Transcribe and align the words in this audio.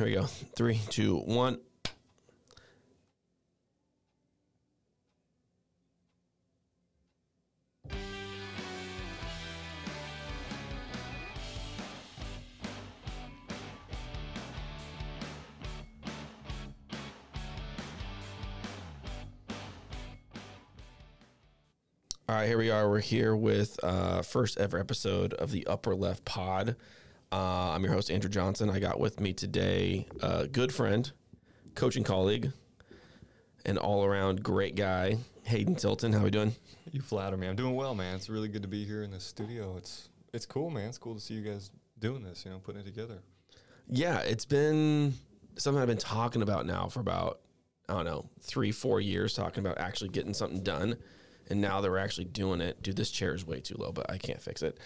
Here 0.00 0.06
we 0.06 0.14
go. 0.14 0.24
Three, 0.24 0.80
two, 0.88 1.18
one. 1.18 1.60
All 22.26 22.36
right, 22.36 22.46
here 22.46 22.56
we 22.56 22.70
are. 22.70 22.88
We're 22.88 23.00
here 23.00 23.36
with 23.36 23.78
uh, 23.82 24.22
first 24.22 24.56
ever 24.56 24.78
episode 24.78 25.34
of 25.34 25.50
the 25.50 25.66
Upper 25.66 25.94
Left 25.94 26.24
Pod. 26.24 26.76
Uh, 27.32 27.70
I'm 27.72 27.84
your 27.84 27.92
host 27.92 28.10
Andrew 28.10 28.28
Johnson. 28.28 28.68
I 28.70 28.80
got 28.80 28.98
with 28.98 29.20
me 29.20 29.32
today 29.32 30.08
a 30.20 30.48
good 30.48 30.74
friend, 30.74 31.10
coaching 31.76 32.02
colleague, 32.02 32.50
and 33.64 33.78
all 33.78 34.04
around 34.04 34.42
great 34.42 34.74
guy, 34.74 35.18
Hayden 35.44 35.76
Tilton. 35.76 36.12
How 36.12 36.24
we 36.24 36.30
doing? 36.32 36.56
You 36.90 37.00
flatter 37.00 37.36
me. 37.36 37.46
I'm 37.46 37.54
doing 37.54 37.76
well, 37.76 37.94
man. 37.94 38.16
It's 38.16 38.28
really 38.28 38.48
good 38.48 38.62
to 38.62 38.68
be 38.68 38.84
here 38.84 39.04
in 39.04 39.12
the 39.12 39.20
studio. 39.20 39.76
It's 39.76 40.08
it's 40.34 40.44
cool, 40.44 40.70
man. 40.70 40.88
It's 40.88 40.98
cool 40.98 41.14
to 41.14 41.20
see 41.20 41.34
you 41.34 41.42
guys 41.42 41.70
doing 42.00 42.24
this. 42.24 42.44
You 42.44 42.50
know, 42.50 42.58
putting 42.58 42.80
it 42.80 42.84
together. 42.84 43.18
Yeah, 43.86 44.18
it's 44.18 44.44
been 44.44 45.14
something 45.56 45.80
I've 45.80 45.86
been 45.86 45.98
talking 45.98 46.42
about 46.42 46.66
now 46.66 46.88
for 46.88 46.98
about 46.98 47.38
I 47.88 47.92
don't 47.92 48.06
know 48.06 48.28
three, 48.40 48.72
four 48.72 49.00
years, 49.00 49.34
talking 49.34 49.64
about 49.64 49.78
actually 49.78 50.10
getting 50.10 50.34
something 50.34 50.64
done. 50.64 50.96
And 51.48 51.60
now 51.60 51.80
that 51.80 51.88
we're 51.88 51.98
actually 51.98 52.24
doing 52.24 52.60
it, 52.60 52.82
dude, 52.82 52.96
this 52.96 53.12
chair 53.12 53.36
is 53.36 53.46
way 53.46 53.60
too 53.60 53.76
low, 53.78 53.92
but 53.92 54.10
I 54.10 54.18
can't 54.18 54.42
fix 54.42 54.62
it. 54.62 54.78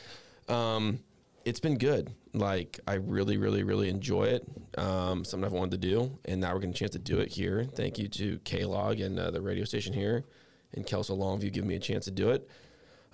Um, 0.46 1.00
it's 1.44 1.60
been 1.60 1.78
good. 1.78 2.12
Like 2.32 2.80
I 2.86 2.94
really, 2.94 3.36
really, 3.36 3.62
really 3.62 3.88
enjoy 3.88 4.24
it. 4.24 4.46
Um, 4.76 5.24
something 5.24 5.44
I've 5.44 5.52
wanted 5.52 5.82
to 5.82 5.88
do, 5.88 6.18
and 6.24 6.40
now 6.40 6.52
we're 6.52 6.60
getting 6.60 6.74
a 6.74 6.78
chance 6.78 6.92
to 6.92 6.98
do 6.98 7.18
it 7.20 7.28
here. 7.28 7.64
Thank 7.64 7.98
you 7.98 8.08
to 8.08 8.38
K 8.44 8.64
Log 8.64 9.00
and 9.00 9.18
uh, 9.18 9.30
the 9.30 9.40
radio 9.40 9.64
station 9.64 9.92
here, 9.92 10.24
and 10.72 10.86
Kelso 10.86 11.16
Longview 11.16 11.52
giving 11.52 11.68
me 11.68 11.76
a 11.76 11.80
chance 11.80 12.06
to 12.06 12.10
do 12.10 12.30
it. 12.30 12.48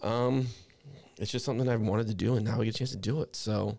Um, 0.02 0.46
it's 1.18 1.30
just 1.30 1.44
something 1.44 1.68
I've 1.68 1.82
wanted 1.82 2.06
to 2.06 2.14
do, 2.14 2.36
and 2.36 2.44
now 2.44 2.58
we 2.58 2.64
get 2.64 2.74
a 2.74 2.78
chance 2.78 2.92
to 2.92 2.96
do 2.96 3.20
it. 3.20 3.36
So 3.36 3.78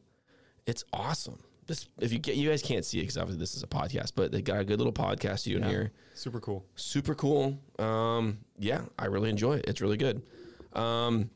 it's 0.68 0.84
awesome. 0.94 1.40
This, 1.68 1.88
if 2.00 2.12
you 2.12 2.20
get, 2.20 2.36
you 2.36 2.50
guys 2.50 2.62
can't 2.62 2.86
see 2.86 3.00
it 3.00 3.04
because 3.04 3.18
obviously 3.18 3.40
this 3.40 3.56
is 3.56 3.64
a 3.64 3.68
podcast, 3.68 4.12
but 4.16 4.32
they 4.32 4.42
got 4.42 4.60
a 4.60 4.66
good 4.66 4.78
little 4.78 4.94
podcast 4.94 5.40
studio 5.40 5.60
in 5.60 5.70
here. 5.70 5.92
Super 6.14 6.40
cool. 6.40 6.66
Super 6.76 7.16
cool. 7.16 7.60
Um, 7.80 8.40
yeah, 8.60 8.82
I 9.00 9.06
really 9.06 9.30
enjoy 9.30 9.54
it. 9.54 9.66
It's 9.68 9.82
really 9.82 9.98
good. 9.98 10.22
Um, 10.74 11.30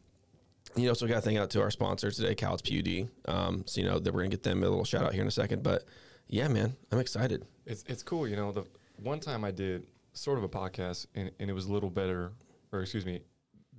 you 0.75 0.87
know, 0.87 0.93
so 0.93 1.05
we 1.05 1.09
got 1.09 1.15
to 1.15 1.21
thank 1.21 1.37
out 1.39 1.49
to 1.51 1.61
our 1.61 1.71
sponsor 1.71 2.11
today, 2.11 2.35
Cowlitz 2.35 2.61
PUD. 2.63 3.09
Um, 3.33 3.63
so 3.65 3.81
you 3.81 3.87
know 3.87 3.99
that 3.99 4.13
we're 4.13 4.21
gonna 4.21 4.29
get 4.29 4.43
them 4.43 4.63
a 4.63 4.69
little 4.69 4.83
shout 4.85 5.03
out 5.03 5.13
here 5.13 5.21
in 5.21 5.27
a 5.27 5.31
second. 5.31 5.63
But 5.63 5.83
yeah, 6.27 6.47
man, 6.47 6.75
I'm 6.91 6.99
excited. 6.99 7.45
It's 7.65 7.83
it's 7.87 8.03
cool. 8.03 8.27
You 8.27 8.35
know, 8.35 8.51
the 8.51 8.65
one 9.01 9.19
time 9.19 9.43
I 9.43 9.51
did 9.51 9.87
sort 10.13 10.37
of 10.37 10.43
a 10.43 10.49
podcast, 10.49 11.07
and, 11.15 11.31
and 11.39 11.49
it 11.49 11.53
was 11.53 11.65
a 11.65 11.73
little 11.73 11.89
better, 11.89 12.31
or 12.71 12.81
excuse 12.81 13.05
me, 13.05 13.21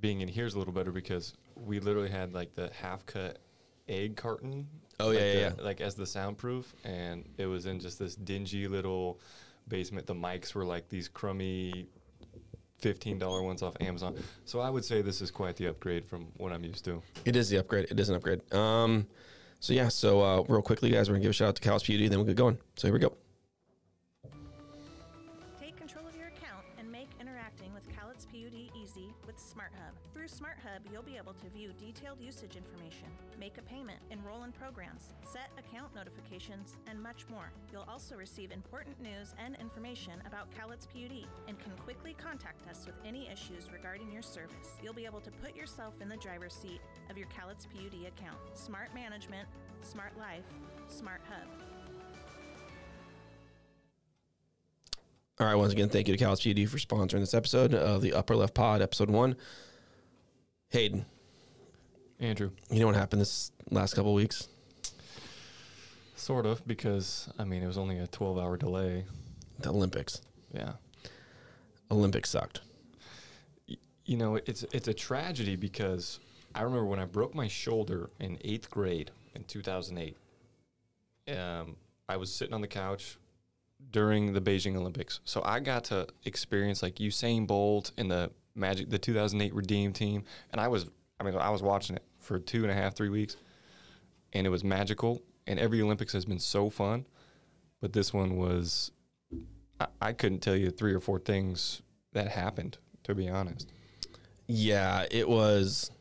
being 0.01 0.21
in 0.21 0.29
here 0.29 0.47
is 0.47 0.55
a 0.55 0.59
little 0.59 0.75
better 0.75 0.93
because 0.93 1.35
we 1.55 1.81
literally 1.81 2.11
had 2.11 2.35
like 2.35 2.55
the 2.55 2.71
half 2.81 3.05
cut 3.07 3.39
egg 3.89 4.17
carton. 4.17 4.67
Oh, 4.99 5.09
like 5.09 5.19
yeah, 5.19 5.33
the- 5.33 5.39
yeah, 5.41 5.53
Like 5.63 5.81
as 5.81 5.95
the 5.95 6.07
soundproof, 6.07 6.75
and 6.85 7.29
it 7.37 7.47
was 7.47 7.67
in 7.67 7.81
just 7.81 7.99
this 7.99 8.15
dingy 8.17 8.69
little 8.69 9.21
basement. 9.69 10.07
The 10.07 10.15
mics 10.15 10.55
were 10.55 10.65
like 10.65 10.89
these 10.89 11.09
crummy. 11.09 11.89
Fifteen 12.79 13.19
dollar 13.19 13.43
ones 13.43 13.63
off 13.63 13.75
Amazon. 13.81 14.15
So 14.45 14.61
I 14.61 14.71
would 14.71 14.85
say 14.85 15.03
this 15.03 15.21
is 15.21 15.31
quite 15.31 15.57
the 15.57 15.67
upgrade 15.67 16.07
from 16.07 16.27
what 16.37 16.53
I'm 16.53 16.63
used 16.63 16.85
to. 16.85 17.03
It 17.25 17.35
is 17.35 17.49
the 17.49 17.57
upgrade. 17.57 17.87
It 17.91 17.99
is 17.99 18.09
an 18.09 18.17
upgrade. 18.17 18.53
Um, 18.53 19.07
so 19.61 19.73
yeah, 19.73 19.89
so 19.89 20.21
uh, 20.23 20.43
real 20.49 20.63
quickly, 20.63 20.91
guys, 20.91 21.09
we're 21.09 21.15
gonna 21.15 21.23
give 21.23 21.31
a 21.31 21.33
shout 21.33 21.49
out 21.49 21.57
to 21.57 21.63
Cowlitz 21.63 21.87
PUD, 21.87 22.11
then 22.11 22.19
we'll 22.19 22.27
get 22.27 22.37
going. 22.37 22.59
So 22.77 22.89
here 22.89 22.93
we 22.93 23.01
go. 23.01 23.13
You'll 30.97 31.03
be 31.03 31.19
able 31.19 31.35
to 31.35 31.51
view 31.51 31.75
detailed 31.79 32.23
usage 32.23 32.57
information, 32.57 33.09
make 33.39 33.59
a 33.59 33.63
payment, 33.63 33.99
enroll 34.11 34.45
in 34.45 34.53
programs, 34.53 35.13
set 35.31 35.51
account 35.59 35.95
notifications, 35.95 36.79
and 36.87 36.99
much 37.03 37.29
more. 37.29 37.53
You'll 37.71 37.85
also 37.87 38.17
receive 38.17 38.51
important 38.51 38.99
news 39.03 39.35
and 39.39 39.57
information 39.57 40.15
about 40.27 40.49
Cowlitz 40.53 40.89
PUD 40.89 41.27
and 41.49 41.59
can 41.59 41.73
quickly 41.85 42.17
contact 42.17 42.67
us 42.71 42.87
with 42.87 42.95
any 43.05 43.29
issues 43.29 43.71
regarding 43.71 44.11
your 44.11 44.23
service. 44.23 44.79
You'll 44.83 44.95
be 44.95 45.05
able 45.05 45.21
to 45.21 45.31
put 45.31 45.55
yourself 45.55 45.93
in 46.01 46.09
the 46.09 46.17
driver's 46.17 46.55
seat 46.55 46.81
of 47.11 47.19
your 47.19 47.29
Cowlitz 47.29 47.67
PUD 47.67 48.07
account. 48.07 48.39
Smart 48.55 48.95
management, 48.95 49.47
smart 49.83 50.17
life, 50.19 50.47
Smart 50.89 51.21
Hub. 51.29 51.47
All 55.39 55.47
right, 55.47 55.57
once 55.57 55.75
again, 55.75 55.91
thank 55.91 56.09
you 56.09 56.17
to 56.17 56.25
Cowlitz 56.25 56.43
PUD 56.43 56.71
for 56.71 56.79
sponsoring 56.79 57.21
this 57.21 57.35
episode 57.35 57.75
of 57.75 58.01
the 58.01 58.15
Upper 58.15 58.35
Left 58.35 58.55
Pod, 58.55 58.81
episode 58.81 59.11
one. 59.11 59.37
Hayden, 60.77 61.07
Andrew, 62.21 62.51
you 62.71 62.81
know 62.81 62.87
what 62.87 62.97
happened 62.97 63.23
this 63.23 63.51
last 63.71 63.95
couple 63.95 64.13
weeks? 64.13 64.47
Sort 66.17 66.45
of, 66.45 66.67
because 66.67 67.31
I 67.39 67.45
mean 67.45 67.63
it 67.63 67.67
was 67.67 67.79
only 67.79 67.99
a 67.99 68.07
12 68.07 68.39
hour 68.39 68.59
delay. 68.59 69.07
The 69.61 69.71
Olympics. 69.71 70.21
Yeah. 70.53 70.73
Olympics 71.91 72.29
sucked. 72.29 72.61
Y- 73.67 73.77
You 74.05 74.19
know, 74.19 74.37
it's 74.37 74.65
it's 74.65 74.87
a 74.87 74.93
tragedy 74.93 75.57
because 75.57 76.21
I 76.55 76.61
remember 76.61 76.85
when 76.85 77.01
I 77.01 77.07
broke 77.07 77.35
my 77.35 77.49
shoulder 77.49 78.11
in 78.21 78.37
eighth 78.45 78.71
grade 78.71 79.13
in 79.35 79.45
2008. 79.45 80.15
Um, 81.35 81.77
I 82.07 82.19
was 82.19 82.31
sitting 82.31 82.53
on 82.55 82.61
the 82.61 82.69
couch 82.69 83.17
during 83.93 84.35
the 84.35 84.43
Beijing 84.43 84.77
Olympics, 84.77 85.21
so 85.25 85.41
I 85.43 85.61
got 85.61 85.85
to 85.85 86.07
experience 86.27 86.83
like 86.83 86.97
Usain 86.97 87.47
Bolt 87.47 87.93
and 87.97 88.11
the 88.11 88.31
Magic, 88.57 88.91
the 88.91 88.99
2008 88.99 89.55
Redeem 89.55 89.93
team, 89.93 90.25
and 90.53 90.61
I 90.61 90.69
was, 90.69 90.87
I 91.21 91.25
mean, 91.25 91.37
I 91.37 91.51
was 91.51 91.63
watching 91.63 91.97
it 91.97 92.05
for 92.19 92.39
two 92.39 92.63
and 92.63 92.71
a 92.71 92.75
half, 92.75 92.95
three 92.95 93.09
weeks, 93.09 93.37
and 94.33 94.47
it 94.47 94.51
was 94.51 94.65
magical. 94.65 95.23
And 95.49 95.61
every 95.61 95.81
Olympics 95.81 96.13
has 96.13 96.25
been 96.25 96.41
so 96.41 96.69
fun, 96.71 97.07
but 97.81 97.93
this 97.93 98.13
one 98.13 98.37
was, 98.37 98.91
I, 99.79 99.87
I 100.01 100.13
couldn't 100.13 100.41
tell 100.41 100.57
you 100.57 100.71
three 100.71 100.93
or 100.93 100.99
four 100.99 101.21
things 101.21 101.83
that 102.13 102.29
happened. 102.29 102.79
To 103.07 103.15
be 103.15 103.29
honest. 103.29 103.71
Yeah, 104.49 105.07
it 105.13 105.29
was. 105.29 105.93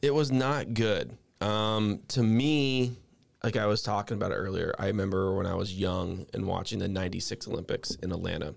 It 0.00 0.14
was 0.14 0.30
not 0.30 0.74
good. 0.74 1.18
Um, 1.40 1.98
to 2.08 2.22
me, 2.22 2.98
like 3.46 3.56
I 3.56 3.66
was 3.66 3.80
talking 3.80 4.16
about 4.16 4.32
it 4.32 4.34
earlier, 4.34 4.74
I 4.76 4.88
remember 4.88 5.32
when 5.32 5.46
I 5.46 5.54
was 5.54 5.72
young 5.72 6.26
and 6.34 6.48
watching 6.48 6.80
the 6.80 6.88
96 6.88 7.46
Olympics 7.46 7.94
in 7.94 8.10
Atlanta 8.10 8.56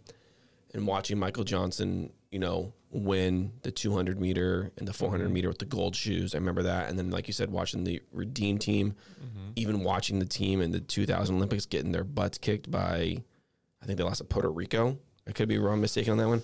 and 0.73 0.87
watching 0.87 1.19
Michael 1.19 1.43
Johnson, 1.43 2.11
you 2.31 2.39
know, 2.39 2.73
win 2.89 3.51
the 3.61 3.69
200 3.69 4.19
meter 4.19 4.71
and 4.79 4.87
the 4.87 4.93
400 4.93 5.25
mm-hmm. 5.25 5.33
meter 5.35 5.47
with 5.47 5.59
the 5.59 5.65
gold 5.65 5.95
shoes. 5.95 6.33
I 6.33 6.39
remember 6.39 6.63
that. 6.63 6.89
And 6.89 6.97
then, 6.97 7.11
like 7.11 7.27
you 7.27 7.33
said, 7.33 7.51
watching 7.51 7.83
the 7.83 8.01
Redeem 8.11 8.57
team, 8.57 8.95
mm-hmm. 9.23 9.51
even 9.55 9.83
watching 9.83 10.17
the 10.17 10.25
team 10.25 10.59
in 10.59 10.71
the 10.71 10.79
2000 10.79 11.35
Olympics 11.35 11.67
getting 11.67 11.91
their 11.91 12.03
butts 12.03 12.39
kicked 12.39 12.71
by, 12.71 13.21
I 13.83 13.85
think 13.85 13.99
they 13.99 14.03
lost 14.03 14.17
to 14.17 14.23
Puerto 14.23 14.49
Rico. 14.49 14.97
I 15.27 15.33
could 15.33 15.47
be 15.47 15.59
wrong, 15.59 15.81
mistaken 15.81 16.13
on 16.13 16.17
that 16.17 16.27
one. 16.29 16.41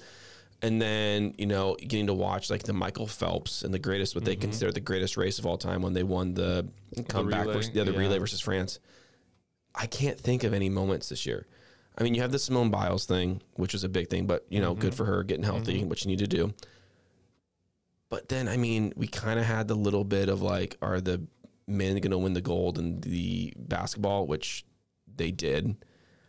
And 0.62 0.82
then, 0.82 1.36
you 1.38 1.46
know, 1.46 1.76
getting 1.76 2.08
to 2.08 2.14
watch 2.14 2.50
like 2.50 2.64
the 2.64 2.74
Michael 2.74 3.08
Phelps 3.08 3.62
and 3.62 3.74
the 3.74 3.80
greatest, 3.80 4.16
what 4.16 4.26
they 4.26 4.34
mm-hmm. 4.34 4.42
consider 4.42 4.72
the 4.72 4.80
greatest 4.80 5.18
race 5.18 5.38
of 5.38 5.46
all 5.46 5.58
time 5.58 5.82
when 5.82 5.94
they 5.94 6.04
won 6.04 6.34
the 6.34 6.68
comeback 7.08 7.42
relay, 7.42 7.54
versus 7.54 7.72
the 7.72 7.82
other 7.82 7.92
yeah. 7.92 8.00
relay 8.00 8.18
versus 8.18 8.40
France. 8.40 8.80
I 9.76 9.86
can't 9.86 10.20
think 10.20 10.44
of 10.44 10.54
any 10.54 10.70
moments 10.70 11.10
this 11.10 11.26
year. 11.26 11.46
I 11.98 12.04
mean, 12.04 12.16
you 12.16 12.22
have 12.22 12.32
the 12.32 12.40
Simone 12.40 12.72
Biles 12.72 13.06
thing, 13.06 13.42
which 13.56 13.74
was 13.74 13.84
a 13.84 13.90
big 13.90 14.10
thing, 14.10 14.26
but 14.26 14.46
you 14.50 14.60
know, 14.62 14.74
good 14.74 14.92
mm-hmm. 14.92 14.98
for 14.98 15.06
her 15.06 15.24
getting 15.24 15.44
healthy, 15.44 15.80
mm-hmm. 15.80 15.90
what 15.90 16.04
you 16.04 16.10
need 16.10 16.20
to 16.20 16.28
do. 16.28 16.54
But 18.10 18.30
then, 18.30 18.48
I 18.48 18.58
mean, 18.58 18.94
we 18.96 19.08
kind 19.08 19.40
of 19.40 19.46
had 19.46 19.68
the 19.68 19.76
little 19.76 20.04
bit 20.04 20.30
of 20.30 20.42
like, 20.42 20.78
are 20.82 21.02
the 21.02 21.22
men 21.68 21.96
going 21.98 22.12
to 22.12 22.18
win 22.18 22.34
the 22.34 22.42
gold 22.42 22.78
in 22.78 23.02
the 23.02 23.54
basketball, 23.58 24.28
which 24.28 24.66
they 25.16 25.32
did. 25.32 25.76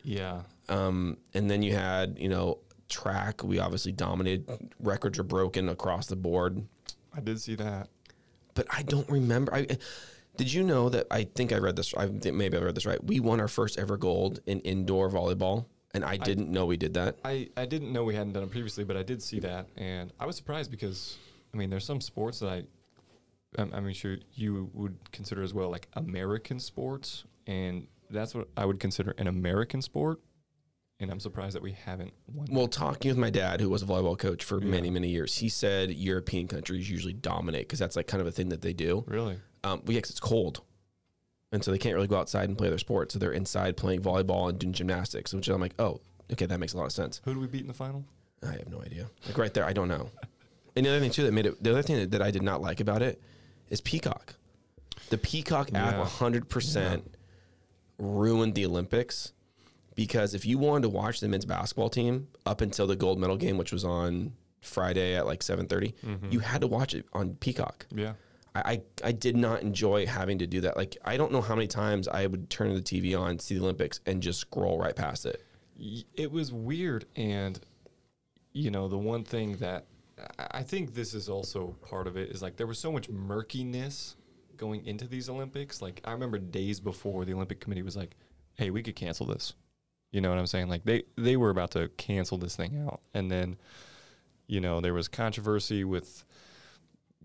Yeah. 0.03 0.41
Um, 0.69 1.17
and 1.33 1.49
then 1.49 1.63
you 1.63 1.73
had, 1.73 2.17
you 2.19 2.29
know, 2.29 2.59
track. 2.89 3.43
We 3.43 3.59
obviously 3.59 3.91
dominated. 3.91 4.71
Records 4.79 5.19
are 5.19 5.23
broken 5.23 5.69
across 5.69 6.07
the 6.07 6.15
board. 6.15 6.67
I 7.15 7.19
did 7.19 7.39
see 7.39 7.55
that. 7.55 7.89
But 8.53 8.67
I 8.69 8.83
don't 8.83 9.09
remember. 9.09 9.53
I 9.53 9.67
did 10.37 10.53
you 10.53 10.63
know 10.63 10.89
that? 10.89 11.07
I 11.09 11.23
think 11.23 11.51
I 11.51 11.57
read 11.57 11.75
this. 11.75 11.93
I 11.95 12.07
think 12.07 12.35
maybe 12.35 12.57
I 12.57 12.61
read 12.61 12.75
this 12.75 12.85
right. 12.85 13.03
We 13.03 13.19
won 13.19 13.39
our 13.39 13.47
first 13.47 13.79
ever 13.79 13.97
gold 13.97 14.39
in 14.45 14.59
indoor 14.61 15.09
volleyball, 15.09 15.65
and 15.93 16.05
I 16.05 16.17
didn't 16.17 16.49
know 16.49 16.65
we 16.65 16.77
did 16.77 16.93
that. 16.93 17.17
I, 17.25 17.49
I 17.57 17.65
didn't 17.65 17.91
know 17.91 18.03
we 18.03 18.15
hadn't 18.15 18.33
done 18.33 18.43
it 18.43 18.51
previously, 18.51 18.83
but 18.83 18.97
I 18.97 19.03
did 19.03 19.21
see 19.21 19.39
that, 19.39 19.67
and 19.77 20.13
I 20.19 20.25
was 20.25 20.35
surprised 20.35 20.69
because 20.69 21.17
I 21.53 21.57
mean, 21.57 21.69
there's 21.69 21.85
some 21.85 22.01
sports 22.01 22.39
that 22.39 22.49
I, 22.49 22.63
I'm, 23.57 23.73
I'm 23.73 23.93
sure 23.93 24.17
you 24.33 24.69
would 24.73 25.11
consider 25.11 25.41
as 25.41 25.53
well, 25.53 25.69
like 25.69 25.87
American 25.93 26.59
sports, 26.59 27.23
and 27.47 27.87
that's 28.09 28.35
what 28.35 28.47
I 28.55 28.65
would 28.65 28.79
consider 28.79 29.15
an 29.17 29.27
American 29.27 29.81
sport. 29.81 30.19
And 30.99 31.11
I'm 31.11 31.19
surprised 31.19 31.55
that 31.55 31.61
we 31.61 31.73
haven't 31.73 32.11
won. 32.33 32.47
Well, 32.49 32.67
talking 32.67 33.09
with 33.09 33.17
my 33.19 33.29
dad, 33.29 33.61
who 33.61 33.69
was 33.69 33.83
a 33.83 33.85
volleyball 33.85 34.17
coach 34.17 34.43
for 34.43 34.59
many, 34.59 34.89
many 34.89 35.09
years, 35.09 35.35
he 35.37 35.47
said 35.47 35.91
European 35.91 36.47
countries 36.47 36.89
usually 36.89 37.13
dominate 37.13 37.67
because 37.67 37.77
that's 37.77 37.95
like 37.95 38.07
kind 38.07 38.19
of 38.21 38.25
a 38.27 38.31
thing 38.31 38.49
that 38.49 38.61
they 38.63 38.73
do. 38.73 39.03
really? 39.07 39.39
Um, 39.63 39.81
well, 39.85 39.93
yeah, 39.93 40.01
'cause 40.01 40.09
it's 40.11 40.19
cold. 40.19 40.61
and 41.51 41.63
so 41.63 41.71
they 41.71 41.77
can't 41.77 41.95
really 41.95 42.07
go 42.07 42.17
outside 42.17 42.49
and 42.49 42.57
play 42.57 42.67
their 42.69 42.77
sport. 42.77 43.11
So 43.11 43.19
they're 43.19 43.31
inside 43.31 43.77
playing 43.77 44.01
volleyball 44.01 44.49
and 44.49 44.57
doing 44.59 44.73
gymnastics, 44.73 45.33
which 45.33 45.47
I'm 45.47 45.61
like, 45.61 45.73
oh, 45.79 46.01
okay, 46.33 46.45
that 46.45 46.59
makes 46.59 46.73
a 46.73 46.77
lot 46.77 46.85
of 46.85 46.91
sense. 46.91 47.21
Who 47.25 47.33
do 47.33 47.39
we 47.39 47.47
beat 47.47 47.61
in 47.61 47.67
the 47.67 47.73
final? 47.73 48.03
I 48.43 48.51
have 48.53 48.67
no 48.69 48.81
idea. 48.81 49.07
Like 49.27 49.37
right 49.37 49.53
there, 49.53 49.63
I 49.65 49.73
don't 49.73 49.87
know. 49.87 50.09
And 50.75 50.85
the 50.85 50.89
other 50.89 50.99
thing 50.99 51.11
too 51.11 51.23
that 51.23 51.31
made 51.31 51.45
it, 51.45 51.61
the 51.63 51.71
other 51.71 51.81
thing 51.83 51.95
that, 51.97 52.11
that 52.11 52.21
I 52.21 52.31
did 52.31 52.43
not 52.43 52.61
like 52.61 52.79
about 52.79 53.01
it 53.01 53.21
is 53.69 53.81
Peacock. 53.81 54.35
The 55.09 55.17
Peacock 55.17 55.73
app 55.73 55.95
100% 56.05 57.03
ruined 57.97 58.55
the 58.55 58.65
Olympics 58.65 59.31
because 59.97 60.35
if 60.35 60.45
you 60.45 60.59
wanted 60.59 60.83
to 60.83 60.89
watch 60.89 61.19
the 61.19 61.27
men's 61.27 61.43
basketball 61.43 61.89
team 61.89 62.27
up 62.45 62.61
until 62.61 62.85
the 62.85 62.95
gold 62.95 63.19
medal 63.19 63.35
game, 63.35 63.57
which 63.57 63.73
was 63.73 63.83
on 63.83 64.31
Friday 64.61 65.15
at 65.15 65.25
like 65.25 65.41
7:30, 65.41 65.95
mm-hmm. 65.95 66.31
you 66.31 66.39
had 66.39 66.61
to 66.61 66.67
watch 66.67 66.93
it 66.93 67.05
on 67.11 67.35
Peacock. 67.35 67.87
Yeah. 67.93 68.13
I, 68.55 68.81
I 69.03 69.11
did 69.11 69.37
not 69.37 69.61
enjoy 69.61 70.07
having 70.07 70.39
to 70.39 70.47
do 70.47 70.61
that. 70.61 70.77
Like 70.77 70.97
I 71.03 71.17
don't 71.17 71.31
know 71.31 71.41
how 71.41 71.55
many 71.55 71.67
times 71.67 72.07
I 72.07 72.25
would 72.25 72.49
turn 72.49 72.73
the 72.73 72.81
TV 72.81 73.19
on, 73.19 73.39
see 73.39 73.55
the 73.55 73.61
Olympics, 73.61 73.99
and 74.05 74.21
just 74.21 74.39
scroll 74.39 74.79
right 74.79 74.95
past 74.95 75.25
it. 75.25 75.43
It 76.15 76.31
was 76.31 76.53
weird, 76.53 77.05
and 77.15 77.59
you 78.53 78.71
know 78.71 78.87
the 78.87 78.97
one 78.97 79.23
thing 79.23 79.57
that 79.57 79.85
I 80.37 80.63
think 80.63 80.93
this 80.93 81.13
is 81.13 81.27
also 81.27 81.75
part 81.81 82.07
of 82.07 82.17
it 82.17 82.29
is 82.29 82.41
like 82.41 82.55
there 82.55 82.67
was 82.67 82.79
so 82.79 82.91
much 82.91 83.09
murkiness 83.09 84.15
going 84.57 84.85
into 84.85 85.07
these 85.07 85.27
Olympics. 85.27 85.81
Like 85.81 86.01
I 86.05 86.11
remember 86.11 86.37
days 86.37 86.79
before 86.79 87.25
the 87.25 87.33
Olympic 87.33 87.59
Committee 87.59 87.83
was 87.83 87.97
like, 87.97 88.15
"Hey, 88.53 88.69
we 88.69 88.81
could 88.81 88.95
cancel 88.95 89.25
this." 89.25 89.53
You 90.11 90.21
know 90.21 90.29
what 90.29 90.37
I'm 90.37 90.47
saying? 90.47 90.69
Like 90.69 90.83
they 90.83 91.03
they 91.17 91.37
were 91.37 91.49
about 91.49 91.71
to 91.71 91.89
cancel 91.97 92.37
this 92.37 92.55
thing 92.55 92.85
out, 92.87 93.01
and 93.13 93.29
then 93.29 93.57
you 94.47 94.61
know 94.61 94.79
there 94.81 94.93
was 94.93 95.07
controversy 95.07 95.83
with 95.83 96.23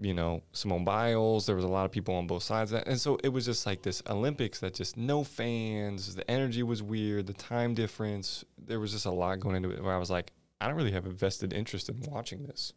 you 0.01 0.15
know 0.15 0.43
Simone 0.53 0.85
Biles. 0.85 1.47
There 1.47 1.57
was 1.57 1.65
a 1.65 1.69
lot 1.69 1.85
of 1.85 1.93
people 1.93 2.15
on 2.17 2.27
both 2.27 2.43
sides 2.43 2.73
of 2.73 2.79
that, 2.79 2.89
and 2.89 3.01
so 3.01 3.19
it 3.23 3.29
was 3.29 3.45
just 3.45 3.67
like 3.67 3.83
this 3.83 4.03
Olympics 4.09 4.61
that 4.61 4.75
just 4.75 4.97
no 4.97 5.23
fans. 5.23 6.15
The 6.15 6.29
energy 6.31 6.63
was 6.63 6.83
weird. 6.83 7.27
The 7.27 7.35
time 7.35 7.75
difference. 7.75 8.45
There 8.59 8.81
was 8.81 8.93
just 8.93 9.07
a 9.07 9.11
lot 9.11 9.39
going 9.39 9.57
into 9.57 9.71
it. 9.71 9.83
Where 9.83 9.95
I 9.95 9.99
was 9.99 10.11
like, 10.11 10.33
I 10.61 10.67
don't 10.67 10.77
really 10.77 10.93
have 10.93 11.07
a 11.07 11.11
vested 11.11 11.53
interest 11.53 11.89
in 11.89 12.01
watching 12.09 12.45
this. 12.45 12.73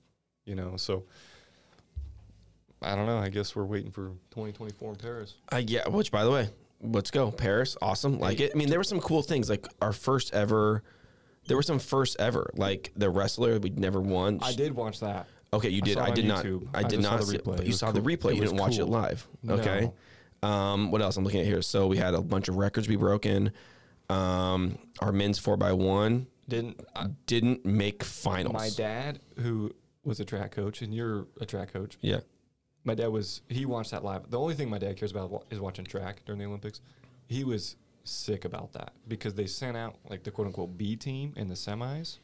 You 0.46 0.54
know, 0.54 0.78
so 0.78 1.06
I 2.81 2.96
don't 2.96 3.07
know. 3.07 3.18
I 3.18 3.30
guess 3.30 3.56
we're 3.56 3.63
waiting 3.63 3.92
for 3.92 4.10
2024 4.31 4.90
in 4.92 4.96
Paris. 4.98 5.34
Uh, 5.52 5.62
yeah, 5.66 5.88
which 5.88 6.12
by 6.12 6.24
the 6.24 6.30
way, 6.30 6.50
let's 6.81 7.12
go 7.12 7.31
Paris. 7.31 7.77
Awesome, 7.81 8.19
like 8.19 8.39
it. 8.39 8.51
I 8.54 8.57
mean, 8.57 8.69
there 8.69 8.80
were 8.80 8.83
some 8.83 9.00
cool 9.00 9.22
things, 9.22 9.50
like 9.50 9.68
our 9.81 9.94
first 9.94 10.33
ever. 10.33 10.83
There 11.48 11.56
were 11.57 11.63
some 11.63 11.80
first 11.80 12.16
ever, 12.19 12.50
like 12.56 12.92
the 12.95 13.10
wrestler 13.10 13.60
we'd 13.60 13.80
never 13.80 14.01
won. 14.01 14.39
I 14.42 14.54
did 14.54 14.75
watch 14.75 15.00
that. 15.01 15.27
Okay, 15.54 15.69
you 15.69 15.81
I 15.83 15.86
did. 15.86 15.98
I, 15.98 16.07
on 16.10 16.13
did 16.16 16.25
not. 16.25 16.44
YouTube. 16.45 16.68
I 16.74 16.80
I 16.80 16.83
did 16.83 17.04
saw 17.04 17.12
not. 17.12 17.19
the 17.19 17.25
see 17.27 17.36
it, 17.36 17.44
replay. 17.45 17.57
but 17.57 17.66
you 17.68 17.74
saw 17.74 17.92
the 17.92 18.01
replay. 18.01 18.31
It 18.31 18.36
You 18.36 18.42
didn't 18.42 18.57
watch 18.57 18.77
it 18.80 18.86
live. 18.86 19.27
Okay. 19.48 19.92
Um, 20.44 20.92
what 20.92 21.01
else? 21.01 21.18
I'm 21.18 21.24
looking 21.24 21.39
at 21.39 21.45
here. 21.45 21.62
So 21.62 21.88
we 21.88 21.98
had 21.98 22.13
a 22.13 22.22
bunch 22.22 22.50
of 22.50 22.56
records 22.57 22.88
be 22.88 22.95
broken. 22.98 23.51
Um, 24.10 24.78
our 25.00 25.12
men's 25.12 25.39
four 25.39 25.56
x 25.62 25.74
one 25.74 26.28
Didn't 26.48 26.80
I, 26.95 27.07
didn't 27.25 27.66
make 27.66 28.04
finals. 28.04 28.54
my 28.54 28.69
dad, 28.75 29.19
who 29.39 29.71
was 30.04 30.19
a 30.19 30.25
track 30.25 30.51
coach, 30.51 30.81
and 30.81 30.94
you're 30.94 31.25
a 31.42 31.45
track 31.45 31.74
coach. 31.74 31.98
Yeah. 32.01 32.19
My 32.86 32.96
dad 32.96 33.08
was 33.08 33.42
he 33.50 33.66
watched 33.66 33.92
that 33.92 34.04
live. 34.04 34.30
The 34.30 34.40
only 34.40 34.54
thing 34.54 34.70
my 34.70 34.78
dad 34.78 34.96
cares 34.96 35.12
about 35.12 35.46
is 35.50 35.60
watching 35.60 35.86
track 35.86 36.22
during 36.26 36.40
the 36.40 36.46
Olympics. 36.46 36.82
He 37.28 37.44
was 37.44 37.76
sick 38.04 38.46
about 38.46 38.72
that 38.74 38.94
because 39.08 39.34
they 39.34 39.48
sent 39.48 39.76
out 39.76 39.96
like 40.10 40.24
the 40.24 40.32
quote 40.32 40.48
unquote 40.48 40.78
B 40.78 40.96
team 40.96 41.34
in 41.36 41.48
the 41.48 41.56
semis, 41.56 42.20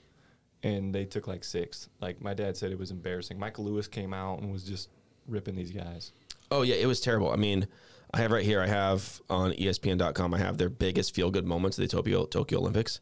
and 0.64 0.94
they 0.94 1.06
took 1.06 1.28
like 1.28 1.44
sixth. 1.44 1.90
Like 2.00 2.22
my 2.22 2.34
dad 2.34 2.56
said, 2.56 2.72
it 2.72 2.80
was 2.80 2.92
embarrassing. 2.92 3.40
Michael 3.40 3.66
Lewis 3.66 3.88
came 3.88 4.14
out 4.14 4.40
and 4.40 4.52
was 4.52 4.64
just 4.64 4.90
ripping 5.28 5.56
these 5.56 5.72
guys. 5.72 6.12
Oh 6.52 6.62
yeah, 6.62 6.76
it 6.76 6.86
was 6.86 7.02
terrible. 7.02 7.32
I 7.32 7.38
mean, 7.38 7.68
I 8.14 8.20
have 8.20 8.32
right 8.32 8.46
here. 8.46 8.62
I 8.62 8.68
have 8.68 9.22
on 9.30 9.54
ESPN.com. 9.54 10.34
I 10.34 10.38
have 10.38 10.58
their 10.58 10.70
biggest 10.70 11.16
feel 11.16 11.32
good 11.32 11.48
moments 11.48 11.78
of 11.78 11.84
the 11.84 11.88
Tokyo 11.88 12.26
Tokyo 12.26 12.60
Olympics. 12.60 13.00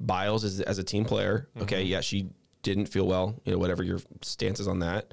Biles 0.00 0.42
is 0.42 0.60
as 0.60 0.78
a 0.78 0.84
team 0.84 1.04
player. 1.04 1.48
Okay, 1.60 1.82
mm-hmm. 1.82 1.92
yeah, 1.92 2.00
she 2.00 2.30
didn't 2.62 2.86
feel 2.86 3.06
well. 3.06 3.34
You 3.44 3.52
know, 3.52 3.58
whatever 3.58 3.82
your 3.82 4.00
stance 4.22 4.60
is 4.60 4.68
on 4.68 4.78
that. 4.80 5.12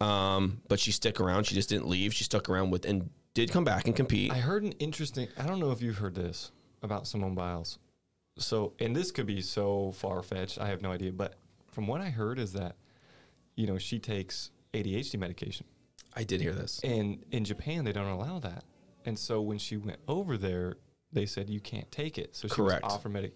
Um, 0.00 0.62
but 0.68 0.80
she 0.80 0.92
stuck 0.92 1.20
around. 1.20 1.44
She 1.44 1.54
just 1.54 1.68
didn't 1.68 1.88
leave. 1.88 2.14
She 2.14 2.24
stuck 2.24 2.48
around 2.48 2.70
with 2.70 2.84
and 2.84 3.10
did 3.34 3.50
come 3.50 3.64
back 3.64 3.86
and 3.86 3.94
compete. 3.94 4.32
I 4.32 4.38
heard 4.38 4.62
an 4.62 4.72
interesting. 4.72 5.28
I 5.38 5.46
don't 5.46 5.60
know 5.60 5.70
if 5.70 5.82
you've 5.82 5.98
heard 5.98 6.14
this 6.14 6.52
about 6.82 7.06
Simone 7.06 7.34
Biles. 7.34 7.78
So, 8.38 8.72
and 8.80 8.96
this 8.96 9.10
could 9.10 9.26
be 9.26 9.42
so 9.42 9.92
far 9.92 10.22
fetched. 10.22 10.58
I 10.58 10.68
have 10.68 10.82
no 10.82 10.90
idea. 10.90 11.12
But 11.12 11.34
from 11.70 11.86
what 11.86 12.00
I 12.00 12.08
heard 12.08 12.38
is 12.38 12.54
that, 12.54 12.76
you 13.54 13.66
know, 13.66 13.76
she 13.76 13.98
takes 13.98 14.50
ADHD 14.72 15.18
medication. 15.18 15.66
I 16.14 16.24
did 16.24 16.40
hear 16.40 16.52
this. 16.52 16.80
And 16.82 17.24
in 17.30 17.44
Japan, 17.44 17.84
they 17.84 17.92
don't 17.92 18.08
allow 18.08 18.38
that. 18.40 18.64
And 19.04 19.18
so 19.18 19.40
when 19.40 19.58
she 19.58 19.76
went 19.76 19.98
over 20.08 20.36
there, 20.36 20.76
they 21.12 21.26
said 21.26 21.48
you 21.50 21.60
can't 21.60 21.90
take 21.90 22.18
it. 22.18 22.34
So 22.34 22.48
she 22.48 22.54
Correct. 22.54 22.82
was 22.82 22.94
off 22.94 23.02
her 23.02 23.08
medic. 23.08 23.34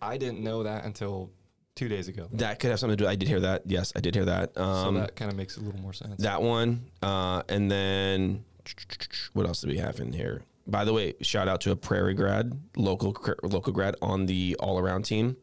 I 0.00 0.16
didn't 0.16 0.40
know 0.40 0.62
that 0.62 0.84
until 0.84 1.30
two 1.78 1.88
days 1.88 2.08
ago. 2.08 2.28
That 2.32 2.58
could 2.58 2.70
have 2.70 2.80
something 2.80 2.98
to 2.98 3.04
do. 3.04 3.08
I 3.08 3.14
did 3.14 3.28
hear 3.28 3.40
that. 3.40 3.62
Yes, 3.66 3.92
I 3.94 4.00
did 4.00 4.14
hear 4.14 4.24
that. 4.24 4.58
Um, 4.58 4.96
so 4.96 5.00
that 5.00 5.16
kind 5.16 5.30
of 5.30 5.36
makes 5.36 5.56
a 5.56 5.60
little 5.60 5.80
more 5.80 5.92
sense. 5.92 6.20
that 6.22 6.42
one, 6.42 6.90
uh, 7.02 7.42
and 7.48 7.70
then 7.70 8.44
what 9.32 9.46
else 9.46 9.60
do 9.60 9.68
we 9.68 9.78
have 9.78 10.00
in 10.00 10.12
here? 10.12 10.42
By 10.66 10.84
the 10.84 10.92
way, 10.92 11.14
shout 11.22 11.48
out 11.48 11.60
to 11.62 11.70
a 11.70 11.76
Prairie 11.76 12.14
grad, 12.14 12.52
local 12.76 13.16
local 13.42 13.72
grad 13.72 13.94
on 14.02 14.26
the 14.26 14.56
all 14.58 14.78
around 14.78 15.04
team. 15.04 15.36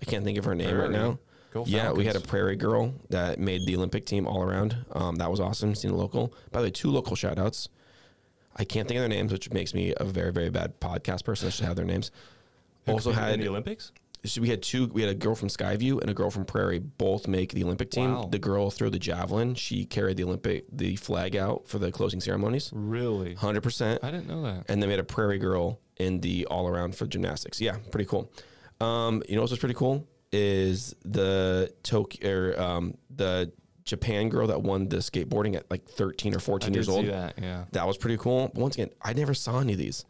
I 0.00 0.04
can't 0.04 0.24
think 0.24 0.38
of 0.38 0.44
her 0.44 0.54
name 0.54 0.76
right 0.76 0.90
now. 0.90 1.18
Go 1.52 1.64
Yeah, 1.66 1.92
we 1.92 2.04
had 2.04 2.14
a 2.14 2.20
Prairie 2.20 2.54
girl 2.54 2.94
that 3.08 3.40
made 3.40 3.64
the 3.66 3.74
Olympic 3.74 4.04
team 4.04 4.26
all 4.26 4.42
around. 4.42 4.76
Um, 4.92 5.16
that 5.16 5.30
was 5.30 5.40
awesome. 5.40 5.74
Seeing 5.74 5.96
local. 5.96 6.34
By 6.52 6.60
the 6.60 6.66
way, 6.66 6.70
two 6.70 6.90
local 6.90 7.16
shout 7.16 7.38
outs. 7.38 7.70
I 8.54 8.64
can't 8.64 8.86
think 8.86 8.98
of 8.98 9.02
their 9.02 9.08
names, 9.08 9.32
which 9.32 9.50
makes 9.50 9.72
me 9.72 9.94
a 9.96 10.04
very 10.04 10.32
very 10.32 10.50
bad 10.50 10.78
podcast 10.80 11.24
person. 11.24 11.48
I 11.48 11.50
should 11.50 11.64
have 11.64 11.76
their 11.76 11.86
names. 11.86 12.10
Also 12.86 13.12
competed 13.12 13.34
in 13.34 13.40
the 13.40 13.48
Olympics. 13.48 13.92
So 14.24 14.40
we 14.40 14.48
had 14.48 14.62
two. 14.62 14.86
We 14.86 15.02
had 15.02 15.10
a 15.10 15.14
girl 15.14 15.34
from 15.34 15.48
Skyview 15.48 16.00
and 16.00 16.10
a 16.10 16.14
girl 16.14 16.30
from 16.30 16.44
Prairie. 16.44 16.78
Both 16.78 17.28
make 17.28 17.52
the 17.52 17.64
Olympic 17.64 17.90
team. 17.90 18.12
Wow. 18.14 18.28
The 18.30 18.38
girl 18.38 18.70
threw 18.70 18.90
the 18.90 18.98
javelin. 18.98 19.54
She 19.54 19.84
carried 19.84 20.16
the 20.16 20.24
Olympic 20.24 20.64
the 20.72 20.96
flag 20.96 21.36
out 21.36 21.68
for 21.68 21.78
the 21.78 21.92
closing 21.92 22.20
ceremonies. 22.20 22.70
Really? 22.72 23.34
Hundred 23.34 23.62
percent. 23.62 24.02
I 24.02 24.10
didn't 24.10 24.28
know 24.28 24.42
that. 24.42 24.64
And 24.68 24.82
then 24.82 24.88
we 24.88 24.92
had 24.92 25.00
a 25.00 25.04
Prairie 25.04 25.38
girl 25.38 25.80
in 25.98 26.20
the 26.20 26.46
all 26.46 26.68
around 26.68 26.96
for 26.96 27.06
gymnastics. 27.06 27.60
Yeah, 27.60 27.76
pretty 27.90 28.06
cool. 28.06 28.32
Um, 28.80 29.22
you 29.28 29.34
know 29.36 29.42
what's 29.42 29.56
pretty 29.58 29.74
cool 29.74 30.06
is 30.32 30.94
the 31.04 31.72
Tokyo 31.82 32.30
or 32.30 32.60
um, 32.60 32.94
the 33.10 33.52
Japan 33.84 34.28
girl 34.28 34.48
that 34.48 34.62
won 34.62 34.88
the 34.88 34.98
skateboarding 34.98 35.56
at 35.56 35.70
like 35.70 35.88
thirteen 35.88 36.34
or 36.34 36.38
I 36.38 36.40
fourteen 36.40 36.72
did 36.72 36.78
years 36.78 36.86
see 36.86 36.92
old. 36.92 37.06
that. 37.06 37.38
Yeah. 37.40 37.64
That 37.72 37.86
was 37.86 37.96
pretty 37.96 38.18
cool. 38.18 38.48
But 38.54 38.60
once 38.60 38.74
again, 38.76 38.90
I 39.02 39.14
never 39.14 39.32
saw 39.34 39.60
any 39.60 39.72
of 39.72 39.78
these. 39.78 40.04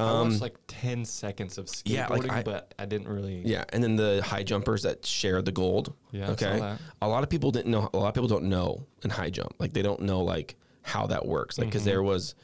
I 0.00 0.20
Um, 0.20 0.28
watched 0.30 0.40
like 0.40 0.56
ten 0.66 1.04
seconds 1.04 1.58
of 1.58 1.66
skateboarding, 1.66 1.82
yeah, 1.92 2.06
like 2.08 2.30
I- 2.30 2.42
but 2.42 2.74
I 2.78 2.86
didn't 2.86 3.08
really. 3.08 3.42
Yeah, 3.46 3.64
and 3.72 3.82
then 3.84 3.96
the 3.96 4.22
high 4.24 4.42
jumpers 4.42 4.82
that 4.82 5.04
shared 5.04 5.44
the 5.44 5.52
gold. 5.52 5.92
Yeah, 6.12 6.22
I 6.24 6.26
saw 6.26 6.32
Okay. 6.32 6.58
that. 6.60 6.80
A 7.02 7.08
lot 7.08 7.22
of 7.22 7.28
people 7.30 7.50
didn't 7.50 7.70
know. 7.70 7.88
A 7.92 7.96
lot 7.98 8.08
of 8.08 8.14
people 8.14 8.28
don't 8.28 8.44
know 8.44 8.86
in 9.04 9.10
high 9.10 9.30
jump. 9.30 9.54
Like 9.58 9.72
they 9.72 9.82
don't 9.82 10.00
know 10.02 10.22
like 10.22 10.56
how 10.82 11.06
that 11.08 11.26
works. 11.26 11.58
Like 11.58 11.64
Mm-hmm. 11.66 11.70
because 11.70 11.84
there 11.84 12.02
was 12.02 12.34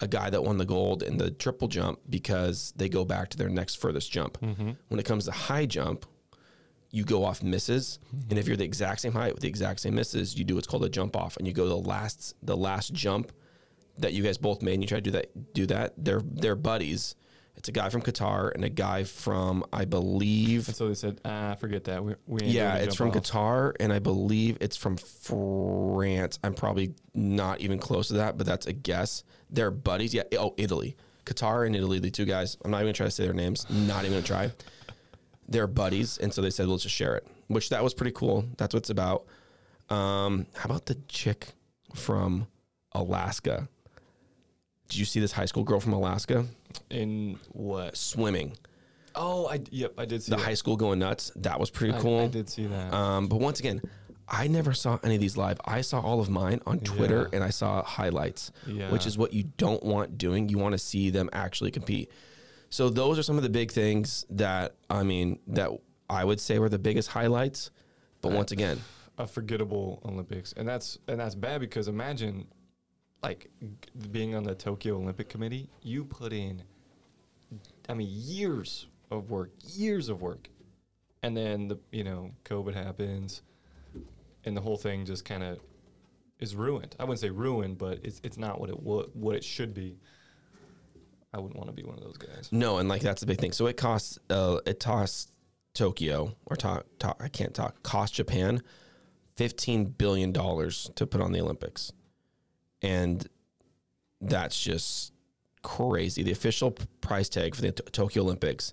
a 0.00 0.08
guy 0.08 0.28
that 0.28 0.42
won 0.42 0.58
the 0.58 0.64
gold 0.64 1.02
in 1.04 1.18
the 1.18 1.30
triple 1.30 1.68
jump 1.68 2.00
because 2.10 2.72
they 2.76 2.88
go 2.88 3.04
back 3.04 3.28
to 3.30 3.36
their 3.36 3.48
next 3.48 3.76
furthest 3.76 4.10
jump. 4.10 4.38
Mm-hmm. 4.40 4.70
When 4.88 4.98
it 5.00 5.06
comes 5.06 5.26
to 5.26 5.30
high 5.30 5.66
jump, 5.66 6.04
you 6.90 7.04
go 7.04 7.24
off 7.24 7.42
misses, 7.42 7.98
Mm-hmm. 8.14 8.30
and 8.30 8.38
if 8.38 8.46
you're 8.48 8.56
the 8.56 8.64
exact 8.64 9.00
same 9.00 9.12
height 9.12 9.32
with 9.34 9.42
the 9.42 9.48
exact 9.48 9.80
same 9.80 9.94
misses, 9.94 10.36
you 10.38 10.44
do 10.44 10.54
what's 10.56 10.66
called 10.66 10.84
a 10.84 10.88
jump 10.88 11.16
off, 11.16 11.36
and 11.36 11.46
you 11.46 11.52
go 11.52 11.68
the 11.68 11.76
last 11.76 12.34
the 12.42 12.56
last 12.56 12.92
jump 12.92 13.32
that 13.98 14.12
you 14.12 14.22
guys 14.22 14.38
both 14.38 14.62
made. 14.62 14.74
and 14.74 14.82
You 14.82 14.88
try 14.88 14.98
to 14.98 15.02
do 15.02 15.10
that. 15.12 15.54
Do 15.54 15.66
that. 15.66 15.94
They're 15.96 16.22
they're 16.24 16.56
buddies. 16.56 17.14
It's 17.56 17.68
a 17.68 17.72
guy 17.72 17.88
from 17.88 18.02
Qatar 18.02 18.52
and 18.52 18.64
a 18.64 18.68
guy 18.68 19.04
from 19.04 19.64
I 19.72 19.84
believe 19.84 20.66
And 20.66 20.76
so 20.76 20.88
they 20.88 20.94
said, 20.94 21.20
ah, 21.24 21.54
forget 21.54 21.84
that. 21.84 22.04
We, 22.04 22.14
we 22.26 22.40
yeah, 22.46 22.76
it's 22.76 22.96
from 22.96 23.10
off." 23.10 23.14
Qatar, 23.14 23.74
and 23.78 23.92
I 23.92 24.00
believe 24.00 24.58
it's 24.60 24.76
from 24.76 24.96
France. 24.96 26.38
I'm 26.42 26.54
probably 26.54 26.94
not 27.14 27.60
even 27.60 27.78
close 27.78 28.08
to 28.08 28.14
that, 28.14 28.36
but 28.36 28.46
that's 28.46 28.66
a 28.66 28.72
guess. 28.72 29.22
They're 29.50 29.70
buddies. 29.70 30.12
Yeah. 30.12 30.24
Oh, 30.36 30.54
Italy, 30.56 30.96
Qatar, 31.24 31.64
and 31.64 31.76
Italy. 31.76 32.00
The 32.00 32.10
two 32.10 32.24
guys. 32.24 32.56
I'm 32.64 32.72
not 32.72 32.78
even 32.78 32.86
gonna 32.86 32.94
try 32.94 33.06
to 33.06 33.10
say 33.12 33.24
their 33.24 33.32
names. 33.32 33.66
Not 33.70 34.00
even 34.04 34.12
gonna 34.12 34.22
try. 34.26 34.50
They're 35.48 35.66
buddies, 35.68 36.18
and 36.18 36.34
so 36.34 36.42
they 36.42 36.50
said, 36.50 36.66
"Let's 36.66 36.82
just 36.82 36.94
share 36.94 37.16
it," 37.16 37.26
which 37.46 37.68
that 37.68 37.84
was 37.84 37.94
pretty 37.94 38.12
cool. 38.12 38.46
That's 38.56 38.74
what 38.74 38.78
it's 38.80 38.90
about. 38.90 39.26
Um, 39.90 40.46
how 40.54 40.64
about 40.70 40.86
the 40.86 40.96
chick 41.08 41.52
from 41.94 42.48
Alaska? 42.92 43.68
Did 44.94 45.00
you 45.00 45.06
see 45.06 45.18
this 45.18 45.32
high 45.32 45.46
school 45.46 45.64
girl 45.64 45.80
from 45.80 45.92
Alaska 45.92 46.46
In 46.88 47.40
what? 47.50 47.96
swimming? 47.96 48.56
Oh, 49.16 49.48
I 49.48 49.58
yep, 49.72 49.94
I 49.98 50.04
did 50.04 50.22
see 50.22 50.30
The 50.30 50.36
that. 50.36 50.44
high 50.44 50.54
school 50.54 50.76
going 50.76 51.00
nuts. 51.00 51.32
That 51.34 51.58
was 51.58 51.68
pretty 51.68 51.94
I- 51.94 52.00
cool. 52.00 52.20
I, 52.20 52.26
did 52.28 52.48
see 52.48 52.66
that. 52.66 52.94
Um, 52.94 53.26
but 53.26 53.40
once 53.40 53.58
again, 53.58 53.82
I 54.28 54.46
never 54.46 54.72
saw 54.72 55.00
any 55.02 55.16
of 55.16 55.20
these 55.20 55.36
live. 55.36 55.60
I 55.64 55.80
saw 55.80 56.00
all 56.00 56.20
of 56.20 56.30
mine 56.30 56.60
on 56.64 56.78
Twitter 56.78 57.22
Yeah. 57.22 57.34
and 57.36 57.42
I 57.44 57.50
saw 57.50 57.82
highlights, 57.82 58.52
Yeah. 58.68 58.92
which 58.92 59.04
is 59.04 59.18
what 59.18 59.32
you 59.32 59.42
don't 59.56 59.82
want 59.82 60.16
doing. 60.16 60.48
You 60.48 60.58
want 60.58 60.74
to 60.74 60.78
see 60.78 61.10
them 61.10 61.28
actually 61.32 61.72
compete. 61.72 62.12
So 62.70 62.88
those 62.88 63.18
are 63.18 63.24
some 63.24 63.36
of 63.36 63.42
the 63.42 63.48
big 63.50 63.72
things 63.72 64.24
that 64.30 64.76
I 64.88 65.02
mean 65.02 65.40
that 65.48 65.70
I 66.08 66.24
would 66.24 66.38
say 66.38 66.60
were 66.60 66.68
the 66.68 66.78
biggest 66.78 67.08
highlights. 67.08 67.72
But 68.20 68.30
once 68.30 68.52
again, 68.52 68.80
a 69.18 69.26
forgettable 69.26 70.02
Olympics, 70.04 70.52
and 70.56 70.68
that's 70.68 70.98
and 71.08 71.18
that's 71.18 71.34
bad 71.34 71.60
because 71.60 71.88
imagine 71.88 72.46
like 73.24 73.48
being 74.12 74.34
on 74.34 74.44
the 74.44 74.54
Tokyo 74.54 74.96
Olympic 74.96 75.30
Committee, 75.30 75.70
you 75.82 76.04
put 76.04 76.32
in, 76.32 76.62
I 77.88 77.94
mean, 77.94 78.08
years 78.10 78.86
of 79.10 79.30
work, 79.30 79.50
years 79.74 80.10
of 80.10 80.20
work, 80.20 80.50
and 81.22 81.34
then 81.34 81.68
the 81.68 81.78
you 81.90 82.04
know 82.04 82.32
COVID 82.44 82.74
happens, 82.74 83.40
and 84.44 84.54
the 84.54 84.60
whole 84.60 84.76
thing 84.76 85.06
just 85.06 85.24
kind 85.24 85.42
of 85.42 85.58
is 86.38 86.54
ruined. 86.54 86.94
I 87.00 87.04
wouldn't 87.04 87.20
say 87.20 87.30
ruined, 87.30 87.78
but 87.78 88.00
it's 88.02 88.20
it's 88.22 88.36
not 88.36 88.60
what 88.60 88.68
it 88.68 88.82
what 88.82 89.36
it 89.36 89.42
should 89.42 89.72
be. 89.72 89.96
I 91.32 91.38
wouldn't 91.38 91.56
want 91.56 91.70
to 91.70 91.74
be 91.74 91.82
one 91.82 91.96
of 91.96 92.04
those 92.04 92.18
guys. 92.18 92.50
No, 92.52 92.76
and 92.76 92.90
like 92.90 93.00
that's 93.00 93.20
the 93.20 93.26
big 93.26 93.40
thing. 93.40 93.52
So 93.52 93.66
it 93.66 93.78
costs 93.78 94.18
uh 94.28 94.58
it 94.66 94.80
costs 94.80 95.32
Tokyo 95.72 96.36
or 96.44 96.56
talk, 96.56 96.84
talk 96.98 97.16
I 97.20 97.28
can't 97.28 97.54
talk 97.54 97.82
cost 97.82 98.14
Japan 98.14 98.62
fifteen 99.34 99.86
billion 99.86 100.30
dollars 100.30 100.90
to 100.96 101.06
put 101.06 101.22
on 101.22 101.32
the 101.32 101.40
Olympics, 101.40 101.90
and 102.84 103.26
that's 104.20 104.60
just 104.62 105.12
crazy. 105.62 106.22
The 106.22 106.32
official 106.32 106.70
price 107.00 107.28
tag 107.28 107.54
for 107.54 107.62
the 107.62 107.72
Tokyo 107.72 108.22
Olympics 108.22 108.72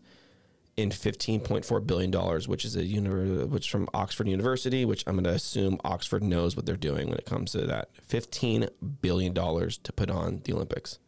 in 0.77 0.91
fifteen 0.91 1.39
point 1.41 1.65
four 1.65 1.79
billion 1.79 2.11
dollars, 2.11 2.47
which 2.47 2.65
is 2.65 2.75
a 2.75 2.83
univer- 2.83 3.47
which 3.47 3.69
from 3.69 3.87
Oxford 3.93 4.27
University, 4.27 4.85
which 4.85 5.03
I'm 5.07 5.15
going 5.15 5.23
to 5.25 5.31
assume 5.31 5.79
Oxford 5.83 6.23
knows 6.23 6.55
what 6.55 6.65
they're 6.65 6.75
doing 6.77 7.07
when 7.09 7.17
it 7.17 7.25
comes 7.25 7.51
to 7.53 7.65
that. 7.67 7.89
Fifteen 8.03 8.67
billion 9.01 9.33
dollars 9.33 9.77
to 9.79 9.91
put 9.93 10.09
on 10.09 10.41
the 10.43 10.53
Olympics. 10.53 10.99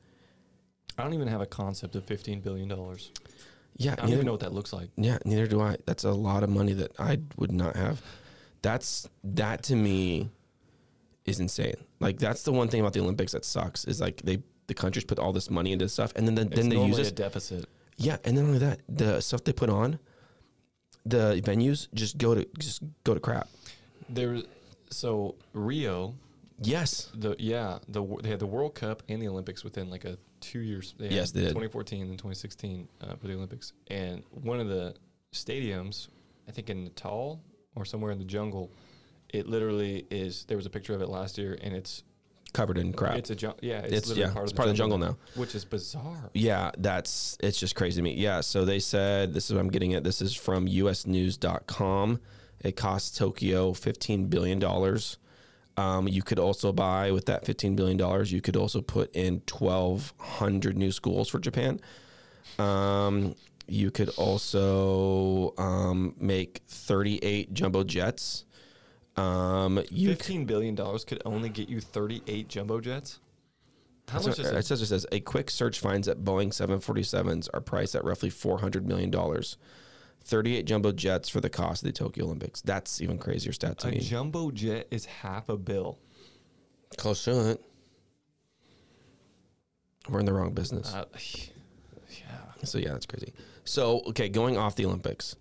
I 0.98 1.04
don't 1.04 1.14
even 1.14 1.28
have 1.28 1.42
a 1.42 1.46
concept 1.46 1.96
of 1.96 2.06
fifteen 2.06 2.40
billion 2.42 2.68
dollars. 2.68 3.12
Yeah, 3.76 3.94
I 3.94 3.96
don't 3.96 4.06
neither- 4.06 4.16
even 4.18 4.26
know 4.28 4.32
what 4.34 4.42
that 4.42 4.54
looks 4.54 4.72
like. 4.74 4.90
Yeah, 4.98 5.18
neither 5.26 5.48
do 5.48 5.60
I. 5.62 5.78
That's 5.86 6.04
a 6.04 6.12
lot 6.12 6.44
of 6.44 6.50
money 6.50 6.74
that 6.74 6.92
I 7.00 7.20
would 7.38 7.52
not 7.52 7.76
have. 7.76 8.02
That's 8.62 9.10
that 9.24 9.64
to 9.64 9.76
me 9.76 10.30
is 11.26 11.40
insane. 11.40 11.76
Like 12.00 12.20
that's 12.20 12.44
the 12.44 12.52
one 12.52 12.68
thing 12.68 12.80
about 12.82 12.94
the 12.94 13.00
Olympics 13.02 13.32
that 13.32 13.46
sucks 13.46 13.86
is 13.86 14.02
like 14.02 14.22
they 14.24 14.40
the 14.68 14.74
countries 14.74 15.04
put 15.06 15.20
all 15.20 15.34
this 15.34 15.50
money 15.50 15.72
into 15.74 15.90
stuff 15.90 16.14
and 16.16 16.26
then 16.26 16.36
then, 16.36 16.48
It's 16.48 16.56
then 16.56 16.70
they 16.70 16.84
use 16.86 17.00
a 17.00 17.12
deficit. 17.12 17.66
Yeah, 17.98 18.18
and 18.24 18.38
then 18.38 18.46
only 18.46 18.60
that 18.60 18.82
the 18.90 19.22
stuff 19.22 19.44
they 19.44 19.54
put 19.54 19.70
on 19.70 20.00
the 21.06 21.42
venues 21.44 21.88
just 21.94 22.18
go 22.18 22.34
to 22.36 22.48
just 22.58 22.82
go 23.04 23.14
to 23.14 23.20
crap. 23.20 23.50
There, 24.10 24.42
so 24.90 25.36
Rio, 25.54 26.16
Yes. 26.62 27.10
the 27.14 27.36
yeah, 27.40 27.80
the 27.88 28.04
they 28.22 28.30
had 28.30 28.40
the 28.40 28.48
World 28.48 28.76
Cup 28.76 29.04
and 29.10 29.22
the 29.22 29.28
Olympics 29.28 29.64
within 29.64 29.90
like 29.90 30.06
a 30.06 30.18
two 30.40 30.60
years. 30.60 30.96
They 30.98 31.10
Yes, 31.10 31.32
they 31.32 31.42
did. 31.42 31.50
2014 31.50 32.02
and 32.02 32.18
2016 32.18 32.88
uh, 33.02 33.16
for 33.16 33.28
the 33.28 33.34
Olympics, 33.36 33.74
and 33.88 34.24
one 34.32 34.60
of 34.60 34.68
the 34.68 34.96
stadiums, 35.34 36.08
I 36.48 36.52
think 36.52 36.70
in 36.70 36.84
Natal 36.86 37.42
or 37.76 37.86
somewhere 37.86 38.12
in 38.12 38.20
the 38.20 38.26
jungle, 38.26 38.72
it 39.34 39.48
literally 39.50 40.06
is. 40.10 40.46
There 40.46 40.56
was 40.58 40.66
a 40.66 40.70
picture 40.70 40.94
of 40.94 41.02
it 41.02 41.10
last 41.10 41.38
year, 41.38 41.58
and 41.62 41.76
it's 41.76 42.04
Covered 42.54 42.78
in 42.78 42.94
crap. 42.94 43.18
it's 43.18 43.32
a 43.32 43.36
jun- 43.36 43.56
yeah, 43.62 43.80
it's, 43.80 43.88
It's- 43.88 44.08
literally 44.08 44.22
yeah, 44.30 44.34
part 44.34 44.44
it's 44.44 44.52
of 44.52 44.56
the 44.56 44.58
part 44.60 44.70
of 44.70 44.76
the 44.76 44.78
jungle 44.78 44.98
now, 45.00 45.18
which 45.36 45.56
is 45.56 45.66
bizarre. 45.66 46.30
Yeah, 46.36 46.70
that's 46.78 47.36
it's 47.42 47.60
just 47.60 47.76
crazy 47.76 47.96
to 47.98 48.04
me. 48.04 48.14
Yeah, 48.14 48.42
so 48.42 48.64
they 48.64 48.80
said 48.80 49.34
this 49.34 49.50
is 49.50 49.54
what 49.54 49.60
I'm 49.60 49.72
getting 49.72 49.96
at. 49.96 50.04
This 50.04 50.22
is 50.22 50.36
from 50.36 50.68
usnews.com. 50.68 52.20
It 52.62 52.76
costs 52.78 53.18
Tokyo 53.18 53.74
15 53.74 54.28
billion 54.28 54.60
dollars. 54.60 55.18
Um, 55.76 56.08
you 56.08 56.22
could 56.22 56.38
also 56.38 56.72
buy 56.72 57.12
with 57.12 57.26
that 57.26 57.44
15 57.46 57.76
billion 57.76 57.98
dollars. 57.98 58.32
You 58.32 58.40
could 58.42 58.56
also 58.56 58.82
put 58.82 59.14
in 59.16 59.42
1,200 59.52 60.78
new 60.78 60.92
schools 60.92 61.30
for 61.30 61.40
Japan. 61.40 61.80
Um, 62.60 63.34
you 63.68 63.90
could 63.90 64.10
also 64.10 65.56
um, 65.58 66.14
make 66.20 66.62
38 66.68 67.52
jumbo 67.54 67.84
jets. 67.84 68.46
Um, 69.16 69.84
you 69.92 70.10
Fifteen 70.10 70.46
billion 70.46 70.76
dollars 70.76 71.04
could 71.06 71.22
only 71.26 71.50
get 71.50 71.70
you 71.70 71.80
38 71.80 72.48
jumbo 72.48 72.80
jets. 72.80 73.20
How 74.10 74.20
much 74.20 74.40
is 74.40 74.48
it 74.48 74.56
it? 74.56 74.66
says 74.66 74.82
it 74.82 74.88
says 74.88 75.06
a 75.12 75.20
quick 75.20 75.50
search 75.50 75.80
finds 75.80 76.08
that 76.08 76.24
Boeing 76.26 76.50
747s 76.50 77.48
are 77.54 77.62
priced 77.62 77.96
at 77.96 78.04
roughly 78.04 78.30
400 78.30 78.88
million 78.88 79.12
dollars. 79.12 79.58
38 80.26 80.66
jumbo 80.66 80.92
jets 80.94 81.28
for 81.30 81.42
the 81.42 81.50
cost 81.50 81.84
of 81.84 81.88
the 81.88 81.92
Tokyo 81.92 82.26
Olympics. 82.26 82.62
That's 82.62 83.02
even 83.02 83.18
crazier 83.18 83.52
stat 83.52 83.78
to 83.80 83.90
A 83.90 83.92
me. 83.92 84.00
jumbo 84.00 84.52
jet 84.52 84.88
is 84.90 85.06
half 85.06 85.50
a 85.50 85.58
bill. 85.58 86.00
Close 86.98 87.24
to 87.26 87.52
it. 87.52 87.62
We're 90.10 90.20
in 90.22 90.26
the 90.26 90.34
wrong 90.34 90.54
business. 90.54 90.94
Uh, 90.94 91.06
yeah. 92.10 92.64
so 92.64 92.78
yeah, 92.78 92.94
that's 92.94 93.06
crazy. 93.06 93.34
So 93.64 94.02
okay, 94.08 94.30
going 94.30 94.58
off 94.58 94.76
the 94.76 94.86
Olympics, 94.86 95.36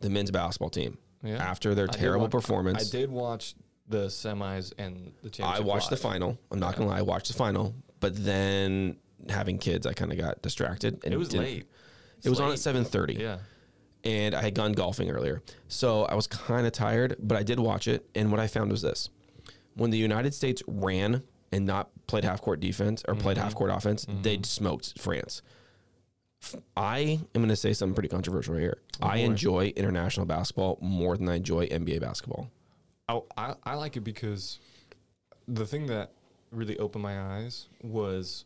the 0.00 0.10
men's 0.10 0.30
basketball 0.30 0.70
team 0.70 0.98
Yeah. 1.26 1.36
after 1.36 1.74
their 1.74 1.88
I 1.88 1.92
terrible 1.92 2.24
watch- 2.26 2.30
performance, 2.32 2.88
I 2.88 2.90
did 2.96 3.10
watch 3.10 3.54
the 3.88 4.06
semis 4.06 4.72
and 4.78 5.12
the 5.22 5.28
I 5.28 5.30
championship. 5.30 5.64
watched 5.66 5.90
the 5.90 5.96
final. 5.96 6.38
I'm 6.50 6.58
not 6.58 6.72
Yeah. 6.72 6.78
gonna 6.78 6.90
lie, 6.90 6.98
I 6.98 7.02
watched 7.02 7.28
the 7.28 7.34
final, 7.34 7.74
but 8.00 8.16
then 8.16 8.96
having 9.28 9.58
kids, 9.58 9.86
I 9.86 9.92
kind 9.92 10.12
of 10.12 10.18
got 10.18 10.42
distracted. 10.42 11.00
And 11.04 11.12
It 11.14 11.16
was 11.16 11.28
didn't- 11.28 11.44
late. 11.44 11.66
It 12.24 12.30
was 12.30 12.40
on 12.40 12.50
at 12.50 12.58
7:30. 12.58 13.14
Yeah. 13.14 13.38
and 14.04 14.34
I 14.36 14.42
had 14.42 14.54
gone 14.54 14.72
golfing 14.72 15.10
earlier. 15.10 15.42
So 15.66 16.04
I 16.04 16.14
was 16.14 16.28
kind 16.28 16.64
of 16.64 16.72
tired, 16.72 17.16
but 17.18 17.36
I 17.36 17.42
did 17.42 17.58
watch 17.58 17.88
it. 17.88 18.08
And 18.14 18.30
what 18.30 18.38
I 18.38 18.46
found 18.46 18.70
was 18.70 18.82
this 18.82 19.08
when 19.74 19.90
the 19.90 19.98
United 19.98 20.32
States 20.32 20.62
ran 20.68 21.22
and 21.50 21.66
not 21.66 21.90
played 22.06 22.22
half 22.24 22.40
court 22.40 22.60
defense 22.60 23.02
or 23.08 23.14
played 23.16 23.36
mm-hmm. 23.36 23.44
half 23.44 23.54
court 23.56 23.70
offense, 23.72 24.04
mm-hmm. 24.04 24.22
they 24.22 24.38
smoked 24.44 24.98
France. 25.00 25.42
I 26.76 27.20
am 27.34 27.40
going 27.40 27.48
to 27.48 27.56
say 27.56 27.72
something 27.72 27.94
pretty 27.94 28.08
controversial 28.08 28.56
here. 28.56 28.78
I 29.00 29.18
boy. 29.18 29.24
enjoy 29.24 29.72
international 29.76 30.26
basketball 30.26 30.78
more 30.80 31.16
than 31.16 31.28
I 31.28 31.36
enjoy 31.36 31.66
NBA 31.66 32.00
basketball. 32.00 32.50
Oh, 33.08 33.26
I, 33.36 33.54
I 33.64 33.74
like 33.74 33.96
it 33.96 34.00
because 34.00 34.58
the 35.46 35.66
thing 35.66 35.86
that 35.86 36.12
really 36.50 36.78
opened 36.78 37.02
my 37.02 37.20
eyes 37.20 37.68
was 37.82 38.44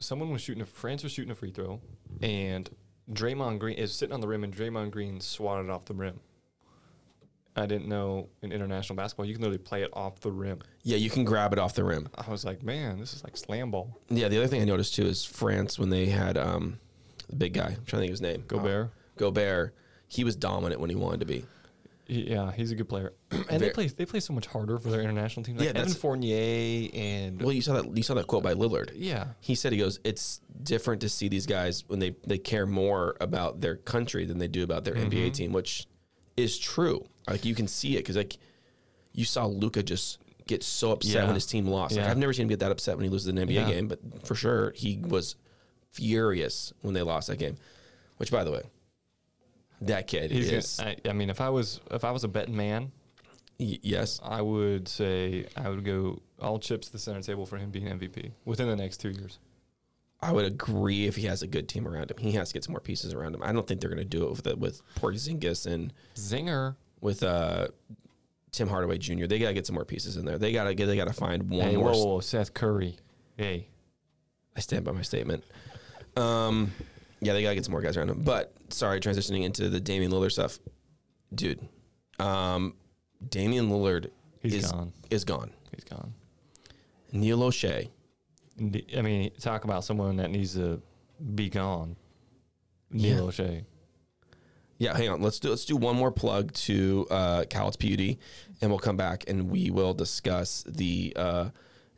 someone 0.00 0.30
was 0.30 0.40
shooting 0.40 0.62
a 0.62 0.66
France 0.66 1.02
was 1.02 1.12
shooting 1.12 1.30
a 1.30 1.34
free 1.34 1.50
throw 1.50 1.80
and 2.22 2.70
Draymond 3.12 3.58
Green 3.58 3.76
is 3.76 3.92
sitting 3.92 4.14
on 4.14 4.20
the 4.20 4.28
rim 4.28 4.44
and 4.44 4.54
Draymond 4.54 4.90
Green 4.90 5.20
swatted 5.20 5.70
off 5.70 5.84
the 5.84 5.94
rim. 5.94 6.20
I 7.56 7.66
didn't 7.66 7.88
know 7.88 8.28
in 8.42 8.52
international 8.52 8.96
basketball 8.96 9.26
you 9.26 9.34
can 9.34 9.42
literally 9.42 9.58
play 9.58 9.82
it 9.82 9.90
off 9.92 10.20
the 10.20 10.30
rim. 10.30 10.60
Yeah, 10.82 10.96
you 10.96 11.10
can 11.10 11.24
grab 11.24 11.52
it 11.52 11.58
off 11.58 11.74
the 11.74 11.84
rim. 11.84 12.08
I 12.14 12.30
was 12.30 12.44
like, 12.44 12.62
man, 12.62 13.00
this 13.00 13.12
is 13.12 13.24
like 13.24 13.36
slam 13.36 13.70
ball. 13.72 13.98
Yeah, 14.08 14.28
the 14.28 14.38
other 14.38 14.46
thing 14.46 14.62
I 14.62 14.64
noticed 14.64 14.94
too 14.94 15.06
is 15.06 15.24
France 15.24 15.78
when 15.78 15.90
they 15.90 16.06
had 16.06 16.38
um, 16.38 16.78
the 17.30 17.36
big 17.36 17.54
guy. 17.54 17.68
I'm 17.68 17.84
trying 17.84 17.84
to 17.84 17.96
think 17.98 18.04
of 18.10 18.10
his 18.10 18.20
name. 18.20 18.44
Gobert. 18.46 18.90
Gobert. 19.16 19.74
He 20.08 20.24
was 20.24 20.36
dominant 20.36 20.80
when 20.80 20.90
he 20.90 20.96
wanted 20.96 21.20
to 21.20 21.26
be. 21.26 21.44
Yeah, 22.06 22.50
he's 22.50 22.72
a 22.72 22.74
good 22.74 22.88
player, 22.88 23.12
and 23.48 23.60
they 23.62 23.70
play 23.70 23.86
they 23.86 24.04
play 24.04 24.18
so 24.18 24.32
much 24.32 24.46
harder 24.48 24.78
for 24.80 24.90
their 24.90 25.00
international 25.00 25.44
team. 25.44 25.56
Like 25.56 25.66
Yeah, 25.72 25.80
Evan 25.80 25.94
Fournier 25.94 26.88
and 26.92 27.40
Well, 27.40 27.52
you 27.52 27.62
saw 27.62 27.74
that. 27.80 27.96
You 27.96 28.02
saw 28.02 28.14
that 28.14 28.26
quote 28.26 28.42
by 28.42 28.54
Lillard. 28.54 28.90
yeah, 28.96 29.26
he 29.38 29.54
said 29.54 29.70
he 29.72 29.78
goes 29.78 30.00
it's 30.02 30.40
different 30.64 31.02
to 31.02 31.08
see 31.08 31.28
these 31.28 31.46
guys 31.46 31.84
when 31.86 32.00
they 32.00 32.16
they 32.26 32.36
care 32.38 32.66
more 32.66 33.16
about 33.20 33.60
their 33.60 33.76
country 33.76 34.24
than 34.26 34.38
they 34.38 34.48
do 34.48 34.64
about 34.64 34.82
their 34.84 34.94
Mm-hmm. 34.94 35.08
NBA 35.10 35.32
team 35.34 35.52
which 35.52 35.86
is 36.36 36.58
true 36.58 37.04
like 37.28 37.44
you 37.44 37.54
can 37.54 37.68
see 37.68 37.94
it 37.94 37.98
because 38.00 38.16
like 38.16 38.38
you 39.12 39.24
saw 39.24 39.46
Luka 39.46 39.82
just 39.84 40.18
get 40.48 40.64
so 40.64 40.90
upset 40.90 41.12
Yeah. 41.14 41.26
when 41.26 41.34
his 41.34 41.46
team 41.46 41.66
lost 41.68 41.94
like 41.94 42.04
Yeah. 42.04 42.10
I've 42.10 42.18
never 42.18 42.32
seen 42.32 42.42
him 42.44 42.48
get 42.48 42.58
that 42.60 42.72
upset 42.72 42.96
when 42.96 43.04
he 43.04 43.10
loses 43.10 43.28
an 43.28 43.36
NBA 43.36 43.52
Yeah. 43.54 43.70
game 43.70 43.86
but 43.88 44.00
for 44.26 44.34
sure 44.34 44.72
he 44.74 44.98
was 44.98 45.36
furious 45.92 46.72
when 46.82 46.94
they 46.94 47.02
lost 47.02 47.28
that 47.28 47.38
game 47.38 47.56
which 48.18 48.30
by 48.30 48.44
the 48.44 48.50
way 48.50 48.62
that 49.82 50.06
kid 50.06 50.30
he's. 50.30 50.50
is 50.52 50.76
Gonna, 50.76 50.90
I, 51.06 51.08
I 51.10 51.12
mean, 51.14 51.30
if 51.30 51.40
I 51.40 51.48
was 51.48 51.80
if 51.90 52.04
I 52.04 52.10
was 52.10 52.22
a 52.22 52.28
betting 52.28 52.54
man, 52.56 52.92
y- 53.58 53.78
yes 53.82 54.20
I 54.22 54.42
would 54.42 54.88
say 54.88 55.46
I 55.56 55.70
would 55.70 55.84
go 55.84 56.20
all 56.38 56.58
chips 56.58 56.88
to 56.88 56.92
the 56.92 56.98
center 56.98 57.22
table 57.22 57.46
for 57.46 57.56
him 57.56 57.70
being 57.70 57.86
MVP 57.86 58.30
within 58.44 58.68
the 58.68 58.76
next 58.76 58.98
two 58.98 59.08
years. 59.10 59.38
I 60.22 60.32
would 60.32 60.44
agree 60.44 61.06
if 61.06 61.16
he 61.16 61.22
has 61.22 61.42
a 61.42 61.46
good 61.46 61.66
team 61.66 61.88
around 61.88 62.10
him 62.10 62.18
he 62.18 62.32
has 62.32 62.48
to 62.48 62.54
get 62.54 62.64
some 62.64 62.72
more 62.72 62.80
pieces 62.80 63.14
around 63.14 63.34
him 63.34 63.42
I 63.42 63.52
don't 63.52 63.66
think 63.66 63.80
they're 63.80 63.88
going 63.88 64.02
to 64.02 64.04
do 64.04 64.24
it 64.24 64.30
with 64.30 64.42
the, 64.42 64.54
with 64.56 64.82
Porzingis 64.96 65.66
and 65.66 65.94
Zinger. 66.14 66.76
with 67.00 67.22
uh 67.22 67.68
Tim 68.52 68.68
Hardaway 68.68 68.98
Jr. 68.98 69.24
They 69.26 69.38
gotta 69.38 69.54
get 69.54 69.64
some 69.66 69.74
more 69.76 69.84
pieces 69.86 70.16
in 70.18 70.24
there. 70.26 70.36
They 70.36 70.52
gotta 70.52 70.74
get. 70.74 70.86
They 70.86 70.96
gotta 70.96 71.12
find 71.14 71.48
one 71.48 71.68
Hey, 71.68 71.76
more. 71.76 71.92
whoa, 71.92 72.04
whoa, 72.06 72.20
Seth 72.20 72.52
Curry. 72.52 72.96
Hey, 73.36 73.68
I 74.56 74.60
stand 74.60 74.84
by 74.84 74.90
my 74.92 75.02
statement. 75.02 75.44
Um, 76.16 76.72
yeah, 77.20 77.32
they 77.32 77.42
gotta 77.42 77.54
get 77.54 77.64
some 77.64 77.72
more 77.72 77.82
guys 77.82 77.96
around 77.96 78.10
him. 78.10 78.22
But 78.22 78.52
sorry, 78.70 79.00
transitioning 79.00 79.44
into 79.44 79.68
the 79.68 79.80
Damian 79.80 80.10
Lillard 80.10 80.32
stuff, 80.32 80.58
dude. 81.34 81.60
Um, 82.18 82.74
Damian 83.28 83.68
Lillard 83.70 84.10
he's 84.40 84.54
is 84.54 84.72
gone. 84.72 84.92
is 85.10 85.24
gone. 85.24 85.50
He's 85.74 85.84
gone. 85.84 86.14
Neil 87.12 87.38
Olshey. 87.38 87.88
I 88.96 89.02
mean, 89.02 89.30
talk 89.40 89.64
about 89.64 89.84
someone 89.84 90.16
that 90.16 90.30
needs 90.30 90.54
to 90.54 90.82
be 91.34 91.48
gone. 91.48 91.96
Neil 92.90 93.16
Yeah. 93.16 93.22
Olshey. 93.22 93.64
Yeah, 94.78 94.96
hang 94.96 95.10
on. 95.10 95.20
Let's 95.20 95.38
do 95.38 95.50
let's 95.50 95.66
do 95.66 95.76
one 95.76 95.94
more 95.96 96.10
plug 96.10 96.52
to 96.54 97.06
uh, 97.10 97.44
Cowlitz 97.50 97.78
PUD, 97.78 98.16
and 98.62 98.70
we'll 98.70 98.78
come 98.78 98.96
back 98.96 99.24
and 99.28 99.50
we 99.50 99.70
will 99.70 99.92
discuss 99.92 100.64
the 100.66 101.12
uh, 101.16 101.50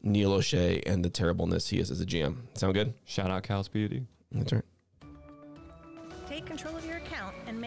Neil 0.02 0.30
Olshey 0.30 0.82
and 0.86 1.04
the 1.04 1.10
terribleness 1.10 1.68
he 1.68 1.78
is 1.78 1.90
as 1.90 2.00
a 2.00 2.06
GM. 2.06 2.36
Sound 2.54 2.74
good? 2.74 2.94
Shout 3.04 3.30
out 3.30 3.42
Cowlitz 3.42 3.70
PUD. 3.70 4.06
That's 4.32 4.52
right. 4.52 4.64
Take 6.28 6.46
control 6.46 6.76
of 6.76 6.84
your 6.86 6.91
account 6.91 6.91
and 6.91 6.91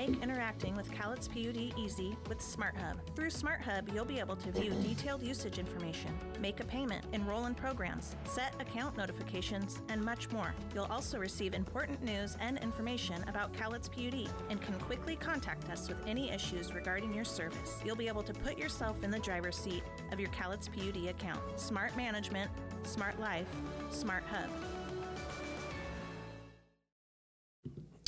make 0.08 0.22
interacting 0.22 0.76
with 0.76 0.92
Cowlitz 0.92 1.28
PUD 1.28 1.74
easy 1.78 2.16
with 2.30 2.40
SmartHub. 2.40 2.98
Through 3.16 3.30
SmartHub, 3.30 3.94
you'll 3.94 4.06
be 4.06 4.20
able 4.20 4.36
to 4.36 4.52
view 4.52 4.72
detailed 4.84 5.22
usage 5.24 5.58
information, 5.58 6.12
make 6.40 6.60
a 6.60 6.66
payment, 6.66 7.04
enroll 7.14 7.46
in 7.46 7.56
programs, 7.56 8.16
set 8.26 8.54
account 8.60 8.98
notifications, 8.98 9.82
and 9.90 10.04
much 10.04 10.30
more. 10.32 10.54
You'll 10.74 10.86
also 10.86 11.18
receive 11.18 11.54
important 11.54 12.04
news 12.04 12.38
and 12.40 12.58
information 12.60 13.24
about 13.28 13.54
Cowlitz 13.54 13.90
PUD 13.90 14.30
and 14.50 14.62
can 14.62 14.76
quickly 14.80 15.16
contact 15.16 15.70
us 15.70 15.88
with 15.88 15.98
any 16.06 16.32
issues 16.32 16.74
regarding 16.74 17.14
your 17.14 17.26
service. 17.26 17.80
You'll 17.86 17.96
be 17.96 18.08
able 18.08 18.24
to 18.24 18.34
put 18.34 18.58
yourself 18.58 19.04
in 19.04 19.12
the 19.12 19.20
driver's 19.20 19.58
seat 19.58 19.84
of 20.12 20.20
your 20.20 20.30
Cowlitz 20.30 20.70
PUD 20.70 21.08
account. 21.10 21.42
Smart 21.60 21.96
management, 21.98 22.52
smart 22.84 23.20
life, 23.20 23.48
smart 23.90 24.24
hub. 24.30 24.50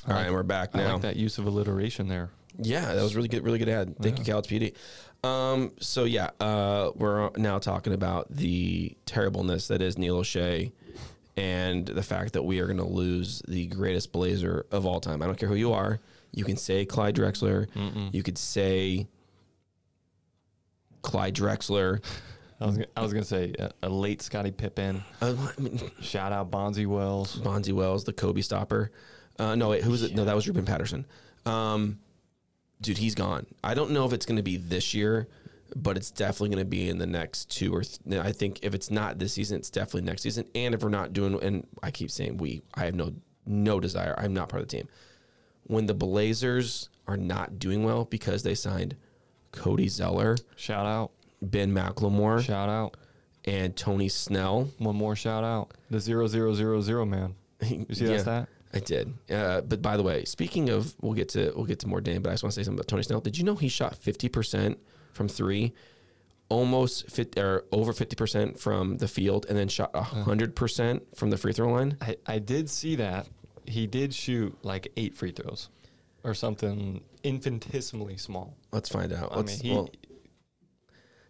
All 0.07 0.13
right, 0.13 0.25
and 0.25 0.33
we're 0.33 0.43
back 0.43 0.69
I 0.73 0.77
now. 0.79 0.93
like 0.93 1.01
that 1.01 1.15
use 1.17 1.37
of 1.37 1.45
alliteration 1.47 2.07
there. 2.07 2.29
Yeah, 2.59 2.93
that 2.93 3.03
was 3.03 3.15
really 3.15 3.27
good. 3.27 3.43
Really 3.43 3.59
good 3.59 3.69
ad. 3.69 3.95
Thank 4.01 4.19
you, 4.19 4.25
Cowlitz 4.25 4.47
PD. 4.47 4.73
Um, 5.27 5.73
so 5.79 6.05
yeah, 6.05 6.29
uh, 6.39 6.91
we're 6.95 7.29
now 7.37 7.59
talking 7.59 7.93
about 7.93 8.27
the 8.33 8.95
terribleness 9.05 9.67
that 9.67 9.81
is 9.81 9.97
Neil 9.97 10.21
Olshey, 10.21 10.71
and 11.35 11.85
the 11.85 12.01
fact 12.03 12.33
that 12.33 12.43
we 12.43 12.59
are 12.59 12.65
going 12.65 12.77
to 12.77 12.85
lose 12.85 13.41
the 13.47 13.67
greatest 13.67 14.11
Blazer 14.11 14.65
of 14.71 14.85
all 14.85 14.99
time. 15.01 15.21
I 15.21 15.25
don't 15.25 15.37
care 15.37 15.49
who 15.49 15.55
you 15.55 15.73
are. 15.73 15.99
You 16.31 16.45
can 16.45 16.57
say 16.57 16.85
Clyde 16.85 17.15
Drexler. 17.15 17.67
You 18.13 18.23
could 18.23 18.37
say 18.37 19.07
Clyde 21.01 21.35
Drexler. 21.35 22.03
I 22.59 22.65
was, 22.65 22.79
I 22.95 23.01
was 23.01 23.13
gonna 23.13 23.25
say 23.25 23.53
a, 23.59 23.71
a 23.83 23.89
late 23.89 24.21
Scottie 24.21 24.51
Pippen. 24.51 25.03
Uh, 25.21 25.35
I 25.57 25.61
mean, 25.61 25.79
Shout 26.01 26.31
out 26.31 26.49
Bonzi 26.49 26.87
Wells. 26.87 27.35
Bonzi 27.37 27.71
Wells, 27.71 28.03
the 28.03 28.13
Kobe 28.13 28.41
stopper. 28.41 28.91
Uh, 29.39 29.55
no, 29.55 29.69
wait, 29.69 29.83
who 29.83 29.91
was 29.91 30.03
it? 30.03 30.15
No, 30.15 30.25
that 30.25 30.35
was 30.35 30.47
Ruben 30.47 30.65
Patterson. 30.65 31.05
Um, 31.45 31.99
dude, 32.81 32.97
he's 32.97 33.15
gone. 33.15 33.45
I 33.63 33.73
don't 33.73 33.91
know 33.91 34.05
if 34.05 34.13
it's 34.13 34.25
going 34.25 34.37
to 34.37 34.43
be 34.43 34.57
this 34.57 34.93
year, 34.93 35.27
but 35.75 35.95
it's 35.97 36.09
definitely 36.11 36.49
going 36.49 36.65
to 36.65 36.69
be 36.69 36.89
in 36.89 36.97
the 36.97 37.05
next 37.05 37.51
two 37.55 37.73
or 37.73 37.83
th- 37.83 38.19
I 38.19 38.31
think 38.31 38.59
if 38.63 38.73
it's 38.73 38.89
not 38.89 39.19
this 39.19 39.33
season, 39.33 39.57
it's 39.59 39.69
definitely 39.69 40.01
next 40.01 40.23
season. 40.23 40.45
And 40.55 40.73
if 40.73 40.81
we're 40.81 40.89
not 40.89 41.13
doing, 41.13 41.41
and 41.43 41.67
I 41.83 41.91
keep 41.91 42.09
saying 42.09 42.37
we, 42.37 42.63
I 42.73 42.85
have 42.85 42.95
no 42.95 43.13
no 43.45 43.79
desire. 43.79 44.13
I'm 44.17 44.33
not 44.33 44.49
part 44.49 44.61
of 44.63 44.67
the 44.69 44.75
team. 44.77 44.87
When 45.63 45.85
the 45.85 45.93
Blazers 45.93 46.89
are 47.07 47.17
not 47.17 47.59
doing 47.59 47.83
well 47.83 48.05
because 48.05 48.43
they 48.43 48.55
signed 48.55 48.95
Cody 49.51 49.87
Zeller, 49.87 50.35
Shout 50.55 50.85
out. 50.85 51.11
Ben 51.41 51.71
McLemore, 51.73 52.41
Shout 52.43 52.67
out. 52.69 52.97
and 53.45 53.75
Tony 53.75 54.09
Snell. 54.09 54.69
One 54.79 54.95
more 54.95 55.15
shout 55.15 55.43
out. 55.43 55.71
The 55.91 55.99
zero 55.99 56.27
zero 56.27 56.53
zero 56.53 56.81
zero 56.81 57.05
man. 57.05 57.35
You 57.61 57.85
see 57.93 58.05
that 58.05 58.11
Yeah. 58.13 58.17
stat? 58.21 58.49
I 58.77 58.79
did. 58.79 59.13
Uh, 59.29 59.61
but 59.61 59.81
by 59.81 59.97
the 59.97 60.03
way, 60.03 60.25
speaking 60.25 60.69
of, 60.69 60.95
we'll 61.01 61.13
get 61.13 61.29
to 61.29 61.51
we'll 61.55 61.65
get 61.65 61.79
to 61.79 61.87
more 61.87 62.01
Dan, 62.01 62.21
but 62.21 62.29
I 62.29 62.33
just 62.33 62.43
want 62.43 62.53
to 62.53 62.59
say 62.59 62.63
something 62.63 62.79
about 62.79 62.87
Tony 62.87 63.03
Snell. 63.03 63.19
Did 63.19 63.37
you 63.37 63.43
know 63.43 63.55
he 63.55 63.67
shot 63.67 63.95
fifty 63.95 64.29
percent 64.29 64.79
from 65.13 65.27
three, 65.27 65.73
almost 66.49 67.09
fit 67.09 67.37
or 67.37 67.65
over 67.71 67.93
fifty 67.93 68.15
percent 68.15 68.59
from 68.59 68.97
the 68.97 69.07
field, 69.07 69.45
and 69.49 69.57
then 69.57 69.67
shot 69.67 69.95
hundred 69.95 70.55
percent 70.55 71.03
from 71.15 71.29
the 71.29 71.37
free 71.37 71.53
throw 71.53 71.71
line? 71.71 71.97
I, 72.01 72.17
I 72.25 72.39
did 72.39 72.69
see 72.69 72.95
that. 72.95 73.27
He 73.65 73.85
did 73.87 74.13
shoot 74.13 74.57
like 74.63 74.91
eight 74.95 75.15
free 75.15 75.31
throws 75.31 75.69
or 76.23 76.33
something 76.33 77.03
infinitesimally 77.23 78.17
small. 78.17 78.55
Let's 78.71 78.89
find 78.89 79.11
out. 79.11 79.31
I 79.31 79.37
Let's, 79.37 79.63
mean, 79.63 79.71
he, 79.71 79.75
well, 79.77 79.89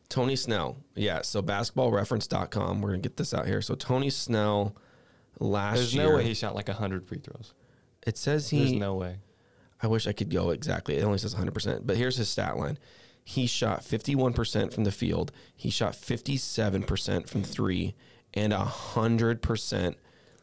Tony 0.10 0.36
Snell. 0.36 0.78
Yeah. 0.96 1.22
So 1.22 1.42
basketballreference.com. 1.42 2.82
We're 2.82 2.90
gonna 2.90 3.02
get 3.02 3.18
this 3.18 3.34
out 3.34 3.48
here. 3.48 3.62
So 3.62 3.76
Tony 3.76 4.10
Snell 4.10 4.76
last 5.40 5.76
there's 5.78 5.96
year. 5.96 6.10
no 6.10 6.16
way 6.16 6.24
he 6.24 6.34
shot 6.34 6.56
like 6.56 6.68
100 6.68 7.06
free 7.06 7.20
throws. 7.20 7.54
it 8.06 8.18
says 8.18 8.50
he 8.50 8.60
There's 8.60 8.72
no 8.74 8.96
way. 8.96 9.18
I 9.82 9.88
wish 9.88 10.08
I 10.08 10.12
could 10.12 10.30
go 10.32 10.50
exactly. 10.50 10.98
It 10.98 11.04
only 11.04 11.20
says 11.20 11.36
100%. 11.36 11.82
But 11.86 11.98
here's 11.98 12.18
his 12.18 12.30
stat 12.30 12.58
line. 12.58 12.80
He 13.24 13.46
shot 13.46 13.82
51% 13.82 14.74
from 14.74 14.86
the 14.86 14.92
field. 14.92 15.32
He 15.56 15.70
shot 15.70 15.94
57% 15.94 17.28
from 17.28 17.44
three 17.44 17.94
and 18.34 18.54
100% 18.54 19.96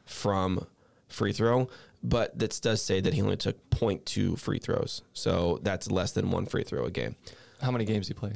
from 0.05 0.67
free 1.09 1.33
throw. 1.33 1.69
But 2.03 2.39
that 2.39 2.59
does 2.63 2.83
say 2.83 3.01
that 3.01 3.15
he 3.15 3.23
only 3.23 3.37
took 3.39 3.71
0.2 3.71 4.39
free 4.39 4.59
throws. 4.59 5.03
So 5.15 5.59
that's 5.63 5.91
less 5.91 6.13
than 6.13 6.31
one 6.31 6.45
free 6.47 6.63
throw 6.63 6.85
a 6.85 6.91
game. 6.91 7.17
How 7.61 7.71
many 7.71 7.85
games 7.87 8.07
did 8.09 8.17
he 8.17 8.21
play? 8.21 8.33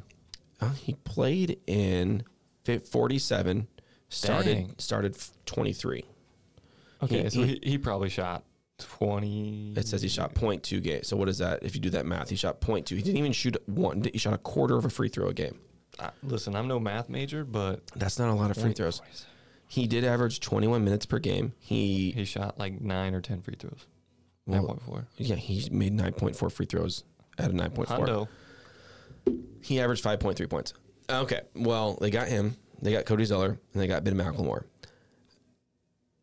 Uh, 0.61 0.71
he 0.73 0.95
played 1.05 1.61
in 1.67 2.25
47, 2.65 3.69
started 4.09 4.55
Dang. 4.55 4.75
started 4.79 5.17
23. 5.47 6.05
Okay, 7.03 7.23
He- 7.25 7.31
so 7.31 7.43
he- 7.43 7.61
he, 7.63 7.79
probably 7.79 8.09
shot 8.09 8.45
20. 8.79 9.75
It 9.77 9.87
says 9.87 10.03
he 10.03 10.09
shot 10.09 10.35
0.2 10.35 10.81
game. 10.83 11.03
So 11.03 11.17
what 11.17 11.29
is 11.29 11.39
that? 11.39 11.63
If 11.63 11.75
you 11.75 11.81
do 11.81 11.91
that 11.91 12.07
math, 12.07 12.31
he 12.31 12.37
shot 12.37 12.61
0.2. 12.61 12.97
He 12.97 13.03
didn't 13.03 13.19
even 13.19 13.33
shoot 13.33 13.57
one. 13.69 14.03
He 14.13 14.19
shot 14.19 14.35
a 14.35 14.39
quarter 14.39 14.77
of 14.77 14.85
a 14.85 14.91
free 14.91 15.09
throw 15.09 15.29
a 15.29 15.35
game. 15.35 15.59
Uh, 15.99 16.11
listen, 16.23 16.55
I'm 16.55 16.69
no 16.69 16.79
math 16.79 17.09
major, 17.09 17.45
but 17.45 17.83
That's 17.97 18.19
not 18.19 18.29
a 18.31 18.35
lot 18.35 18.51
of 18.51 18.57
free 18.57 18.73
throws. 18.73 19.03
He 19.67 19.87
did 19.87 20.05
average 20.05 20.41
21 20.41 20.83
minutes 20.85 21.07
per 21.07 21.19
game. 21.19 21.53
He, 21.59 22.13
he 22.13 22.25
shot 22.25 22.59
like 22.59 22.81
nine 22.81 23.15
or 23.15 23.21
10 23.21 23.43
free 23.43 23.57
throws. 23.59 23.87
Well, 24.47 24.63
9.4. 24.65 25.07
yeah, 25.19 25.37
he 25.37 25.69
made 25.71 25.93
9.4 25.93 26.51
free 26.51 26.67
throws 26.67 27.05
at 27.37 27.51
a 27.51 27.53
9.4. 27.53 27.87
Hondo. 27.87 28.29
He 29.61 29.81
averaged 29.81 30.03
5.3 30.05 30.49
points. 30.49 30.73
Okay, 31.11 31.41
well, 31.55 31.99
they 32.01 32.11
got 32.11 32.29
him. 32.29 32.57
They 32.81 32.93
got 32.93 33.05
Cody 33.07 33.25
Zeller 33.25 33.59
and 33.73 33.83
they 33.83 33.87
got 33.87 34.05
Ben 34.05 34.15
McLemore. 34.17 34.65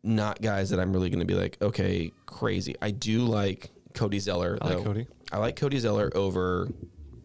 Not 0.06 0.40
guys 0.40 0.70
that 0.70 0.78
I'm 0.80 0.92
really 0.92 1.10
going 1.10 1.18
to 1.20 1.26
be 1.26 1.34
like, 1.34 1.58
okay, 1.60 2.12
crazy. 2.26 2.76
I 2.80 2.92
do 2.92 3.24
like 3.24 3.70
Cody 3.94 4.18
Zeller. 4.20 4.56
I 4.62 4.68
like. 4.74 4.84
Cody. 4.84 5.06
I 5.32 5.38
like 5.38 5.56
Cody 5.56 5.78
Zeller 5.78 6.10
over 6.14 6.68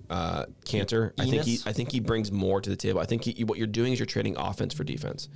uh, 0.10 0.46
Kanter. 0.66 1.12
I 1.20 1.26
think 1.28 1.44
he 1.44 1.60
I 1.66 1.74
think 1.74 1.92
he 1.92 2.00
brings 2.00 2.32
more 2.32 2.60
to 2.60 2.70
the 2.70 2.76
table. 2.76 3.00
I 3.00 3.06
think 3.06 3.24
he, 3.24 3.44
what 3.44 3.58
you're 3.60 3.68
doing 3.68 3.94
is 3.94 4.00
you're 4.00 4.06
trading 4.08 4.36
offense 4.38 4.74
for 4.74 4.84
defense, 4.84 5.30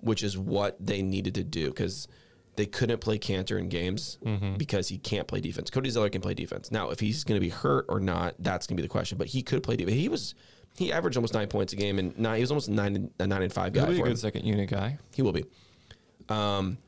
which 0.00 0.22
is 0.22 0.38
what 0.38 0.76
they 0.84 1.02
needed 1.02 1.34
to 1.34 1.44
do 1.44 1.66
because 1.68 2.08
they 2.56 2.64
couldn't 2.66 3.00
play 3.00 3.18
Kanter 3.18 3.58
in 3.58 3.68
games 3.68 4.18
Mm-hmm. 4.24 4.56
because 4.56 4.88
he 4.88 4.96
can't 4.98 5.26
play 5.28 5.40
defense. 5.40 5.68
Cody 5.70 5.90
Zeller 5.90 6.08
can 6.10 6.20
play 6.22 6.34
defense. 6.34 6.70
Now, 6.70 6.88
if 6.90 7.00
he's 7.00 7.22
going 7.24 7.36
to 7.36 7.44
be 7.44 7.50
hurt 7.50 7.86
or 7.88 8.00
not, 8.00 8.34
that's 8.38 8.66
going 8.66 8.76
to 8.76 8.82
be 8.82 8.86
the 8.86 8.90
question. 8.90 9.18
But 9.18 9.26
he 9.28 9.42
could 9.42 9.62
play 9.62 9.76
defense. 9.76 9.96
He 9.96 10.08
was 10.08 10.34
he 10.76 10.90
averaged 10.90 11.18
almost 11.18 11.34
nine 11.34 11.48
points 11.48 11.74
a 11.74 11.76
game 11.76 11.98
and 11.98 12.18
nine. 12.18 12.36
He 12.36 12.40
was 12.40 12.50
almost 12.50 12.70
nine 12.70 12.96
and- 12.96 13.10
a 13.18 13.26
nine 13.26 13.42
and 13.42 13.52
five 13.52 13.74
guy 13.74 13.80
He'll 13.80 13.88
be 13.90 13.94
a 13.96 13.98
for 13.98 14.06
him. 14.06 14.12
good 14.12 14.18
second 14.20 14.46
unit 14.46 14.70
guy. 14.70 14.98
He 15.14 15.20
will 15.20 15.32
be. 15.32 15.44
Um, 16.28 16.78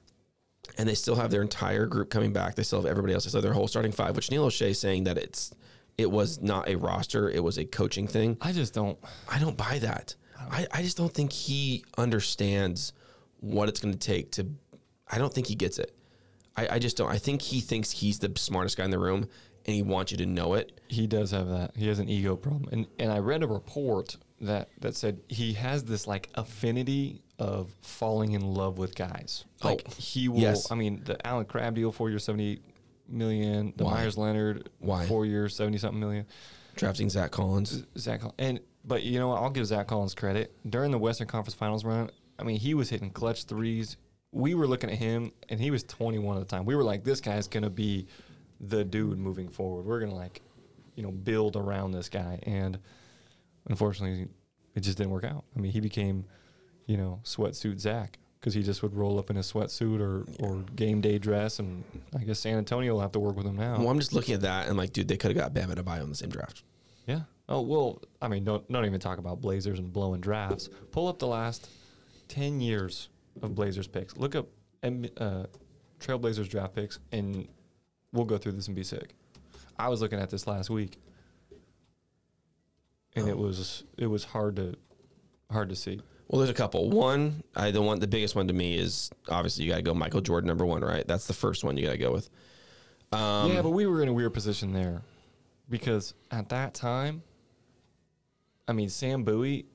and 0.78 0.88
they 0.88 0.94
still 0.94 1.14
have 1.14 1.30
their 1.30 1.42
entire 1.42 1.86
group 1.86 2.10
coming 2.10 2.32
back. 2.32 2.54
They 2.54 2.62
still 2.62 2.80
have 2.80 2.90
everybody 2.90 3.14
else. 3.14 3.24
They 3.24 3.28
still 3.28 3.38
have 3.38 3.44
their 3.44 3.52
whole 3.52 3.68
starting 3.68 3.92
five, 3.92 4.16
which 4.16 4.30
Neil 4.30 4.46
Olshey 4.46 4.70
is 4.70 4.80
saying 4.80 5.04
that 5.04 5.18
it's 5.18 5.52
it 5.96 6.10
was 6.10 6.40
not 6.42 6.68
a 6.68 6.76
roster, 6.76 7.30
it 7.30 7.42
was 7.42 7.58
a 7.58 7.64
coaching 7.64 8.06
thing. 8.06 8.36
I 8.40 8.52
just 8.52 8.74
don't. 8.74 8.98
I 9.28 9.38
don't 9.38 9.56
buy 9.56 9.78
that. 9.80 10.14
I, 10.50 10.66
I 10.72 10.82
just 10.82 10.96
don't 10.96 11.12
think 11.12 11.32
he 11.32 11.84
understands 11.96 12.92
what 13.40 13.68
it's 13.68 13.80
going 13.80 13.94
to 13.94 14.00
take 14.00 14.32
to. 14.32 14.48
I 15.08 15.18
don't 15.18 15.32
think 15.32 15.46
he 15.46 15.54
gets 15.54 15.78
it. 15.78 15.94
I, 16.56 16.68
I 16.72 16.78
just 16.78 16.96
don't. 16.96 17.10
I 17.10 17.18
think 17.18 17.42
he 17.42 17.60
thinks 17.60 17.90
he's 17.90 18.18
the 18.18 18.32
smartest 18.36 18.76
guy 18.76 18.84
in 18.84 18.90
the 18.90 18.98
room, 18.98 19.28
and 19.66 19.74
he 19.74 19.82
wants 19.82 20.12
you 20.12 20.18
to 20.18 20.26
know 20.26 20.54
it. 20.54 20.80
He 20.88 21.06
does 21.06 21.30
have 21.30 21.48
that. 21.48 21.76
He 21.76 21.86
has 21.88 21.98
an 21.98 22.08
ego 22.08 22.36
problem, 22.36 22.68
and 22.72 22.86
and 22.98 23.12
I 23.12 23.18
read 23.18 23.42
a 23.42 23.46
report 23.46 24.16
that 24.40 24.68
that 24.80 24.96
said 24.96 25.20
he 25.28 25.52
has 25.54 25.84
this 25.84 26.06
like 26.06 26.30
affinity 26.34 27.22
of 27.38 27.70
falling 27.82 28.32
in 28.32 28.42
love 28.42 28.78
with 28.78 28.94
guys. 28.94 29.44
Oh, 29.62 29.68
like 29.68 29.84
Oh, 29.88 29.92
he 29.98 30.28
will. 30.28 30.40
yes. 30.40 30.70
I 30.70 30.74
mean, 30.74 31.02
the 31.04 31.24
Allen 31.26 31.46
Crabbe 31.46 31.74
deal, 31.74 31.90
four 31.92 32.08
years, 32.10 32.24
seventy 32.24 32.60
million. 33.08 33.72
The 33.76 33.84
Why? 33.84 33.94
Meyers 33.94 34.16
Leonard, 34.16 34.70
Why? 34.78 35.06
four 35.06 35.26
years, 35.26 35.54
seventy 35.56 35.78
something 35.78 35.98
million. 36.00 36.26
Drafting 36.76 37.08
Zach 37.10 37.30
Collins. 37.30 37.84
Zach 37.98 38.20
Col- 38.20 38.34
and 38.38 38.60
but 38.84 39.02
you 39.02 39.18
know 39.18 39.28
what? 39.28 39.42
I'll 39.42 39.50
give 39.50 39.66
Zach 39.66 39.86
Collins 39.88 40.14
credit 40.14 40.54
during 40.68 40.90
the 40.90 40.98
Western 40.98 41.26
Conference 41.26 41.54
Finals 41.54 41.84
run. 41.84 42.10
I 42.38 42.42
mean, 42.42 42.58
he 42.58 42.74
was 42.74 42.90
hitting 42.90 43.10
clutch 43.10 43.44
threes. 43.44 43.96
We 44.32 44.54
were 44.54 44.66
looking 44.66 44.90
at 44.90 44.96
him, 44.98 45.30
and 45.48 45.60
he 45.60 45.70
was 45.70 45.84
21 45.84 46.36
at 46.36 46.40
the 46.40 46.46
time. 46.46 46.64
We 46.64 46.74
were 46.74 46.82
like, 46.82 47.04
this 47.04 47.20
guy's 47.20 47.46
gonna 47.46 47.70
be 47.70 48.06
the 48.60 48.84
dude 48.84 49.18
moving 49.18 49.48
forward. 49.48 49.84
We're 49.86 50.00
gonna 50.00 50.14
like, 50.14 50.42
you 50.96 51.02
know, 51.04 51.12
build 51.12 51.56
around 51.56 51.92
this 51.92 52.08
guy. 52.08 52.40
And 52.42 52.78
unfortunately, 53.68 54.28
it 54.74 54.80
just 54.80 54.98
didn't 54.98 55.12
work 55.12 55.24
out. 55.24 55.44
I 55.56 55.60
mean, 55.60 55.72
he 55.72 55.80
became, 55.80 56.24
you 56.86 56.96
know, 56.96 57.20
sweatsuit 57.24 57.80
Zach 57.80 58.18
because 58.40 58.52
he 58.54 58.62
just 58.62 58.82
would 58.82 58.94
roll 58.94 59.18
up 59.18 59.30
in 59.30 59.36
his 59.36 59.50
sweatsuit 59.50 60.00
or 60.00 60.26
or 60.44 60.62
game 60.76 61.00
day 61.00 61.18
dress, 61.18 61.58
and 61.58 61.82
I 62.14 62.24
guess 62.24 62.38
San 62.40 62.58
Antonio 62.58 62.92
will 62.92 63.00
have 63.00 63.12
to 63.12 63.20
work 63.20 63.36
with 63.36 63.46
him 63.46 63.56
now. 63.56 63.78
Well, 63.78 63.88
I'm 63.88 63.98
just 63.98 64.12
looking 64.12 64.34
at 64.34 64.42
that 64.42 64.68
and 64.68 64.76
like, 64.76 64.92
dude, 64.92 65.08
they 65.08 65.16
could 65.16 65.30
have 65.30 65.38
got 65.38 65.54
Bam 65.54 65.70
Adebayo 65.70 66.02
in 66.02 66.10
the 66.10 66.14
same 66.14 66.30
draft. 66.30 66.62
Yeah. 67.06 67.20
Oh 67.48 67.60
well, 67.62 68.02
I 68.20 68.28
mean, 68.28 68.44
don't 68.44 68.70
don't 68.70 68.84
even 68.84 69.00
talk 69.00 69.18
about 69.18 69.40
Blazers 69.40 69.78
and 69.78 69.92
blowing 69.92 70.20
drafts. 70.20 70.68
Pull 70.92 71.08
up 71.08 71.18
the 71.18 71.26
last 71.26 71.68
ten 72.28 72.60
years 72.60 73.08
of 73.42 73.54
Blazers 73.54 73.86
picks. 73.86 74.16
Look 74.16 74.34
up 74.34 74.48
uh, 74.82 75.44
Trailblazers 76.00 76.48
draft 76.48 76.74
picks, 76.74 76.98
and 77.12 77.48
we'll 78.12 78.24
go 78.24 78.38
through 78.38 78.52
this 78.52 78.66
and 78.66 78.76
be 78.76 78.84
sick. 78.84 79.14
I 79.78 79.88
was 79.88 80.00
looking 80.00 80.18
at 80.18 80.30
this 80.30 80.46
last 80.46 80.70
week, 80.70 80.98
and 83.16 83.28
it 83.28 83.36
was 83.36 83.84
it 83.98 84.06
was 84.06 84.24
hard 84.24 84.56
to 84.56 84.74
hard 85.50 85.68
to 85.70 85.76
see. 85.76 86.00
Well, 86.28 86.38
there's 86.38 86.50
a 86.50 86.54
couple. 86.54 86.90
One, 86.90 87.42
I 87.54 87.70
the 87.70 87.82
one 87.82 88.00
the 88.00 88.06
biggest 88.06 88.34
one 88.34 88.48
to 88.48 88.54
me 88.54 88.78
is 88.78 89.10
obviously 89.28 89.64
you 89.64 89.70
got 89.70 89.76
to 89.76 89.82
go 89.82 89.94
Michael 89.94 90.20
Jordan 90.20 90.48
number 90.48 90.64
one, 90.64 90.82
right? 90.82 91.06
That's 91.06 91.26
the 91.26 91.34
first 91.34 91.64
one 91.64 91.76
you 91.76 91.86
got 91.86 91.92
to 91.92 91.98
go 91.98 92.12
with. 92.12 92.30
Um, 93.12 93.52
yeah, 93.52 93.62
but 93.62 93.70
we 93.70 93.86
were 93.86 94.02
in 94.02 94.08
a 94.08 94.12
weird 94.12 94.34
position 94.34 94.72
there 94.72 95.02
because 95.68 96.14
at 96.30 96.48
that 96.48 96.74
time, 96.74 97.22
I 98.66 98.72
mean, 98.72 98.88
Sam 98.88 99.22
Bowie, 99.22 99.66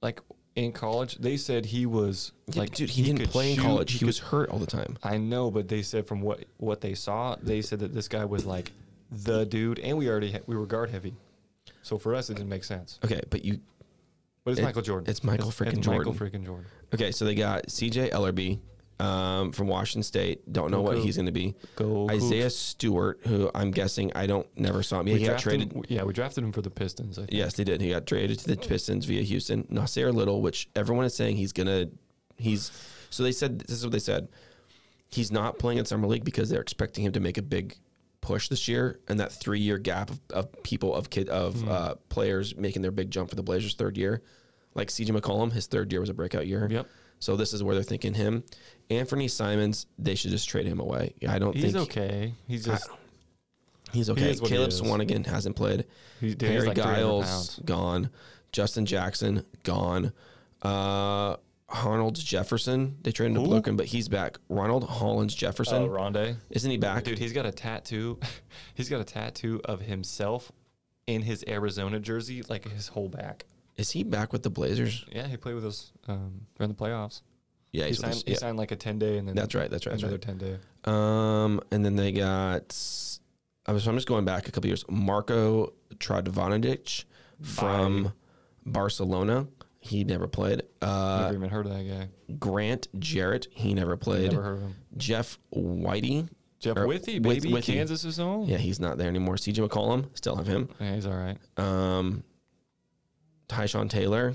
like 0.00 0.20
in 0.56 0.72
college, 0.72 1.16
they 1.18 1.36
said 1.36 1.66
he 1.66 1.86
was 1.86 2.32
yeah, 2.48 2.62
like, 2.62 2.74
dude, 2.74 2.90
he, 2.90 3.02
didn't 3.02 3.20
could 3.20 3.30
play 3.30 3.50
in 3.50 3.56
shoot, 3.56 3.62
college. 3.62 3.92
He, 3.92 3.98
could- 4.00 4.06
was 4.06 4.18
hurt 4.18 4.48
all 4.50 4.58
the 4.58 4.66
time. 4.66 4.96
I 5.02 5.18
know, 5.18 5.50
but 5.50 5.68
they 5.68 5.82
said 5.82 6.06
from 6.06 6.20
what 6.20 6.44
what 6.56 6.80
they 6.80 6.94
saw, 6.94 7.36
they 7.40 7.62
said 7.62 7.80
that 7.80 7.94
this 7.94 8.08
guy 8.08 8.24
was 8.24 8.44
like 8.44 8.72
the 9.10 9.44
dude, 9.44 9.78
and 9.78 9.96
we 9.98 10.08
already 10.08 10.32
ha- 10.32 10.40
we 10.46 10.56
were 10.56 10.66
guard 10.66 10.90
heavy, 10.90 11.14
so 11.82 11.98
for 11.98 12.14
us 12.14 12.30
it 12.30 12.34
didn't 12.34 12.48
make 12.48 12.64
sense. 12.64 12.98
Okay, 13.04 13.20
but 13.30 13.44
you 13.44 13.60
But 14.48 14.52
it's 14.52 14.60
It- 14.60 14.64
Michael 14.64 14.82
Jordan. 14.82 15.10
it's 15.10 15.22
Michael 15.24 15.50
freaking 15.50 15.86
Michael 15.86 16.12
Jordan. 16.12 16.14
freaking 16.42 16.44
Jordan. 16.46 16.66
okay? 16.94 17.12
So 17.12 17.24
they 17.24 17.34
got 17.34 17.70
C.J. 17.70 18.10
Elleby 18.10 18.58
um, 18.98 19.52
from 19.52 19.68
Washington 19.68 20.02
State. 20.02 20.50
Don't 20.52 20.70
know 20.70 20.78
Go 20.78 20.82
what 20.84 20.96
Cougs. 20.96 21.02
he's 21.04 21.16
going 21.16 21.26
to 21.26 21.32
be. 21.32 21.54
Go 21.76 22.08
Isaiah. 22.10 22.50
Stewart, 22.50 23.20
who 23.26 23.50
I'm 23.54 23.70
guessing 23.70 24.10
I 24.14 24.26
don't 24.26 24.46
never 24.58 24.82
saw 24.82 25.00
him. 25.00 25.08
Yeah, 25.08 25.14
We 25.14 25.20
he 25.20 25.26
got 25.26 25.32
drafted 25.40 25.50
traded. 25.60 25.72
him- 25.72 25.84
yeah, 25.88 26.02
we 26.04 26.12
drafted 26.12 26.42
him 26.44 26.52
for 26.52 26.62
the 26.62 26.70
Pistons. 26.70 27.18
I 27.18 27.22
think. 27.26 27.32
Yes, 27.34 27.54
they 27.54 27.64
did. 27.64 27.80
He 27.80 27.90
got 27.90 28.06
traded 28.06 28.38
to 28.40 28.46
the 28.48 28.56
Pistons 28.56 29.04
via 29.04 29.22
Houston. 29.22 29.64
Nassir 29.64 30.12
Little, 30.12 30.40
which 30.42 30.68
everyone 30.74 31.04
is 31.04 31.14
saying 31.14 31.36
he's 31.36 31.52
gonna, 31.52 31.86
he's. 32.36 32.72
So 33.10 33.22
they 33.22 33.32
said 33.32 33.60
this 33.60 33.76
is 33.78 33.84
what 33.84 33.92
they 33.92 33.98
said. 34.00 34.28
He's 35.10 35.30
not 35.32 35.58
playing 35.58 35.78
in 35.78 35.84
summer 35.84 36.06
league 36.08 36.24
because 36.24 36.50
they're 36.50 36.60
expecting 36.60 37.04
him 37.04 37.12
to 37.12 37.20
make 37.20 37.38
a 37.38 37.42
big 37.42 37.76
push 38.20 38.48
this 38.48 38.68
year, 38.68 38.98
and 39.08 39.20
that 39.20 39.32
three 39.32 39.60
year 39.60 39.78
gap 39.78 40.10
of, 40.10 40.20
of 40.30 40.62
people 40.64 40.94
of 40.94 41.08
kid 41.08 41.28
of 41.28 41.54
Hmm. 41.60 41.68
uh, 41.68 41.94
players 42.08 42.56
making 42.56 42.82
their 42.82 42.90
big 42.90 43.10
jump 43.10 43.30
for 43.30 43.36
the 43.36 43.42
Blazers 43.44 43.74
third 43.74 43.96
year, 43.96 44.22
like 44.78 44.88
CJ 44.88 45.10
McCollum, 45.10 45.52
his 45.52 45.66
third 45.66 45.92
year 45.92 46.00
was 46.00 46.08
a 46.08 46.14
breakout 46.14 46.46
year. 46.46 46.66
Yep. 46.70 46.86
So 47.20 47.36
this 47.36 47.52
is 47.52 47.62
where 47.62 47.74
they're 47.74 47.84
thinking 47.84 48.14
him. 48.14 48.44
Anthony 48.90 49.28
Simons, 49.28 49.86
they 49.98 50.14
should 50.14 50.30
just 50.30 50.48
trade 50.48 50.66
him 50.66 50.80
away. 50.80 51.14
I 51.28 51.38
don't 51.38 51.52
He's 51.54 51.64
think 51.72 51.74
he's 51.76 51.82
okay. 51.88 52.34
He's 52.46 52.64
just 52.64 52.88
he's 53.92 54.08
okay. 54.10 54.32
he 54.32 54.38
Caleb 54.40 54.68
is. 54.68 54.80
Swanigan 54.80 55.26
hasn't 55.26 55.56
played. 55.56 55.84
he's, 56.20 56.36
dude, 56.36 56.48
Harry 56.50 56.68
like 56.68 56.76
Giles 56.76 57.60
gone. 57.64 58.10
Justin 58.52 58.86
Jackson 58.86 59.44
gone. 59.64 60.12
Uh, 60.62 61.36
Arnold 61.68 62.14
Jefferson 62.14 62.96
they 63.02 63.12
traded 63.12 63.36
him 63.36 63.44
to? 63.44 63.50
Brooklyn, 63.50 63.76
but 63.76 63.86
he's 63.86 64.08
back. 64.08 64.38
Ronald 64.48 64.84
Hollis 64.84 65.34
Jefferson 65.34 65.82
Oh, 65.82 65.88
Rondae. 65.88 66.36
isn't 66.50 66.70
he 66.70 66.78
back? 66.78 67.04
Dude, 67.04 67.18
he's 67.18 67.32
got 67.34 67.44
a 67.46 67.52
tattoo. 67.52 68.18
he's 68.74 68.88
got 68.88 69.00
a 69.00 69.04
tattoo 69.04 69.60
of 69.64 69.82
himself 69.82 70.50
in 71.06 71.22
his 71.22 71.44
Arizona 71.46 72.00
jersey, 72.00 72.42
like 72.48 72.68
his 72.70 72.88
whole 72.88 73.08
back. 73.08 73.44
Is 73.78 73.90
he 73.92 74.02
back 74.02 74.32
with 74.32 74.42
the 74.42 74.50
Blazers? 74.50 75.04
Yeah, 75.10 75.26
he 75.26 75.36
played 75.38 75.54
with 75.54 75.64
us 75.64 75.92
um, 76.08 76.42
during 76.56 76.68
the 76.68 76.74
playoffs. 76.76 77.22
Yeah, 77.72 77.86
He 77.86 77.94
signed, 77.94 78.12
us. 78.14 78.24
he 78.26 78.34
signed 78.34 78.58
like 78.58 78.70
a 78.72 78.76
ten 78.76 78.98
day, 78.98 79.18
and 79.18 79.28
then 79.28 79.34
That's 79.34 79.54
right. 79.54 79.70
That's 79.70 79.86
right. 79.86 79.92
That's 79.92 80.02
another 80.02 80.16
right. 80.16 80.22
ten 80.22 80.38
day. 80.38 80.56
Um, 80.84 81.60
and 81.70 81.84
then 81.84 81.96
they 81.96 82.12
got. 82.12 82.76
I 83.66 83.72
was. 83.72 83.86
I'm 83.86 83.94
just 83.94 84.08
going 84.08 84.24
back 84.24 84.48
a 84.48 84.50
couple 84.52 84.68
years. 84.68 84.84
Marco 84.90 85.72
Tradovanic 85.96 87.04
from 87.42 88.12
Barcelona. 88.66 89.46
He 89.80 90.02
never 90.04 90.26
played. 90.26 90.62
Uh, 90.82 91.20
Never 91.22 91.34
even 91.34 91.50
heard 91.50 91.66
of 91.66 91.72
that 91.72 91.84
guy. 91.84 92.08
Grant 92.38 92.88
Jerrett. 92.98 93.46
He 93.52 93.74
never 93.74 93.96
played. 93.96 94.32
Never 94.32 94.42
heard 94.42 94.56
of 94.56 94.62
him. 94.62 94.74
Jeff 94.96 95.38
Withey. 95.54 96.28
Jeff 96.58 96.76
Or 96.76 96.86
Withy, 96.88 97.22
With- 97.24 97.42
baby, 97.44 97.50
Withy. 97.52 97.74
Kansas's 97.74 98.18
own. 98.18 98.46
Yeah, 98.48 98.56
he's 98.56 98.80
not 98.80 98.98
there 98.98 99.06
anymore. 99.06 99.36
CJ 99.36 99.64
McCollum, 99.68 100.06
still 100.16 100.34
have 100.34 100.48
him. 100.48 100.68
Yeah, 100.80 100.94
he's 100.96 101.06
all 101.06 101.14
right. 101.14 101.36
Um, 101.56 102.24
Tyshawn 103.48 103.88
Taylor, 103.88 104.34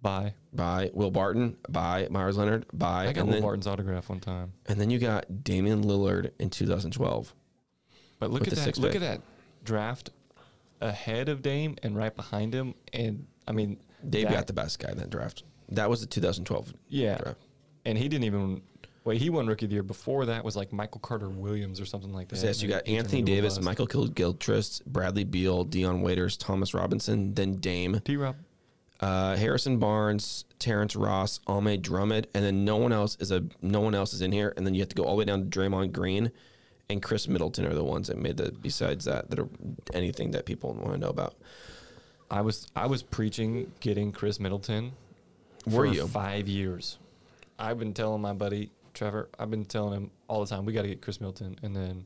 Bye. 0.00 0.34
by 0.52 0.90
Will 0.94 1.10
Barton, 1.10 1.56
by 1.68 2.08
Meyers 2.10 2.36
Leonard, 2.36 2.66
by 2.72 3.08
I 3.08 3.12
got 3.12 3.20
and 3.20 3.26
Will 3.28 3.32
then, 3.34 3.42
Barton's 3.42 3.66
autograph 3.66 4.08
one 4.08 4.20
time. 4.20 4.52
and 4.66 4.80
then 4.80 4.90
you 4.90 4.98
got 4.98 5.44
Damian 5.44 5.82
Lillard 5.84 6.30
in 6.38 6.50
2012. 6.50 7.34
But 8.18 8.30
look 8.30 8.46
at 8.48 8.54
that. 8.54 8.78
Look 8.78 8.92
pick. 8.92 9.02
at 9.02 9.18
that 9.18 9.20
draft 9.64 10.10
ahead 10.80 11.28
of 11.28 11.42
Dame 11.42 11.76
and 11.82 11.96
right 11.96 12.14
behind 12.14 12.54
him. 12.54 12.74
And 12.92 13.26
I 13.46 13.52
mean, 13.52 13.78
Dave 14.08 14.28
that- 14.28 14.32
got 14.34 14.46
the 14.46 14.52
best 14.52 14.78
guy 14.78 14.90
in 14.90 14.98
that 14.98 15.10
draft. 15.10 15.42
That 15.70 15.90
was 15.90 16.00
the 16.00 16.06
2012 16.06 16.72
yeah. 16.88 17.18
draft. 17.18 17.38
And 17.84 17.98
he 17.98 18.08
didn't 18.08 18.24
even 18.24 18.62
wait. 19.08 19.20
He 19.20 19.30
won 19.30 19.46
rookie 19.46 19.66
of 19.66 19.70
the 19.70 19.74
year. 19.74 19.82
Before 19.82 20.26
that 20.26 20.44
was 20.44 20.54
like 20.56 20.72
Michael 20.72 21.00
Carter 21.00 21.28
Williams 21.28 21.80
or 21.80 21.86
something 21.86 22.12
like 22.12 22.28
that. 22.28 22.36
So 22.36 22.46
yes, 22.46 22.62
you 22.62 22.68
got 22.68 22.86
Anthony 22.86 23.22
Davis. 23.22 23.60
Michael 23.60 23.86
Gil- 23.86 24.08
Gilchrist, 24.08 24.86
Bradley 24.86 25.24
Beal, 25.24 25.64
Dion 25.64 26.02
Waiters, 26.02 26.36
Thomas 26.36 26.74
Robinson, 26.74 27.34
then 27.34 27.56
Dame, 27.56 28.00
T. 28.04 28.16
Rob. 28.16 28.36
uh, 29.00 29.36
Harrison 29.36 29.78
Barnes, 29.78 30.44
Terrence 30.58 30.94
Ross, 30.96 31.40
Ahmed 31.46 31.82
Drummond, 31.82 32.26
and 32.34 32.44
then 32.44 32.64
no 32.64 32.76
one 32.76 32.92
else 32.92 33.16
is 33.20 33.30
a 33.30 33.44
no 33.62 33.80
one 33.80 33.94
else 33.94 34.12
is 34.14 34.22
in 34.22 34.32
here. 34.32 34.52
And 34.56 34.66
then 34.66 34.74
you 34.74 34.80
have 34.80 34.88
to 34.90 34.96
go 34.96 35.04
all 35.04 35.12
the 35.12 35.18
way 35.20 35.24
down 35.24 35.48
to 35.50 35.58
Draymond 35.58 35.92
Green 35.92 36.30
and 36.90 37.02
Khris 37.02 37.28
Middleton 37.28 37.66
are 37.66 37.74
the 37.74 37.84
ones 37.84 38.08
that 38.08 38.16
made 38.18 38.36
the 38.36 38.50
besides 38.52 39.04
that 39.04 39.30
that 39.30 39.38
are 39.38 39.48
anything 39.94 40.30
that 40.32 40.46
people 40.46 40.72
want 40.74 40.92
to 40.92 40.98
know 40.98 41.10
about. 41.10 41.34
I 42.30 42.40
was 42.40 42.66
I 42.74 42.86
was 42.86 43.02
preaching 43.02 43.72
getting 43.80 44.12
Khris 44.12 44.40
Middleton. 44.40 44.92
Were 45.66 45.86
for 45.86 45.86
you? 45.86 46.06
five 46.06 46.48
years? 46.48 46.98
I've 47.58 47.78
been 47.78 47.92
telling 47.92 48.22
my 48.22 48.32
buddy 48.32 48.70
Trevor. 48.98 49.30
I've 49.38 49.50
been 49.50 49.64
telling 49.64 49.94
him 49.94 50.10
all 50.28 50.40
the 50.40 50.46
time. 50.46 50.64
We 50.64 50.72
got 50.72 50.82
to 50.82 50.88
get 50.88 51.00
Chris 51.00 51.20
Milton, 51.20 51.56
and 51.62 51.74
then 51.74 52.04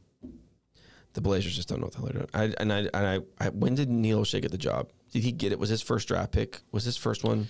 The 1.15 1.21
Blazers 1.21 1.57
just 1.57 1.69
don't 1.69 1.81
know 1.81 1.87
what 1.87 1.93
the 1.93 1.99
hell 1.99 2.07
they're 2.07 2.13
doing. 2.15 2.29
I, 2.35 2.55
and 2.61 2.73
I, 2.73 2.79
and 2.79 3.25
I, 3.41 3.47
I, 3.47 3.49
when 3.49 3.75
did 3.75 3.91
Neil 3.91 4.23
Olshey 4.23 4.43
get 4.43 4.51
the 4.51 4.59
job? 4.59 4.91
Did 5.13 5.23
he 5.23 5.33
get 5.33 5.53
it? 5.53 5.59
Was 5.59 5.69
his 5.71 5.83
first 5.83 6.09
draft 6.09 6.33
pick? 6.33 6.61
Was 6.71 6.85
his 6.85 6.97
first 6.97 7.25
one? 7.25 7.49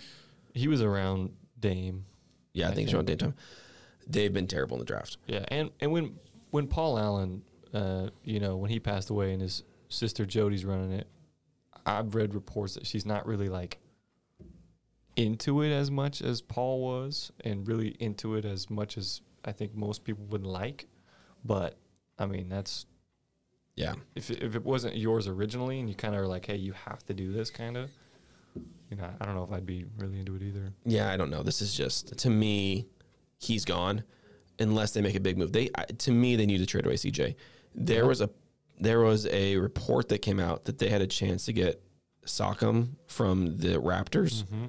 he 0.54 0.68
was 0.68 0.82
around 0.82 1.32
Dame. 1.58 2.04
Yeah, 2.52 2.68
I, 2.68 2.70
I 2.70 2.74
think 2.74 2.86
it's 2.86 2.94
around 2.94 3.06
Dame 3.06 3.18
time. 3.18 3.34
They've 4.06 4.32
been 4.32 4.46
terrible 4.46 4.76
in 4.76 4.80
the 4.80 4.84
draft. 4.86 5.16
Yeah, 5.26 5.44
and 5.48 5.70
and 5.80 5.92
when 5.92 6.18
when 6.50 6.66
Paul 6.66 6.98
Allen, 6.98 7.42
uh, 7.72 8.08
you 8.24 8.40
know, 8.40 8.56
when 8.56 8.70
he 8.70 8.78
passed 8.80 9.10
away 9.10 9.32
and 9.32 9.40
his 9.40 9.62
sister 9.88 10.26
Jody's 10.26 10.64
running 10.64 10.92
it, 10.92 11.06
I've 11.86 12.14
read 12.14 12.34
reports 12.34 12.74
that 12.74 12.86
she's 12.86 13.06
not 13.06 13.26
really 13.26 13.48
like 13.48 13.78
into 15.16 15.62
it 15.62 15.70
as 15.70 15.90
much 15.90 16.22
as 16.22 16.40
Paul 16.40 16.80
was, 16.82 17.32
and 17.44 17.66
really 17.66 17.88
into 18.00 18.34
it 18.34 18.44
as 18.44 18.68
much 18.70 18.98
as 18.98 19.20
I 19.44 19.52
think 19.52 19.74
most 19.74 20.04
people 20.04 20.24
would 20.26 20.46
like. 20.46 20.86
But 21.44 21.76
I 22.18 22.26
mean, 22.26 22.48
that's 22.48 22.86
Yeah, 23.76 23.94
if 24.14 24.30
it, 24.30 24.42
if 24.42 24.54
it 24.54 24.64
wasn't 24.64 24.96
yours 24.96 25.26
originally, 25.28 25.80
and 25.80 25.88
you 25.88 25.94
kind 25.94 26.14
of 26.14 26.20
are 26.20 26.26
like, 26.26 26.46
hey, 26.46 26.56
you 26.56 26.72
have 26.72 27.04
to 27.06 27.14
do 27.14 27.32
this, 27.32 27.50
kind 27.50 27.76
of. 27.76 27.90
You 28.90 28.96
know, 28.98 29.08
I 29.20 29.24
don't 29.24 29.34
know 29.34 29.44
if 29.44 29.50
I'd 29.52 29.64
be 29.66 29.86
really 29.96 30.18
into 30.20 30.34
it 30.36 30.42
either. 30.42 30.72
yeah. 30.84 31.10
I 31.10 31.16
don't 31.16 31.30
know. 31.30 31.42
This 31.42 31.62
is 31.62 31.74
just 31.74 32.18
to 32.18 32.28
me, 32.30 32.86
he's 33.38 33.64
gone 33.64 34.04
unless 34.58 34.92
they 34.92 35.00
make 35.00 35.14
a 35.14 35.20
big 35.20 35.38
move. 35.38 35.52
They 35.52 35.70
I, 35.74 35.84
to 35.86 36.12
me 36.12 36.36
they 36.36 36.44
need 36.46 36.58
to 36.58 36.66
trade 36.66 36.84
away 36.86 36.96
CJ. 36.96 37.34
There 37.74 38.02
Yeah. 38.02 38.08
was 38.08 38.20
a 38.20 38.28
there 38.78 39.00
was 39.00 39.26
a 39.28 39.56
report 39.56 40.08
that 40.10 40.18
came 40.22 40.38
out 40.40 40.64
that 40.64 40.78
they 40.78 40.88
had 40.90 41.00
a 41.00 41.06
chance 41.06 41.46
to 41.46 41.52
get 41.52 41.82
Siakam 42.26 42.90
from 43.06 43.56
the 43.56 43.78
Raptors. 43.78 44.44
Mm-hmm. 44.44 44.66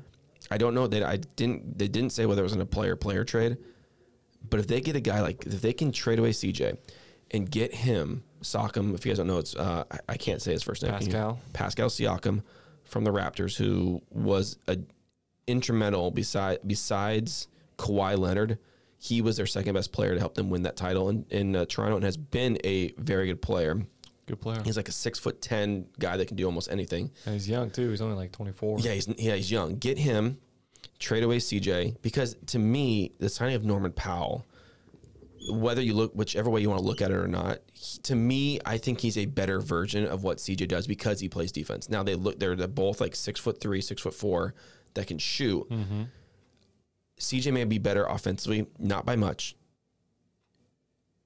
I 0.52 0.58
don't 0.58 0.74
know 0.74 0.88
that 0.88 1.04
I 1.04 1.18
didn't. 1.18 1.78
They 1.78 1.88
didn't 1.88 2.12
say 2.12 2.26
whether 2.26 2.42
it 2.42 2.44
was 2.44 2.54
in 2.54 2.62
a 2.62 2.66
player 2.66 2.96
player 2.96 3.24
trade, 3.26 3.58
but 4.50 4.60
if 4.60 4.68
they 4.68 4.82
get 4.82 4.96
a 4.96 5.00
guy 5.00 5.22
like 5.22 5.46
if 5.46 5.62
they 5.62 5.74
can 5.74 5.92
trade 5.92 6.20
away 6.20 6.32
CJ 6.32 6.78
and 7.32 7.50
get 7.50 7.74
him 7.74 8.24
Siakam, 8.42 8.94
if 8.94 9.06
you 9.06 9.12
guys 9.12 9.18
don't 9.18 9.28
know, 9.28 9.38
it's 9.40 9.56
uh, 9.56 9.84
I, 9.90 10.00
I 10.10 10.18
can't 10.18 10.42
say 10.42 10.52
his 10.52 10.64
first 10.64 10.84
name. 10.84 10.92
Pascal. 10.92 11.40
Pascal 11.54 11.90
Siakam 11.90 12.44
from 12.84 13.04
the 13.06 13.12
Raptors, 13.12 13.56
who 13.58 14.02
was 14.12 14.58
a 14.68 14.78
instrumental 15.48 16.12
beside 16.12 16.60
besides 16.66 17.48
Kawhi 17.78 18.18
Leonard. 18.18 18.58
He 18.98 19.22
was 19.22 19.36
their 19.36 19.46
second 19.46 19.74
best 19.74 19.92
player 19.92 20.14
to 20.14 20.20
help 20.20 20.36
them 20.36 20.50
win 20.50 20.64
that 20.64 20.78
title 20.78 21.10
in, 21.10 21.26
in 21.30 21.56
uh, 21.56 21.66
Toronto, 21.66 21.98
and 21.98 22.06
has 22.06 22.16
been 22.16 22.58
a 22.64 22.92
very 22.98 23.28
good 23.28 23.42
player. 23.42 23.82
Good 24.28 24.40
player. 24.40 24.62
He's 24.64 24.78
like 24.78 24.88
a 24.88 24.94
six 24.94 25.20
foot 25.20 25.42
ten 25.42 25.88
guy 26.00 26.16
that 26.16 26.28
can 26.28 26.38
do 26.38 26.46
almost 26.46 26.72
anything. 26.72 27.12
and 27.26 27.34
he's 27.34 27.50
young 27.50 27.70
too. 27.70 27.90
He's 27.90 28.00
only 28.02 28.16
like 28.16 28.32
24. 28.32 28.80
Yeah, 28.80 28.94
he's 28.94 29.08
yeah 29.18 29.36
he's 29.36 29.52
young. 29.52 29.76
Get 29.76 29.98
him, 29.98 30.38
trade 31.04 31.24
away 31.24 31.38
CJ 31.38 32.02
because 32.02 32.36
to 32.48 32.60
me 32.60 33.12
the 33.20 33.30
signing 33.30 33.56
of 33.56 33.64
Norman 33.64 33.92
Powell, 33.92 34.46
whether 35.50 35.82
you 35.82 35.94
look 35.94 36.14
whichever 36.14 36.50
way 36.50 36.62
you 36.62 36.70
want 36.70 36.80
to 36.82 36.88
look 36.88 37.02
at 37.02 37.12
it 37.12 37.18
or 37.18 37.28
not, 37.28 37.60
he- 37.74 38.00
to 38.04 38.16
me 38.16 38.60
I 38.66 38.78
think 38.78 39.02
he's 39.02 39.18
a 39.18 39.26
better 39.26 39.60
version 39.60 40.06
of 40.06 40.24
what 40.24 40.38
CJ 40.38 40.68
does 40.68 40.88
because 40.88 41.20
he 41.20 41.28
plays 41.30 41.52
defense. 41.52 41.90
Now 41.90 42.04
they 42.04 42.16
look 42.16 42.40
they're, 42.40 42.56
they're 42.56 42.68
both 42.68 43.02
like 43.02 43.16
six 43.16 43.40
foot 43.40 43.60
three, 43.60 43.82
six 43.82 44.02
foot 44.02 44.14
four 44.14 44.54
that 44.94 45.08
can 45.08 45.18
shoot. 45.18 45.70
Mm-hmm. 45.70 46.04
CJ 47.20 47.54
may 47.54 47.64
be 47.66 47.78
better 47.78 48.06
offensively, 48.06 48.68
not 48.80 49.06
by 49.06 49.16
much. 49.16 49.56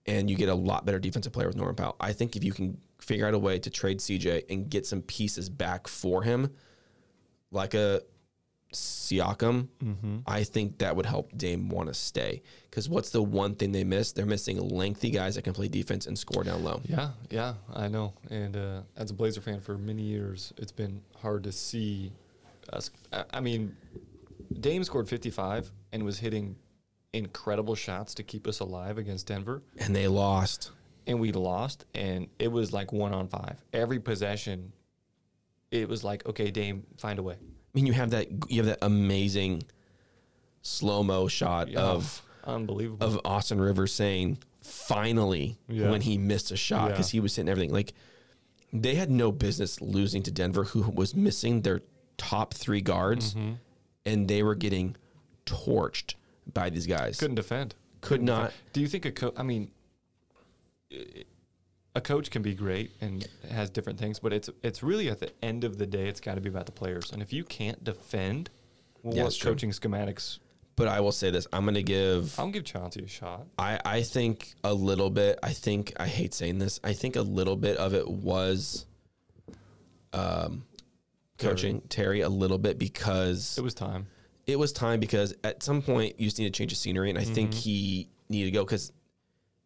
And 0.06 0.30
you 0.30 0.38
get 0.38 0.50
a 0.50 0.56
lot 0.56 0.86
better 0.86 1.00
defensive 1.00 1.34
player 1.34 1.48
with 1.48 1.58
Norman 1.58 1.76
Powell. 1.76 1.96
I 2.00 2.14
think 2.14 2.36
if 2.36 2.44
you 2.44 2.54
can 2.54 2.78
figure 3.00 3.28
out 3.28 3.34
a 3.34 3.40
way 3.40 3.60
to 3.60 3.70
trade 3.70 4.00
CJ 4.00 4.46
and 4.50 4.70
get 4.70 4.86
some 4.86 5.02
pieces 5.02 5.50
back 5.50 5.88
for 5.88 6.24
him, 6.24 6.54
like 7.52 7.74
a 7.74 8.02
Siakam, 8.74 9.68
Mm-hmm. 9.84 10.18
I 10.28 10.44
think 10.44 10.80
that 10.80 10.96
would 10.96 11.06
help 11.06 11.36
Dame 11.38 11.70
want 11.70 11.88
to 11.88 11.94
stay. 11.94 12.42
Because 12.70 12.90
what's 12.90 13.10
the 13.12 13.22
one 13.24 13.56
thing 13.56 13.72
they 13.72 13.84
miss? 13.84 14.12
They're 14.12 14.26
missing 14.26 14.60
lengthy 14.60 15.10
guys 15.10 15.36
that 15.36 15.44
can 15.44 15.54
play 15.54 15.68
defense 15.68 16.06
and 16.08 16.18
score 16.18 16.44
down 16.44 16.64
low. 16.64 16.82
Yeah, 16.86 17.12
yeah, 17.30 17.54
I 17.74 17.88
know. 17.88 18.14
And 18.30 18.56
uh, 18.58 18.82
as 18.96 19.12
a 19.12 19.14
Blazer 19.14 19.42
fan 19.42 19.62
for 19.62 19.78
many 19.78 20.04
years, 20.04 20.54
it's 20.58 20.72
been 20.74 21.02
hard 21.22 21.44
to 21.46 21.52
see 21.52 22.12
us. 22.74 22.90
I, 23.14 23.24
I 23.34 23.40
mean, 23.40 23.76
Dame 24.60 24.84
scored 24.84 25.08
55 25.08 25.72
and 25.94 26.04
was 26.04 26.20
hitting 26.20 26.58
incredible 27.14 27.76
shots 27.76 28.14
to 28.16 28.24
keep 28.24 28.48
us 28.48 28.60
alive 28.60 28.98
against 28.98 29.28
Denver. 29.28 29.64
And 29.80 29.96
they 29.96 30.08
lost. 30.08 30.72
and 31.08 31.20
we 31.22 31.32
lost, 31.32 31.86
and 31.96 32.28
it 32.38 32.52
was 32.52 32.74
like 32.74 32.92
one 32.92 33.14
on 33.14 33.30
five. 33.30 33.64
Every 33.72 34.00
possession, 34.00 34.74
it 35.72 35.88
was 35.88 36.04
like, 36.04 36.26
okay, 36.28 36.52
Dame, 36.52 36.86
find 36.98 37.18
a 37.18 37.24
way. 37.24 37.38
I 37.68 37.78
mean, 37.78 37.86
you 37.86 37.94
have 37.94 38.10
that 38.12 38.28
you 38.50 38.58
have 38.58 38.66
that 38.68 38.80
amazing 38.82 39.64
slow 40.62 41.04
mo 41.04 41.28
shot 41.28 41.74
of 41.76 42.22
unbelievable. 42.44 43.06
of 43.06 43.20
Austin 43.26 43.60
Rivers 43.62 43.94
saying 43.94 44.40
finally 44.62 45.58
Yeah. 45.70 45.90
when 45.92 46.02
he 46.02 46.18
missed 46.18 46.52
a 46.52 46.58
shot 46.58 46.90
because 46.90 47.10
Yeah. 47.14 47.18
he 47.18 47.20
was 47.22 47.36
hitting 47.36 47.50
everything. 47.50 47.72
Like 47.72 47.94
they 48.74 48.96
had 48.96 49.10
no 49.10 49.32
business 49.32 49.80
losing 49.82 50.24
to 50.24 50.32
Denver, 50.32 50.66
who 50.66 50.82
was 50.92 51.16
missing 51.16 51.62
their 51.62 51.82
top 52.18 52.54
three 52.54 52.82
guards, 52.82 53.34
Mm-hmm. 53.34 53.54
and 54.06 54.28
they 54.28 54.44
were 54.44 54.56
getting 54.56 54.96
torched 55.46 56.16
by 56.52 56.70
these 56.70 56.86
guys. 56.88 57.18
Couldn't 57.18 57.36
defend. 57.36 57.76
Could 58.02 58.22
not. 58.22 58.52
Do 58.74 58.82
you 58.82 58.88
think 58.88 59.06
a 59.06 59.12
coach? 59.12 59.34
I 59.38 59.44
mean, 59.44 59.72
a 61.98 62.02
coach 62.02 62.30
can 62.32 62.42
be 62.42 62.54
great 62.54 62.92
and 63.02 63.28
has 63.52 63.70
different 63.70 64.00
things, 64.00 64.20
but 64.20 64.32
it's 64.32 64.50
it's 64.64 64.82
really 64.84 65.10
at 65.10 65.20
the 65.20 65.32
end 65.44 65.64
of 65.64 65.78
the 65.78 65.86
day, 65.86 66.08
it's 66.08 66.20
got 66.22 66.36
to 66.36 66.42
be 66.42 66.50
about 66.50 66.66
the 66.68 66.72
players. 66.72 67.12
And 67.12 67.22
if 67.22 67.34
you 67.34 67.44
can't 67.44 67.84
defend, 67.84 68.50
well, 69.04 69.16
Yeah, 69.16 69.24
what 69.24 69.28
it's 69.30 69.38
true. 69.38 69.52
coaching 69.52 69.72
schematics? 69.72 70.40
But 70.76 70.88
I 70.88 71.00
will 71.00 71.12
say 71.12 71.32
this: 71.32 71.48
I'm 71.52 71.64
going 71.66 71.74
to 71.76 71.82
give. 71.84 72.40
I'll 72.40 72.52
give 72.52 72.64
Chauncey 72.64 73.04
a 73.04 73.08
shot. 73.08 73.48
I, 73.58 73.80
I 73.84 74.02
think 74.04 74.54
a 74.64 74.74
little 74.74 75.10
bit. 75.10 75.40
I 75.42 75.54
think 75.54 75.92
I 76.00 76.08
hate 76.08 76.36
saying 76.36 76.60
this. 76.60 76.80
I 76.84 76.94
think 76.94 77.16
a 77.16 77.22
little 77.24 77.56
bit 77.56 77.78
of 77.78 77.96
it 77.96 78.08
was, 78.08 78.86
um, 80.14 80.66
coaching 81.40 81.82
Terry 81.90 82.22
a 82.22 82.30
little 82.30 82.58
bit 82.60 82.78
because 82.80 83.58
It 83.58 83.62
was 83.64 83.74
time. 83.74 84.08
it 84.46 84.58
was 84.60 84.72
time 84.72 85.00
because 85.00 85.34
at 85.44 85.64
some 85.64 85.82
point 85.82 86.20
you 86.20 86.28
just 86.28 86.38
need 86.40 86.46
to 86.54 86.58
change 86.58 86.72
the 86.72 86.76
scenery, 86.78 87.10
and 87.10 87.18
I 87.18 87.24
think 87.24 87.52
Mm-hmm. 87.52 87.60
he 87.60 88.10
needed 88.30 88.46
to 88.46 88.52
go 88.52 88.64
because 88.66 88.92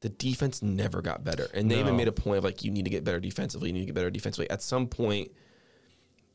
the 0.02 0.10
defense 0.10 0.62
never 0.62 1.02
got 1.02 1.24
better, 1.24 1.48
and 1.54 1.70
they 1.72 1.80
even 1.80 1.96
made 1.96 2.08
a 2.08 2.12
point 2.12 2.38
of 2.40 2.44
like 2.44 2.64
you 2.64 2.72
need 2.72 2.86
to 2.86 2.92
get 2.92 3.04
better 3.04 3.20
defensively, 3.20 3.70
you 3.70 3.74
need 3.74 3.82
to 3.82 3.86
get 3.88 3.96
better 3.96 4.10
defensively. 4.12 4.50
At 4.50 4.62
some 4.62 4.88
point, 4.88 5.32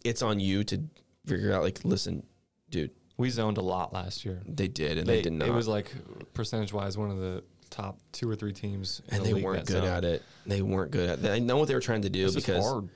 it's 0.04 0.22
on 0.22 0.40
you 0.40 0.64
to 0.64 0.82
figure 1.26 1.52
out 1.52 1.62
like, 1.62 1.84
listen, 1.84 2.24
dude, 2.70 2.90
We 3.16 3.28
zoned 3.30 3.58
a 3.58 3.62
lot 3.62 3.92
last 3.92 4.24
year. 4.24 4.42
they 4.46 4.68
did 4.68 4.98
and 4.98 5.06
they, 5.06 5.22
did 5.22 5.32
not, 5.32 5.48
It 5.48 5.52
was 5.52 5.66
like 5.68 5.92
percentage 6.34 6.72
wise, 6.72 6.96
one 6.96 7.10
of 7.10 7.18
the 7.18 7.42
top 7.70 7.98
two 8.12 8.30
or 8.30 8.36
three 8.36 8.52
teams, 8.52 9.02
in 9.08 9.16
and 9.16 9.24
the 9.26 9.32
they 9.34 9.42
weren't 9.42 9.66
good 9.66 9.82
zoned. 9.82 9.86
at 9.86 10.04
it. 10.04 10.22
They 10.46 10.62
weren't 10.62 10.92
good 10.92 11.10
at. 11.10 11.24
it. 11.24 11.30
I 11.30 11.38
know 11.40 11.56
what 11.56 11.66
they 11.68 11.74
were 11.74 11.80
trying 11.80 12.02
to 12.02 12.08
do 12.10 12.24
It's 12.26 12.34
just 12.34 12.46
because 12.46 12.64
hard 12.64 12.88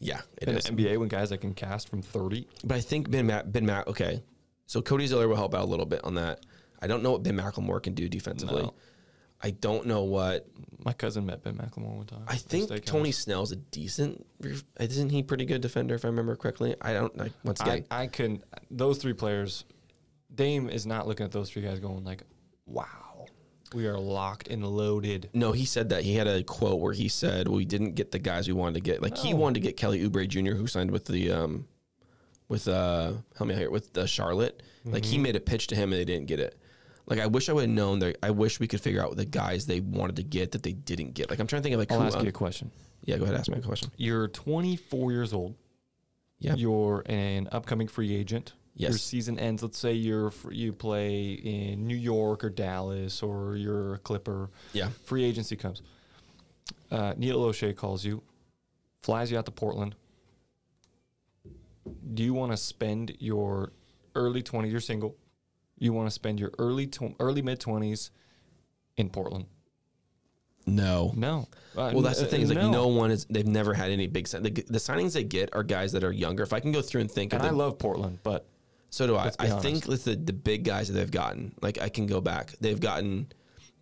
yeah, 0.00 0.20
it 0.40 0.48
in 0.48 0.56
is. 0.56 0.64
the 0.64 0.70
NBA 0.72 0.96
when 0.98 1.08
guys 1.08 1.30
that 1.30 1.38
can 1.38 1.54
cast 1.54 1.88
from 1.88 2.02
thirty. 2.02 2.46
But 2.64 2.76
I 2.76 2.80
think 2.80 3.10
Ben 3.10 3.26
Mac, 3.26 3.44
Ben 3.50 3.66
Mac, 3.66 3.86
okay. 3.88 4.22
So 4.66 4.80
Cody 4.82 5.06
Zeller 5.08 5.26
will 5.28 5.34
help 5.36 5.54
out 5.54 5.62
a 5.62 5.66
little 5.66 5.86
bit 5.86 6.02
on 6.04 6.14
that. 6.16 6.40
I 6.80 6.86
don't 6.86 7.02
know 7.02 7.10
what 7.12 7.22
Ben 7.24 7.36
McLemore 7.36 7.82
can 7.82 7.94
do 7.94 8.08
defensively. 8.08 8.62
No. 8.62 8.74
I 9.40 9.50
don't 9.50 9.86
know 9.86 10.02
what. 10.02 10.46
My 10.84 10.92
cousin 10.92 11.26
met 11.26 11.42
Ben 11.42 11.54
McLemore 11.54 11.96
one 11.96 12.06
time. 12.06 12.22
I 12.26 12.36
think 12.36 12.84
Tony 12.84 13.12
Snell's 13.12 13.52
a 13.52 13.56
decent. 13.56 14.26
Isn't 14.80 15.10
he 15.10 15.22
pretty 15.22 15.44
good 15.44 15.60
defender 15.60 15.94
if 15.94 16.04
I 16.04 16.08
remember 16.08 16.34
correctly? 16.36 16.74
I 16.80 16.92
don't. 16.92 17.16
Like 17.16 17.32
once 17.44 17.60
I, 17.60 17.64
again, 17.66 17.84
I 17.90 18.06
couldn't. 18.08 18.44
Those 18.70 18.98
three 18.98 19.12
players, 19.12 19.64
Dame 20.34 20.68
is 20.68 20.86
not 20.86 21.06
looking 21.06 21.24
at 21.24 21.32
those 21.32 21.50
three 21.50 21.62
guys 21.62 21.78
going 21.78 22.04
like, 22.04 22.22
"Wow, 22.66 23.26
we 23.74 23.86
are 23.86 23.98
locked 23.98 24.48
and 24.48 24.64
loaded." 24.66 25.30
no. 25.34 25.52
He 25.52 25.64
said 25.64 25.88
that 25.90 26.02
he 26.04 26.14
had 26.16 26.26
a 26.26 26.42
quote 26.42 26.80
where 26.80 26.92
he 26.92 27.08
said, 27.08 27.46
"We 27.48 27.64
didn't 27.64 27.94
get 27.94 28.10
the 28.12 28.18
guys 28.18 28.48
we 28.48 28.54
wanted 28.54 28.74
to 28.74 28.80
get. 28.80 29.02
Like 29.02 29.16
he 29.16 29.34
wanted 29.34 29.54
to 29.54 29.60
get 29.60 29.76
Kelly 29.76 30.00
Oubre 30.08 30.26
Jr., 30.28 30.56
who 30.56 30.66
signed 30.66 30.90
with 30.90 31.04
the 31.06 31.30
um, 31.32 31.66
with 32.48 32.66
uh, 32.66 33.12
help 33.36 33.48
me 33.48 33.54
out 33.54 33.60
here 33.60 33.70
with 33.70 33.96
uh, 33.96 34.06
Charlotte. 34.06 34.62
Like 34.84 35.02
Mm-hmm. 35.02 35.10
he 35.12 35.18
made 35.18 35.36
a 35.36 35.40
pitch 35.40 35.66
to 35.68 35.74
him 35.76 35.92
and 35.92 36.00
they 36.00 36.04
didn't 36.04 36.26
get 36.26 36.40
it." 36.40 36.58
Like 37.08 37.20
I 37.20 37.26
wish 37.26 37.48
I 37.48 37.54
would 37.54 37.62
have 37.62 37.70
known 37.70 38.00
that. 38.00 38.18
I 38.22 38.30
wish 38.30 38.60
we 38.60 38.68
could 38.68 38.80
figure 38.80 39.02
out 39.02 39.16
the 39.16 39.24
guys 39.24 39.66
they 39.66 39.80
wanted 39.80 40.16
to 40.16 40.22
get 40.22 40.52
that 40.52 40.62
they 40.62 40.72
didn't 40.72 41.14
get. 41.14 41.30
Like 41.30 41.38
I'm 41.38 41.46
trying 41.46 41.62
to 41.62 41.64
think 41.64 41.74
of 41.74 41.80
like 41.80 41.90
I'll 41.90 42.00
who. 42.00 42.06
ask 42.06 42.18
um, 42.18 42.24
you 42.24 42.28
a 42.28 42.32
question. 42.32 42.70
Yeah, 43.04 43.16
go 43.16 43.24
ahead. 43.24 43.36
Ask 43.36 43.50
me 43.50 43.58
a 43.58 43.62
question. 43.62 43.90
You're 43.96 44.28
24 44.28 45.12
years 45.12 45.32
old. 45.32 45.54
Yeah. 46.38 46.54
You're 46.54 47.02
an 47.06 47.48
upcoming 47.50 47.88
free 47.88 48.14
agent. 48.14 48.52
Yes. 48.74 48.90
Your 48.90 48.98
season 48.98 49.38
ends. 49.38 49.62
Let's 49.62 49.78
say 49.78 49.94
you're 49.94 50.32
you 50.50 50.72
play 50.72 51.32
in 51.32 51.86
New 51.86 51.96
York 51.96 52.44
or 52.44 52.50
Dallas 52.50 53.22
or 53.22 53.56
you're 53.56 53.94
a 53.94 53.98
Clipper. 53.98 54.50
Yeah. 54.72 54.90
Free 55.04 55.24
agency 55.24 55.56
comes. 55.56 55.82
Uh, 56.90 57.14
Neil 57.16 57.38
Olshey 57.38 57.74
calls 57.74 58.04
you, 58.04 58.22
flies 59.02 59.32
you 59.32 59.38
out 59.38 59.46
to 59.46 59.50
Portland. 59.50 59.94
Do 62.14 62.22
you 62.22 62.34
want 62.34 62.52
to 62.52 62.56
spend 62.58 63.16
your 63.18 63.72
early 64.14 64.42
20s? 64.42 64.70
You're 64.70 64.80
single. 64.80 65.16
You 65.78 65.92
want 65.92 66.06
to 66.08 66.10
spend 66.10 66.40
your 66.40 66.52
early 66.58 66.86
tw- 66.86 67.14
early 67.20 67.42
mid 67.42 67.60
20s 67.60 68.10
in 68.96 69.10
Portland? 69.10 69.46
No. 70.66 71.12
No. 71.16 71.48
Uh, 71.76 71.92
Well, 71.94 72.02
that's 72.02 72.20
the 72.20 72.26
thing. 72.26 72.42
Is 72.42 72.50
like 72.50 72.58
no. 72.58 72.70
no 72.70 72.88
one 72.88 73.10
is. 73.10 73.24
They've 73.26 73.46
never 73.46 73.72
had 73.74 73.90
any 73.90 74.06
big. 74.06 74.28
sign- 74.28 74.42
The, 74.42 74.50
the 74.50 74.78
signings 74.78 75.14
they 75.14 75.24
get 75.24 75.50
are 75.54 75.62
guys 75.62 75.92
that 75.92 76.04
are 76.04 76.12
younger. 76.12 76.42
If 76.42 76.52
I 76.52 76.60
can 76.60 76.72
go 76.72 76.82
through 76.82 77.00
and 77.02 77.10
think 77.10 77.32
And 77.32 77.40
of 77.42 77.46
I 77.48 77.50
the, 77.50 77.56
love 77.56 77.78
Portland, 77.78 78.18
but 78.22 78.46
so 78.90 79.06
do 79.06 79.16
I. 79.16 79.30
I 79.38 79.48
honest. 79.50 79.60
think 79.62 79.86
with 79.86 80.04
the 80.04 80.14
the 80.16 80.32
big 80.32 80.64
guys 80.64 80.88
that 80.88 80.94
they've 80.94 81.10
gotten, 81.10 81.54
like 81.62 81.80
I 81.80 81.88
can 81.88 82.06
go 82.06 82.20
back. 82.20 82.52
They've 82.60 82.80
gotten. 82.80 83.28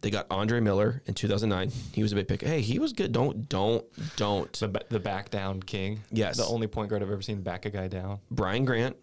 They 0.02 0.11
got 0.11 0.26
Andre 0.30 0.61
Miller 0.61 1.02
in 1.06 1.14
2009. 1.14 1.72
He 1.92 2.02
was 2.02 2.12
a 2.12 2.16
big 2.16 2.28
pick. 2.28 2.42
Hey, 2.42 2.61
he 2.61 2.78
was 2.78 2.92
good. 2.92 3.12
Don't 3.12 3.48
don't 3.48 3.85
don't. 4.16 4.52
the 4.52 4.68
the 4.90 5.00
back 5.00 5.30
down 5.30 5.62
king. 5.62 6.02
Yes. 6.12 6.37
The 6.37 6.44
only 6.44 6.66
point 6.68 6.90
guard 6.90 7.02
I've 7.02 7.11
ever 7.11 7.22
seen 7.22 7.40
back 7.40 7.64
a 7.64 7.70
guy 7.70 7.88
down. 7.88 8.20
Brian 8.30 8.64
Grant. 8.64 8.96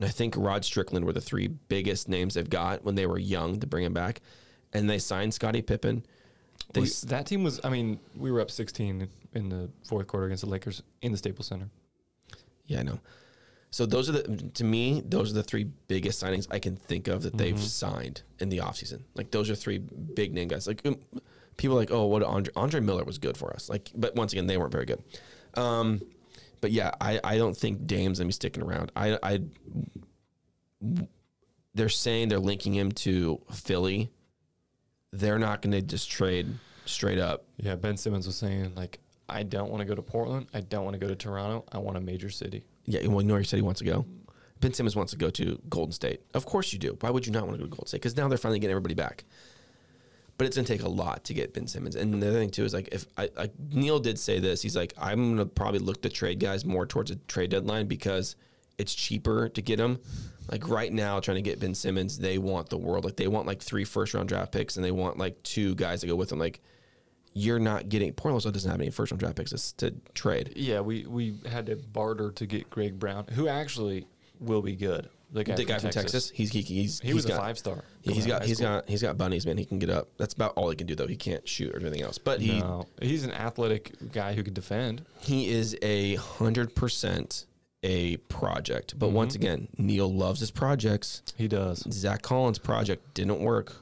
I 0.00 0.08
think 0.08 0.34
Rod 0.36 0.64
Strickland 0.64 1.04
were 1.04 1.12
the 1.12 1.20
three 1.20 1.48
biggest 1.48 2.08
names 2.08 2.34
they've 2.34 2.48
got 2.50 2.84
when 2.84 2.94
they 2.94 3.06
were 3.06 3.18
young 3.18 3.60
to 3.60 3.66
bring 3.66 3.84
him 3.84 3.94
back, 3.94 4.20
and 4.72 4.88
they 4.90 4.98
signed 4.98 5.32
Scottie 5.34 5.62
Pippen. 5.62 6.04
They 6.72 6.82
We- 6.82 6.90
that 7.06 7.26
team 7.26 7.44
was. 7.44 7.60
I 7.64 7.70
mean, 7.70 8.00
we 8.16 8.30
were 8.30 8.40
up 8.40 8.50
16 8.50 9.08
in 9.34 9.48
the 9.48 9.70
fourth 9.86 10.06
quarter 10.06 10.26
against 10.26 10.42
the 10.42 10.48
Lakers 10.50 10.82
in 11.02 11.12
the 11.12 11.18
Staples 11.18 11.46
Center. 11.46 11.68
Yeah, 12.66 12.80
I 12.80 12.82
know. 12.82 13.00
So 13.70 13.86
those 13.86 14.08
are 14.08 14.12
the 14.12 14.22
to 14.54 14.64
me, 14.64 15.02
those 15.04 15.32
are 15.32 15.34
the 15.34 15.42
three 15.42 15.64
biggest 15.88 16.22
signings 16.22 16.46
I 16.50 16.60
can 16.60 16.76
think 16.76 17.08
of 17.08 17.22
that 17.22 17.36
they've 17.36 17.58
signed 17.60 18.22
in 18.38 18.48
the 18.48 18.58
offseason. 18.58 19.00
Like 19.14 19.32
those 19.32 19.50
are 19.50 19.56
three 19.56 19.78
big 19.78 20.32
name 20.32 20.46
guys. 20.48 20.66
Like 20.68 20.84
um, 20.86 20.98
people 21.56 21.76
are 21.76 21.80
like, 21.80 21.90
oh, 21.90 22.06
what 22.06 22.22
Andre, 22.22 22.52
Andre 22.54 22.80
Miller 22.80 23.02
was 23.04 23.18
good 23.18 23.36
for 23.36 23.52
us. 23.52 23.68
Like, 23.68 23.90
but 23.94 24.14
once 24.14 24.32
again, 24.32 24.46
they 24.46 24.56
weren't 24.56 24.70
very 24.70 24.86
good. 24.86 25.02
Um, 25.54 26.02
but 26.64 26.72
yeah, 26.72 26.92
I, 26.98 27.20
I 27.22 27.36
don't 27.36 27.54
think 27.54 27.86
Dame's 27.86 28.20
gonna 28.20 28.28
be 28.28 28.32
sticking 28.32 28.62
around. 28.62 28.90
I 28.96 29.18
I 29.22 29.40
they're 31.74 31.90
saying 31.90 32.30
they're 32.30 32.38
linking 32.38 32.72
him 32.72 32.90
to 32.92 33.42
Philly. 33.52 34.10
They're 35.12 35.38
not 35.38 35.60
gonna 35.60 35.82
just 35.82 36.10
trade 36.10 36.54
straight 36.86 37.18
up. 37.18 37.44
Yeah, 37.58 37.74
Ben 37.74 37.98
Simmons 37.98 38.26
was 38.26 38.36
saying 38.36 38.72
like, 38.76 38.98
I 39.28 39.42
don't 39.42 39.68
want 39.68 39.82
to 39.82 39.84
go 39.84 39.94
to 39.94 40.00
Portland. 40.00 40.46
I 40.54 40.62
don't 40.62 40.84
want 40.84 40.94
to 40.94 40.98
go 40.98 41.06
to 41.06 41.14
Toronto. 41.14 41.66
I 41.70 41.76
want 41.76 41.98
a 41.98 42.00
major 42.00 42.30
city. 42.30 42.64
Yeah, 42.86 43.06
well, 43.08 43.22
Nori 43.22 43.44
said 43.46 43.58
he 43.58 43.62
wants 43.62 43.80
to 43.80 43.84
go. 43.84 44.06
Ben 44.60 44.72
Simmons 44.72 44.96
wants 44.96 45.12
to 45.12 45.18
go 45.18 45.28
to 45.28 45.60
Golden 45.68 45.92
State. 45.92 46.22
Of 46.32 46.46
course 46.46 46.72
you 46.72 46.78
do. 46.78 46.96
Why 46.98 47.10
would 47.10 47.26
you 47.26 47.32
not 47.34 47.42
want 47.42 47.56
to 47.56 47.58
go 47.58 47.64
to 47.64 47.70
Golden 47.72 47.88
State? 47.88 48.00
Because 48.00 48.16
now 48.16 48.26
they're 48.28 48.38
finally 48.38 48.58
getting 48.58 48.72
everybody 48.72 48.94
back. 48.94 49.24
But 50.44 50.48
it's 50.48 50.56
going 50.56 50.66
to 50.66 50.72
take 50.74 50.82
a 50.82 50.90
lot 50.90 51.24
to 51.24 51.32
get 51.32 51.54
Ben 51.54 51.66
Simmons. 51.66 51.96
And 51.96 52.22
the 52.22 52.28
other 52.28 52.38
thing 52.38 52.50
too 52.50 52.64
is 52.64 52.74
like 52.74 52.90
if 52.92 53.06
I 53.16 53.30
like 53.34 53.54
Neil 53.72 53.98
did 53.98 54.18
say 54.18 54.40
this, 54.40 54.60
he's 54.60 54.76
like 54.76 54.92
I'm 54.98 55.36
going 55.36 55.38
to 55.38 55.46
probably 55.46 55.78
look 55.78 56.02
to 56.02 56.10
trade 56.10 56.38
guys 56.38 56.66
more 56.66 56.84
towards 56.84 57.10
a 57.10 57.16
trade 57.16 57.48
deadline 57.48 57.86
because 57.86 58.36
it's 58.76 58.94
cheaper 58.94 59.48
to 59.48 59.62
get 59.62 59.78
them. 59.78 60.00
Like 60.50 60.68
right 60.68 60.92
now, 60.92 61.18
trying 61.18 61.36
to 61.36 61.42
get 61.42 61.60
Ben 61.60 61.74
Simmons, 61.74 62.18
they 62.18 62.36
want 62.36 62.68
the 62.68 62.76
world. 62.76 63.06
Like 63.06 63.16
they 63.16 63.26
want 63.26 63.46
like 63.46 63.62
three 63.62 63.84
first 63.84 64.12
round 64.12 64.28
draft 64.28 64.52
picks 64.52 64.76
and 64.76 64.84
they 64.84 64.90
want 64.90 65.16
like 65.16 65.42
two 65.44 65.74
guys 65.76 66.02
to 66.02 66.06
go 66.06 66.14
with 66.14 66.28
them. 66.28 66.40
Like 66.40 66.60
you're 67.32 67.58
not 67.58 67.88
getting 67.88 68.12
Portland 68.12 68.52
doesn't 68.52 68.70
have 68.70 68.82
any 68.82 68.90
first 68.90 69.12
round 69.12 69.20
draft 69.20 69.36
picks 69.36 69.72
to 69.72 69.94
trade. 70.12 70.52
Yeah, 70.56 70.80
we 70.80 71.06
we 71.06 71.36
had 71.50 71.64
to 71.64 71.76
barter 71.76 72.32
to 72.32 72.44
get 72.44 72.68
Greg 72.68 72.98
Brown, 72.98 73.24
who 73.32 73.48
actually 73.48 74.08
will 74.40 74.60
be 74.60 74.76
good. 74.76 75.08
The 75.34 75.42
guy, 75.44 75.56
the 75.56 75.64
from, 75.64 75.68
guy 75.72 75.78
from 75.80 75.90
Texas. 75.90 76.30
He's 76.30 76.50
he, 76.52 76.60
he's 76.62 77.00
He 77.00 77.12
was 77.12 77.24
he's 77.24 77.32
a 77.32 77.36
got- 77.36 77.40
five 77.40 77.58
star. 77.58 77.84
Yeah, 78.02 78.14
he's 78.14 78.26
got 78.26 78.44
he's 78.44 78.60
got 78.60 78.88
he's 78.88 79.02
got 79.02 79.18
bunnies, 79.18 79.44
man. 79.44 79.58
He 79.58 79.64
can 79.64 79.78
get 79.80 79.90
up. 79.90 80.08
That's 80.16 80.32
about 80.32 80.52
all 80.56 80.70
he 80.70 80.76
can 80.76 80.86
do, 80.86 80.94
though. 80.94 81.08
He 81.08 81.16
can't 81.16 81.46
shoot 81.48 81.74
or 81.74 81.80
anything 81.80 82.02
else. 82.02 82.18
But 82.18 82.40
he 82.40 82.60
No, 82.60 82.86
he's 83.02 83.24
an 83.24 83.32
athletic 83.32 84.12
guy 84.12 84.34
who 84.34 84.42
can 84.44 84.54
defend. 84.54 85.04
he 85.20 85.48
is 85.48 85.76
a 85.82 86.14
hundred 86.14 86.74
percent 86.74 87.46
a 87.82 88.16
project. 88.28 88.98
But 88.98 89.08
once 89.10 89.34
again, 89.34 89.68
Neil 89.76 90.10
loves 90.10 90.40
his 90.40 90.50
projects. 90.50 91.22
He 91.36 91.48
does. 91.48 91.84
Zach 91.92 92.22
Collins' 92.22 92.58
project 92.58 93.12
didn't 93.14 93.40
work. 93.40 93.74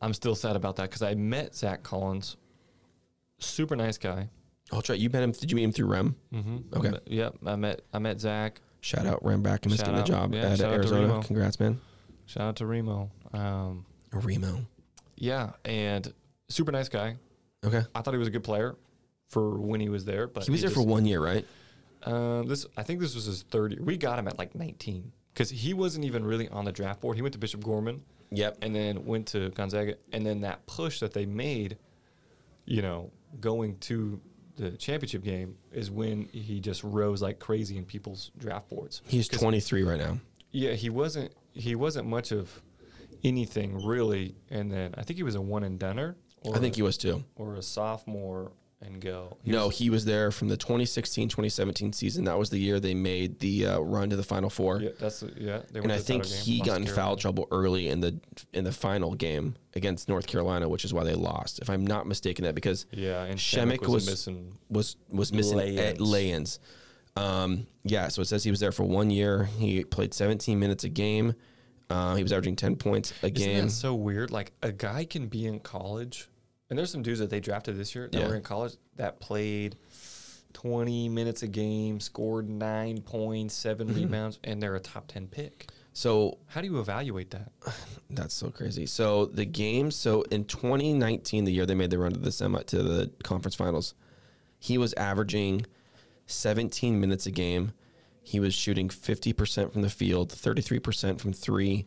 I'm 0.00 0.14
still 0.14 0.34
sad 0.36 0.54
about 0.54 0.76
that 0.76 0.90
because 0.90 1.02
I 1.02 1.14
met 1.14 1.54
Zach 1.56 1.82
Collins, 1.82 2.36
super 3.38 3.74
nice 3.76 3.98
guy. 3.98 4.28
I'll 4.72 4.80
try. 4.82 4.94
You 4.96 5.10
met 5.10 5.22
him? 5.22 5.32
Did 5.32 5.50
you 5.50 5.56
meet 5.56 5.64
him 5.64 5.72
through 5.72 5.86
Rem? 5.88 6.16
Mm-hmm. 6.32 6.56
Okay. 6.78 6.92
Yep. 7.06 7.36
I 7.46 7.56
met 7.56 7.82
I 7.92 7.98
met 7.98 8.20
Zach. 8.20 8.60
Shout 8.84 9.06
out 9.06 9.24
Rem 9.24 9.42
Backus 9.42 9.76
Shout 9.76 9.86
getting 9.86 9.96
the 9.96 10.02
job 10.06 10.34
Yeah, 10.34 10.50
at 10.50 10.58
shout 10.58 10.66
out 10.66 10.70
to 10.72 10.74
Arizona. 10.76 11.22
Congrats, 11.24 11.58
man. 11.58 11.80
Shout 12.26 12.42
out 12.48 12.56
to 12.56 12.66
Remo. 12.66 13.10
Um, 13.32 13.86
Remo. 14.12 14.60
yeah, 15.16 15.52
and 15.64 16.12
super 16.50 16.70
nice 16.70 16.90
guy. 16.90 17.16
Okay. 17.64 17.82
I 17.94 18.02
thought 18.02 18.12
he 18.12 18.18
was 18.18 18.28
a 18.28 18.30
good 18.30 18.44
player 18.44 18.76
for 19.30 19.58
when 19.58 19.80
he 19.80 19.88
was 19.88 20.04
there, 20.04 20.26
but 20.26 20.44
He 20.44 20.50
was 20.50 20.60
there 20.60 20.68
for 20.70 20.84
one 20.84 21.06
year, 21.06 21.18
right? 21.22 21.46
Um, 22.02 22.46
this 22.46 22.66
I 22.76 22.82
think 22.82 23.00
this 23.00 23.14
was 23.14 23.24
his 23.24 23.42
third 23.44 23.72
year. 23.72 23.82
We 23.82 23.96
got 23.96 24.18
him 24.18 24.28
at 24.28 24.38
like 24.38 24.54
19 24.54 25.12
because 25.32 25.48
he 25.48 25.72
wasn't 25.72 26.04
even 26.04 26.22
really 26.22 26.50
on 26.50 26.66
the 26.66 26.72
draft 26.72 27.00
board. 27.00 27.16
He 27.16 27.22
went 27.22 27.32
to 27.32 27.38
Bishop 27.38 27.64
Gorman 27.64 28.02
Yep. 28.32 28.58
and 28.60 28.74
then 28.74 29.06
went 29.06 29.28
to 29.28 29.48
Gonzaga, 29.50 29.94
and 30.12 30.26
then 30.26 30.42
that 30.42 30.66
push 30.66 31.00
that 31.00 31.14
they 31.14 31.24
made 31.24 31.78
you 32.66 32.82
know, 32.82 33.10
going 33.40 33.76
to 33.78 34.20
the 34.56 34.70
championship 34.72 35.22
game 35.24 35.56
is 35.72 35.90
when 35.90 36.28
he 36.32 36.60
just 36.60 36.84
rose 36.84 37.20
like 37.22 37.38
crazy 37.38 37.76
in 37.76 37.84
people's 37.84 38.30
draft 38.38 38.68
boards. 38.68 39.02
He's 39.06 39.28
23 39.28 39.82
right 39.82 39.98
now. 39.98 40.18
Yeah, 40.50 40.72
he 40.72 40.90
wasn't. 40.90 41.32
He 41.52 41.74
wasn't 41.74 42.06
much 42.06 42.32
of 42.32 42.62
anything 43.22 43.84
really. 43.84 44.36
And 44.50 44.70
then 44.70 44.94
I 44.96 45.02
think 45.02 45.16
he 45.16 45.22
was 45.22 45.34
a 45.34 45.40
one 45.40 45.64
and 45.64 45.78
doneer. 45.78 46.16
Or 46.42 46.54
I 46.54 46.58
think 46.58 46.76
he 46.76 46.82
was 46.82 46.98
too. 46.98 47.24
or 47.36 47.54
a 47.54 47.62
sophomore 47.62 48.52
and 48.84 49.00
go. 49.00 49.36
He 49.42 49.50
no, 49.52 49.66
was- 49.68 49.78
he 49.78 49.90
was 49.90 50.04
there 50.04 50.30
from 50.30 50.48
the 50.48 50.56
2016-2017 50.56 51.94
season. 51.94 52.24
That 52.24 52.38
was 52.38 52.50
the 52.50 52.58
year 52.58 52.80
they 52.80 52.94
made 52.94 53.38
the 53.40 53.66
uh, 53.66 53.78
run 53.80 54.10
to 54.10 54.16
the 54.16 54.22
Final 54.22 54.50
Four. 54.50 54.80
yeah, 54.80 54.90
that's 54.98 55.22
yeah. 55.36 55.60
They 55.70 55.80
and 55.80 55.92
I 55.92 55.98
think 55.98 56.24
he 56.26 56.60
got 56.60 56.80
in 56.80 56.86
foul 56.86 57.16
trouble 57.16 57.46
early 57.50 57.88
in 57.88 58.00
the 58.00 58.18
in 58.52 58.64
the 58.64 58.72
final 58.72 59.14
game 59.14 59.56
against 59.74 60.08
North 60.08 60.26
Carolina, 60.26 60.68
which 60.68 60.84
is 60.84 60.92
why 60.94 61.04
they 61.04 61.14
lost. 61.14 61.58
If 61.60 61.70
I'm 61.70 61.86
not 61.86 62.06
mistaken, 62.06 62.44
that 62.44 62.54
because 62.54 62.86
Yeah, 62.90 63.24
and 63.24 63.38
Przemek 63.38 63.78
Przemek 63.78 63.80
was, 63.82 63.90
was- 63.90 64.06
missing. 64.06 64.58
was 64.70 64.96
was 65.08 65.32
missing 65.32 65.58
Lay-ins. 65.58 66.00
lay 66.00 66.30
ins. 66.30 66.58
Um, 67.16 67.66
yeah, 67.84 68.08
so 68.08 68.22
it 68.22 68.24
says 68.26 68.42
he 68.42 68.50
was 68.50 68.58
there 68.60 68.72
for 68.72 68.82
one 68.82 69.08
year. 69.10 69.44
He 69.44 69.84
played 69.84 70.12
17 70.12 70.58
minutes 70.58 70.82
a 70.84 70.88
game. 70.88 71.34
Uh, 71.88 72.16
he 72.16 72.22
was 72.24 72.32
averaging 72.32 72.56
10 72.56 72.74
points 72.76 73.12
a 73.22 73.26
Isn't 73.26 73.34
game. 73.36 73.68
so 73.68 73.94
weird? 73.94 74.30
Like 74.32 74.52
a 74.62 74.72
guy 74.72 75.04
can 75.04 75.28
be 75.28 75.46
in 75.46 75.60
college, 75.60 76.28
and 76.74 76.78
there's 76.80 76.90
some 76.90 77.02
dudes 77.04 77.20
that 77.20 77.30
they 77.30 77.38
drafted 77.38 77.78
this 77.78 77.94
year 77.94 78.08
that 78.10 78.18
Yeah. 78.18 78.26
were 78.26 78.34
in 78.34 78.42
college 78.42 78.72
that 78.96 79.20
played 79.20 79.76
20 80.54 81.08
minutes 81.08 81.44
a 81.44 81.46
game, 81.46 82.00
scored 82.00 82.48
nine 82.48 83.00
points, 83.00 83.54
7 83.54 83.86
Mm-hmm. 83.86 83.96
rebounds, 83.96 84.40
and 84.42 84.60
they're 84.60 84.74
a 84.74 84.80
top 84.80 85.06
10 85.06 85.28
pick. 85.28 85.68
So 85.92 86.38
How 86.46 86.60
do 86.62 86.66
you 86.66 86.80
evaluate 86.80 87.30
that? 87.30 87.52
That's 88.10 88.34
so 88.34 88.50
crazy. 88.50 88.86
So 88.86 89.26
the 89.26 89.44
game, 89.44 89.92
so 89.92 90.22
in 90.32 90.46
2019, 90.46 91.44
the 91.44 91.52
year 91.52 91.64
they 91.64 91.76
made 91.76 91.90
the 91.90 91.98
run 91.98 92.12
to 92.12 92.18
the 92.18 92.32
semi 92.32 92.60
to 92.64 92.82
the 92.82 93.12
conference 93.22 93.54
finals, 93.54 93.94
he 94.58 94.76
was 94.76 94.94
averaging 94.94 95.64
17 96.26 96.98
minutes 97.00 97.24
a 97.26 97.30
game. 97.30 97.70
He 98.20 98.40
was 98.40 98.52
shooting 98.52 98.88
50% 98.88 99.72
from 99.72 99.82
the 99.82 99.90
field, 99.90 100.30
33% 100.30 101.20
from 101.20 101.32
three, 101.32 101.86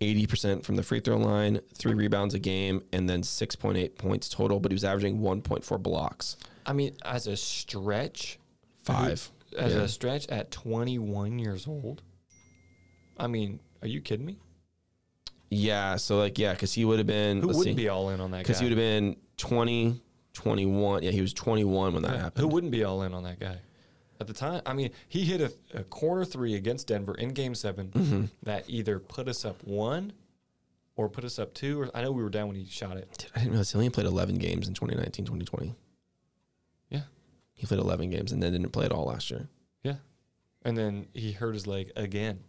80% 0.00 0.64
from 0.64 0.76
the 0.76 0.82
free 0.82 1.00
throw 1.00 1.18
line, 1.18 1.60
three 1.74 1.94
rebounds 1.94 2.34
a 2.34 2.38
game, 2.38 2.82
and 2.92 3.08
then 3.08 3.22
6.8 3.22 3.96
points 3.98 4.28
total. 4.28 4.58
But 4.60 4.72
he 4.72 4.74
was 4.74 4.84
averaging 4.84 5.20
1.4 5.20 5.82
blocks, 5.82 6.36
I 6.66 6.72
mean, 6.72 6.96
as 7.04 7.26
a 7.26 7.36
stretch, 7.36 8.38
five. 8.82 9.30
as 9.58 9.74
Yeah. 9.74 9.80
a 9.82 9.88
stretch 9.88 10.26
at 10.28 10.50
21 10.50 11.38
years 11.38 11.66
old. 11.66 12.02
I 13.18 13.26
mean, 13.26 13.60
are 13.82 13.88
you 13.88 14.00
kidding 14.00 14.24
me? 14.26 14.38
Yeah. 15.50 15.96
So 15.96 16.16
like, 16.18 16.38
yeah, 16.38 16.52
because 16.52 16.72
he 16.72 16.84
would 16.84 16.98
have 16.98 17.06
been. 17.06 17.40
Who 17.42 17.48
wouldn't 17.48 17.64
see, 17.64 17.74
be 17.74 17.88
all 17.88 18.08
in 18.10 18.20
on 18.20 18.30
that 18.30 18.38
guy? 18.38 18.42
Because 18.42 18.58
he 18.60 18.64
would 18.64 18.72
have 18.72 18.78
been 18.78 19.16
20, 19.36 20.00
21. 20.32 21.02
Yeah, 21.02 21.10
he 21.10 21.20
was 21.20 21.34
21 21.34 21.92
when 21.92 22.02
that 22.04 22.12
Yeah, 22.14 22.22
happened. 22.22 22.42
Who 22.42 22.48
wouldn't 22.48 22.70
be 22.72 22.84
all 22.84 23.02
in 23.02 23.12
on 23.12 23.24
that 23.24 23.38
guy? 23.40 23.58
At 24.20 24.26
the 24.26 24.32
time, 24.34 24.60
I 24.66 24.74
mean, 24.74 24.90
he 25.08 25.24
hit 25.24 25.40
a, 25.40 25.52
a 25.74 25.82
corner 25.84 26.24
three 26.26 26.54
against 26.54 26.86
Denver 26.88 27.14
in 27.14 27.30
Game 27.30 27.54
7 27.54 27.88
Mm-hmm. 27.88 28.24
that 28.42 28.64
either 28.68 28.98
put 28.98 29.26
us 29.28 29.44
up 29.46 29.64
one 29.64 30.12
or 30.94 31.08
put 31.08 31.24
us 31.24 31.38
up 31.38 31.54
two. 31.54 31.80
Or 31.82 31.90
I 31.94 32.02
know 32.02 32.12
we 32.12 32.22
were 32.22 32.28
down 32.28 32.48
when 32.48 32.56
he 32.56 32.66
shot 32.66 32.98
it. 32.98 33.08
Dude, 33.16 33.30
I 33.34 33.38
didn't 33.38 33.52
realize 33.52 33.72
he 33.72 33.76
only 33.78 33.88
played 33.90 34.06
11 34.06 34.36
games 34.36 34.68
in 34.68 34.74
2019, 34.74 35.24
2020. 35.24 35.74
Yeah, 36.90 37.00
He 37.54 37.66
played 37.66 37.80
11 37.80 38.10
games 38.10 38.30
and 38.32 38.42
then 38.42 38.52
didn't 38.52 38.70
play 38.72 38.84
at 38.84 38.92
all 38.92 39.06
last 39.06 39.30
year. 39.30 39.48
yeah. 39.82 39.96
And 40.62 40.76
then 40.76 41.06
he 41.14 41.32
hurt 41.32 41.54
his 41.54 41.66
leg 41.66 41.90
again, 41.96 42.40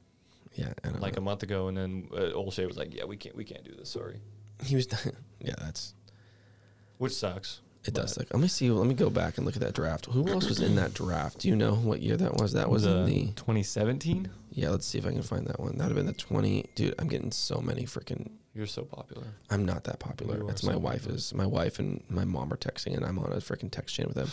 Yeah, 0.55 0.73
I 0.83 0.89
don't 0.89 1.01
like 1.01 1.15
a 1.15 1.21
month 1.21 1.43
ago. 1.43 1.69
And 1.69 1.77
then 1.77 2.09
uh, 2.11 2.35
Olshey 2.35 2.67
was 2.67 2.75
like, 2.75 2.93
"Yeah, 2.93 3.05
we 3.05 3.15
can't, 3.15 3.33
we 3.37 3.45
can't 3.45 3.63
do 3.63 3.71
this. 3.73 3.89
Sorry," 3.89 4.19
he 4.65 4.75
was. 4.75 4.87
Done. 4.87 5.13
Yeah, 5.39 5.55
that's 5.57 5.93
which 6.97 7.13
sucks. 7.13 7.61
It. 7.85 7.93
Does 7.93 8.13
suck. 8.13 8.27
Let 8.33 8.39
me 8.41 8.47
see. 8.47 8.69
Let 8.71 8.87
me 8.87 8.93
go 8.93 9.09
back 9.09 9.37
and 9.37 9.45
look 9.45 9.55
at 9.55 9.61
that 9.61 9.73
draft. 9.73 10.05
Who 10.07 10.27
else 10.29 10.47
was 10.47 10.59
in 10.59 10.75
that 10.75 10.93
draft? 10.93 11.39
Do 11.39 11.47
you 11.47 11.55
know 11.55 11.73
what 11.75 12.01
year 12.01 12.17
that 12.17 12.35
was? 12.37 12.53
That 12.53 12.69
was 12.69 12.85
in 12.85 13.05
the. 13.05 13.25
2017. 13.35 14.29
Yeah, 14.51 14.69
let's 14.69 14.85
see 14.85 14.97
if 14.97 15.05
I 15.05 15.11
can 15.11 15.21
find 15.21 15.47
that 15.47 15.59
one. 15.59 15.77
That'd 15.77 15.95
have 15.95 15.95
been 15.95 16.05
the 16.05 16.13
20. 16.13 16.65
Dude, 16.75 16.93
I'm 16.99 17.07
getting 17.07 17.31
so 17.31 17.59
many 17.61 17.83
freaking. 17.83 18.31
You're 18.53 18.67
so 18.67 18.83
popular. 18.83 19.23
I'm 19.49 19.65
not 19.65 19.85
that 19.85 19.99
popular. 19.99 20.37
You 20.37 20.47
are 20.47 20.51
It's 20.51 20.63
my 20.63 20.73
so 20.73 20.79
wife 20.79 20.99
popular. 21.01 21.15
is. 21.15 21.33
My 21.33 21.45
wife 21.45 21.79
and 21.79 22.03
my 22.09 22.25
mom 22.25 22.51
are 22.51 22.57
texting, 22.57 22.95
and 22.97 23.05
I'm 23.05 23.17
on 23.17 23.31
a 23.31 23.37
freaking 23.37 23.71
text 23.71 23.95
chain 23.95 24.07
with 24.07 24.15
them. 24.15 24.29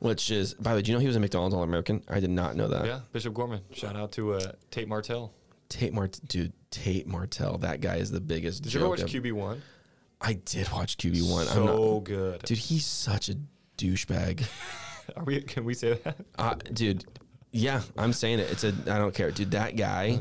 Which 0.00 0.30
is, 0.30 0.54
by 0.54 0.72
the 0.72 0.76
way, 0.78 0.82
do 0.82 0.90
you 0.90 0.96
know 0.96 1.00
he 1.00 1.06
was 1.06 1.16
a 1.16 1.20
McDonald's 1.20 1.54
All 1.54 1.62
American? 1.62 2.02
I 2.08 2.20
did 2.20 2.30
not 2.30 2.56
know 2.56 2.68
that. 2.68 2.84
yeah, 2.86 3.00
Bishop 3.12 3.32
Gorman. 3.34 3.60
Shout 3.72 3.96
out 3.96 4.12
to 4.12 4.34
uh, 4.34 4.52
Tate 4.70 4.88
Martell. 4.88 5.32
Tate 5.68 5.92
Mart, 5.94 6.20
dude, 6.26 6.52
Tate 6.70 7.06
Martell. 7.06 7.56
That 7.58 7.80
guy 7.80 7.96
is 7.96 8.10
the 8.10 8.20
biggest. 8.20 8.62
Did 8.64 8.74
you 8.74 8.80
ever 8.80 8.90
watch. 8.90 9.00
QB 9.00 9.32
one? 9.32 9.62
I 10.22 10.34
did 10.34 10.70
watch 10.72 10.96
QB 10.98 11.30
one. 11.30 11.46
So 11.46 11.60
I'm 11.60 11.66
not, 11.66 12.04
good. 12.04 12.42
dude. 12.42 12.58
He's 12.58 12.86
such 12.86 13.28
a 13.28 13.34
douchebag. 13.76 14.44
Are 15.16 15.24
we? 15.24 15.40
Can 15.42 15.64
we 15.64 15.74
say 15.74 15.94
that? 16.04 16.16
uh, 16.38 16.54
dude, 16.72 17.04
yeah, 17.50 17.82
I'm 17.98 18.12
saying 18.12 18.38
it. 18.38 18.50
It's 18.50 18.64
a. 18.64 18.68
I 18.86 18.98
don't 18.98 19.14
care, 19.14 19.30
dude. 19.30 19.50
That 19.50 19.76
guy. 19.76 20.20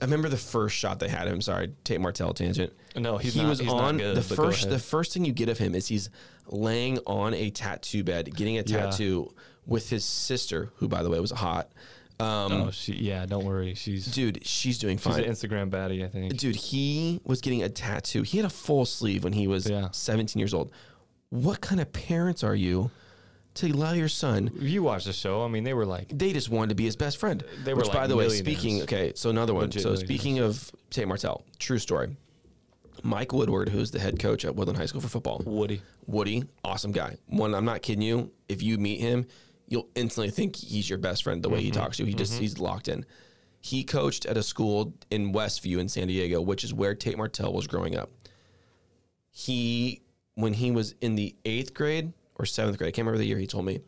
I 0.00 0.04
remember 0.04 0.28
the 0.28 0.36
first 0.36 0.74
shot 0.74 0.98
they 0.98 1.08
had 1.08 1.28
of 1.28 1.32
him. 1.32 1.40
Sorry, 1.40 1.72
Tate 1.84 2.00
Martell 2.00 2.34
tangent. 2.34 2.72
No, 2.96 3.18
he's 3.18 3.34
he 3.34 3.42
not- 3.42 3.48
was 3.50 3.60
on 3.60 3.98
good, 3.98 4.16
the 4.16 4.22
first. 4.22 4.68
The 4.68 4.80
first 4.80 5.12
thing 5.14 5.24
you 5.24 5.32
get 5.32 5.48
of 5.48 5.58
him 5.58 5.76
is 5.76 5.86
he's 5.86 6.10
laying 6.48 6.98
on 7.06 7.34
a 7.34 7.50
tattoo 7.50 8.02
bed, 8.02 8.34
getting 8.34 8.58
a 8.58 8.62
Yeah. 8.66 8.86
tattoo 8.86 9.32
with 9.64 9.90
his 9.90 10.04
sister, 10.04 10.72
who 10.76 10.88
by 10.88 11.04
the 11.04 11.08
way 11.10 11.20
was 11.20 11.30
hot. 11.30 11.70
Um, 12.20 12.52
oh, 12.52 12.70
she. 12.70 12.92
Yeah, 12.94 13.26
don't 13.26 13.44
worry. 13.44 13.74
She's 13.74 14.06
dude, 14.06 14.46
she's 14.46 14.78
doing 14.78 14.96
she's 14.98 15.12
fine. 15.14 15.24
an 15.24 15.30
Instagram 15.30 15.70
baddie. 15.70 16.04
I 16.04 16.08
think. 16.08 16.36
Dude, 16.36 16.56
he 16.56 17.20
was 17.24 17.40
getting 17.40 17.62
a 17.62 17.68
tattoo. 17.68 18.22
He 18.22 18.38
had 18.38 18.46
a 18.46 18.50
full 18.50 18.84
sleeve 18.84 19.24
when 19.24 19.32
he 19.32 19.46
was 19.48 19.68
Yeah. 19.68 19.88
17 19.90 20.38
years 20.38 20.54
old. 20.54 20.70
What 21.30 21.60
kind 21.60 21.80
of 21.80 21.92
parents 21.92 22.44
are 22.44 22.54
you 22.54 22.90
to 23.54 23.66
allow 23.70 23.92
your 23.92 24.08
son? 24.08 24.50
You 24.58 24.82
watched 24.82 25.06
the 25.06 25.12
show. 25.12 25.42
I 25.44 25.48
mean, 25.48 25.64
they 25.64 25.74
were 25.74 25.86
like, 25.86 26.08
They 26.16 26.32
just 26.32 26.48
wanted 26.50 26.68
to 26.70 26.74
be 26.74 26.84
his 26.84 26.96
best 26.96 27.16
friend. 27.16 27.42
They 27.64 27.72
were 27.74 27.78
Which, 27.82 27.92
by 27.92 28.06
the 28.06 28.16
way, 28.16 28.28
speaking, 28.28 28.82
okay, 28.82 29.12
so 29.14 29.30
another 29.30 29.54
one. 29.54 29.64
Legit 29.64 29.82
so 29.82 29.94
speaking 29.96 30.38
of 30.38 30.70
Tate 30.90 31.08
Martell, 31.08 31.44
true 31.58 31.78
story. 31.78 32.16
Mike 33.02 33.32
Woodward, 33.32 33.68
who's 33.70 33.90
the 33.90 33.98
head 33.98 34.20
coach 34.20 34.44
at 34.44 34.54
Woodland 34.54 34.78
High 34.78 34.86
School 34.86 35.00
for 35.00 35.08
football, 35.08 35.42
Woody. 35.44 35.82
Woody, 36.06 36.44
awesome 36.62 36.92
guy. 36.92 37.16
One, 37.26 37.54
I'm 37.54 37.64
not 37.64 37.82
kidding 37.82 38.02
you. 38.02 38.30
If 38.48 38.62
you 38.62 38.78
meet 38.78 39.00
him, 39.00 39.26
you'll 39.72 39.88
instantly 39.94 40.30
think 40.30 40.54
he's 40.54 40.88
your 40.90 40.98
best 40.98 41.24
friend 41.24 41.42
the 41.42 41.48
way 41.48 41.60
he 41.62 41.70
Mm-hmm. 41.70 41.80
talks 41.80 41.96
to 41.96 42.02
you. 42.02 42.08
He 42.08 42.14
just 42.14 42.38
he's 42.38 42.58
locked 42.58 42.88
in. 42.88 43.06
He 43.60 43.84
coached 43.84 44.26
at 44.26 44.36
a 44.36 44.42
school 44.42 44.92
in 45.10 45.32
Westview 45.32 45.78
in 45.78 45.88
San 45.88 46.08
Diego, 46.08 46.40
which 46.42 46.62
is 46.64 46.74
where 46.74 46.94
Tate 46.94 47.16
Martell 47.16 47.52
was 47.52 47.66
growing 47.66 47.96
up. 47.96 48.10
He 49.30 50.02
when 50.34 50.54
he 50.54 50.70
was 50.70 50.94
in 51.00 51.14
the 51.14 51.34
eighth 51.44 51.74
grade 51.74 52.12
or 52.36 52.44
seventh 52.46 52.78
grade, 52.78 52.88
I 52.88 52.90
can't 52.90 53.06
remember 53.06 53.18
the 53.18 53.26
year 53.26 53.38
he 53.38 53.46
told 53.46 53.64
me, 53.66 53.80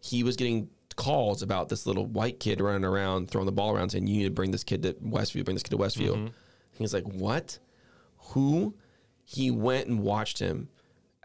he 0.00 0.22
was 0.22 0.36
getting 0.36 0.68
calls 0.96 1.42
about 1.42 1.68
this 1.68 1.86
little 1.86 2.06
white 2.06 2.40
kid 2.40 2.60
running 2.60 2.84
around 2.84 3.30
throwing 3.30 3.46
the 3.46 3.52
ball 3.52 3.74
around 3.74 3.90
saying, 3.90 4.06
You 4.06 4.18
need 4.18 4.24
to 4.24 4.30
bring 4.30 4.50
this 4.50 4.64
kid 4.64 4.82
to 4.82 4.94
Westview, 4.94 5.44
bring 5.44 5.54
this 5.54 5.62
kid 5.62 5.70
to 5.70 5.78
Westview. 5.78 6.30
He's 6.72 6.94
like, 6.94 7.04
What? 7.04 7.58
Who? 8.30 8.74
He 9.24 9.50
went 9.50 9.88
and 9.88 10.00
watched 10.00 10.38
him 10.38 10.68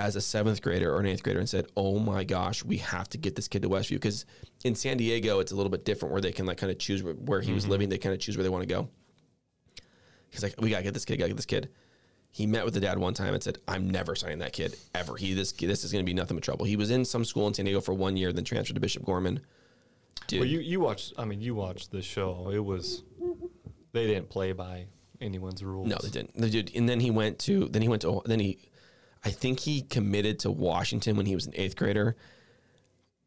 as 0.04 0.18
a 0.18 0.22
seventh 0.22 0.62
grader 0.62 0.94
or 0.94 1.00
an 1.00 1.06
eighth 1.06 1.24
grader 1.24 1.40
and 1.40 1.48
said, 1.48 1.68
"Oh 1.78 1.98
my 1.98 2.26
gosh, 2.26 2.62
we 2.64 2.78
have 2.78 3.08
to 3.10 3.18
get 3.18 3.38
this 3.38 3.48
kid 3.48 3.62
to 3.62 3.70
Westview." 3.70 3.96
Because 3.96 4.26
in 4.66 4.76
San 4.76 4.98
Diego, 4.98 5.40
it's 5.40 5.54
a 5.54 5.56
little 5.56 5.70
bit 5.70 5.86
different 5.86 6.12
where 6.12 6.22
they 6.22 6.34
can 6.34 6.46
like 6.46 6.58
kind 6.58 6.72
of 6.72 6.78
choose 6.78 7.02
where, 7.02 7.14
where 7.14 7.40
he 7.40 7.54
was 7.54 7.64
mm-hmm. 7.64 7.72
living. 7.72 7.90
They 7.90 7.98
kind 7.98 8.14
of 8.14 8.20
choose 8.20 8.36
where 8.36 8.44
they 8.44 8.50
want 8.50 8.64
to 8.64 8.68
go. 8.68 8.90
He's 10.30 10.44
like, 10.44 10.56
"We 10.60 10.70
gotta 10.70 10.84
get 10.84 10.94
this 10.94 11.06
kid. 11.06 11.18
Gotta 11.18 11.30
get 11.30 11.38
this 11.38 11.46
kid." 11.46 11.70
He 12.32 12.48
met 12.48 12.66
with 12.66 12.74
the 12.74 12.82
dad 12.82 12.98
one 12.98 13.14
time 13.14 13.34
and 13.34 13.42
said, 13.42 13.60
"I'm 13.66 13.90
never 13.90 14.14
signing 14.14 14.40
that 14.40 14.52
kid 14.52 14.76
ever. 14.94 15.16
He 15.16 15.34
this 15.34 15.54
this 15.54 15.86
is 15.86 15.92
gonna 15.94 16.04
be 16.04 16.14
nothing 16.14 16.36
but 16.36 16.44
trouble." 16.44 16.66
He 16.66 16.76
was 16.76 16.92
in 16.92 17.06
some 17.06 17.24
school 17.24 17.48
in 17.48 17.54
San 17.54 17.64
Diego 17.64 17.80
for 17.80 17.94
one 17.94 18.18
year, 18.18 18.34
then 18.34 18.44
transferred 18.44 18.74
to 18.74 18.82
Bishop 18.82 19.06
Gorman. 19.06 19.40
Dude, 20.28 20.42
Well, 20.42 20.50
you 20.50 20.60
you 20.60 20.82
watched. 20.82 21.14
I 21.18 21.24
mean, 21.24 21.40
you 21.40 21.56
watched 21.56 21.92
the 21.92 22.02
show. 22.02 22.50
It 22.54 22.64
was. 22.64 23.04
They 23.94 24.08
didn't 24.08 24.30
play 24.30 24.52
by 24.52 24.88
anyone's 25.22 25.64
rules. 25.64 25.88
No, 25.88 25.98
they 26.04 26.10
didn't. 26.10 26.34
They 26.36 26.50
did. 26.50 26.72
And 26.76 26.90
then 26.90 27.00
he 27.00 27.10
went 27.10 27.40
to 27.40 27.70
then 27.70 27.82
he 27.82 27.88
went 27.88 28.02
to 28.02 28.22
then 28.26 28.42
he 28.42 28.60
I 29.26 29.30
think 29.30 29.62
he 29.62 29.82
committed 29.82 30.40
to 30.40 30.52
Washington 30.52 31.16
when 31.16 31.26
he 31.26 31.36
was 31.36 31.46
an 31.46 31.54
eighth 31.56 31.76
grader. 31.76 32.16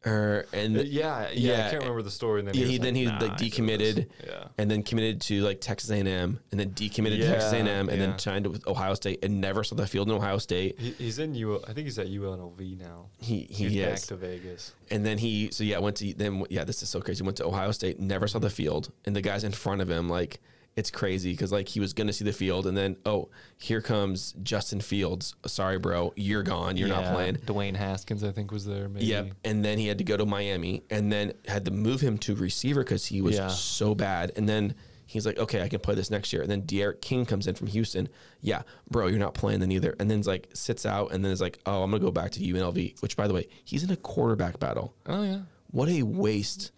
Or 0.05 0.47
and 0.53 0.77
Uh, 0.77 0.83
yeah, 0.83 1.31
yeah, 1.33 1.67
I 1.67 1.71
can't 1.71 1.83
remember 1.83 2.03
the 2.03 2.13
story. 2.13 2.41
And 2.41 2.49
then 2.49 2.55
yeah, 2.55 2.65
he, 2.67 2.73
he, 2.73 2.79
then 2.79 2.95
he 2.95 3.07
"Nah, 3.07 3.19
like 3.19 3.23
I 3.23 3.27
can 3.29 3.37
do 3.37 3.45
decommitted. 3.45 4.07
Yeah. 4.25 4.45
and 4.57 4.71
then 4.71 4.85
committed 4.85 5.21
to 5.23 5.41
like 5.41 5.61
Texas 5.61 5.91
A&M, 5.91 6.07
and 6.51 6.61
then 6.61 6.71
decommitted 6.71 7.19
to 7.19 7.27
Texas 7.27 7.53
A&M, 7.53 7.67
and 7.67 7.91
yeah. 7.91 7.97
then 7.97 8.19
signed 8.19 8.47
with 8.47 8.65
Ohio 8.69 8.95
State, 8.95 9.25
and 9.25 9.41
never 9.41 9.65
saw 9.65 9.75
the 9.75 9.87
field 9.87 10.09
in 10.09 10.15
Ohio 10.15 10.39
State. 10.39 10.79
He, 10.79 10.91
he's 10.93 11.19
in 11.19 11.35
U. 11.35 11.61
I 11.67 11.73
think 11.73 11.87
he's 11.87 11.99
at 11.99 12.07
UNLV 12.07 12.79
now. 12.79 13.07
He 13.19 13.49
he 13.51 13.69
he's 13.69 13.85
back 13.85 13.99
to 14.01 14.17
Vegas. 14.17 14.75
and 14.93 15.05
then 15.05 15.19
he 15.19 15.51
so 15.51 15.65
yeah 15.65 15.79
went 15.79 15.97
to 15.97 16.15
then 16.15 16.45
yeah 16.51 16.63
this 16.63 16.85
is 16.85 16.89
so 16.89 17.01
crazy. 17.01 17.25
Went 17.25 17.39
to 17.39 17.47
Ohio 17.47 17.73
State, 17.73 17.99
never 17.99 18.29
saw 18.29 18.39
the 18.39 18.51
field, 18.51 18.93
and 19.07 19.17
the 19.17 19.23
guys 19.23 19.43
in 19.43 19.53
front 19.53 19.81
of 19.81 19.91
him 19.91 20.09
like 20.09 20.41
it's 20.77 20.91
crazy 20.91 21.33
because 21.33 21.51
like 21.53 21.69
he 21.69 21.81
was 21.81 21.93
gonna 21.95 22.13
see 22.13 22.25
the 22.25 22.33
field, 22.33 22.67
and 22.67 22.77
then 22.77 22.97
oh 23.07 23.29
here 23.59 23.81
comes 23.81 24.33
Justin 24.43 24.81
Fields. 24.81 25.35
Sorry, 25.47 25.79
bro, 25.79 26.13
you're 26.17 26.43
gone. 26.43 26.77
You're 26.77 26.89
not 26.89 27.13
playing. 27.15 27.37
Dwayne 27.37 27.77
Haskins, 27.77 28.23
I 28.23 28.31
think, 28.33 28.51
was 28.53 28.67
there. 28.67 28.89
Maybe. 28.89 29.07
Yep. 29.07 29.33
And 29.45 29.65
then 29.65 29.79
he 29.79 29.87
had 29.89 29.99
to 29.99 30.05
go 30.05 30.17
to 30.17 30.27
Miami 30.27 30.83
and 30.91 31.11
then 31.11 31.33
had 31.49 31.65
to 31.65 31.71
move 31.71 32.01
him 32.03 32.19
to 32.19 32.35
receiver 32.35 32.85
because 32.85 33.07
he 33.07 33.23
was 33.23 33.37
Yeah. 33.37 33.49
so 33.49 33.95
bad. 33.95 34.33
And 34.37 34.49
then 34.49 34.75
He's 35.09 35.25
like, 35.25 35.39
okay, 35.39 35.63
I 35.63 35.69
can 35.69 35.79
play 35.79 35.95
this 35.95 36.11
next 36.11 36.33
year. 36.33 36.43
And 36.43 36.51
then 36.51 36.63
D'Eriq 36.63 37.01
King 37.01 37.27
comes 37.27 37.47
in 37.47 37.55
from 37.55 37.69
Houston. 37.69 38.09
Yeah, 38.41 38.63
bro, 38.91 39.07
you're 39.07 39.21
not 39.21 39.35
playing 39.35 39.61
then 39.61 39.71
either. 39.71 39.95
And 40.01 40.11
then 40.11 40.19
it's 40.19 40.27
like 40.27 40.49
sits 40.53 40.85
out 40.85 41.13
and 41.13 41.25
then 41.25 41.31
is 41.31 41.41
like, 41.41 41.61
oh, 41.65 41.85
I'm 41.85 41.93
gonna 41.93 42.03
go 42.03 42.11
back 42.11 42.33
to 42.33 42.41
UNLV. 42.41 43.01
Which, 43.01 43.17
by 43.17 43.29
the 43.29 43.33
way, 43.33 43.47
he's 43.65 43.85
in 43.85 43.91
a 43.93 43.97
quarterback 43.97 44.59
battle. 44.59 44.97
Oh 45.07 45.23
yeah. 45.23 45.43
What 45.71 45.89
a 45.89 46.03
waste. 46.03 46.73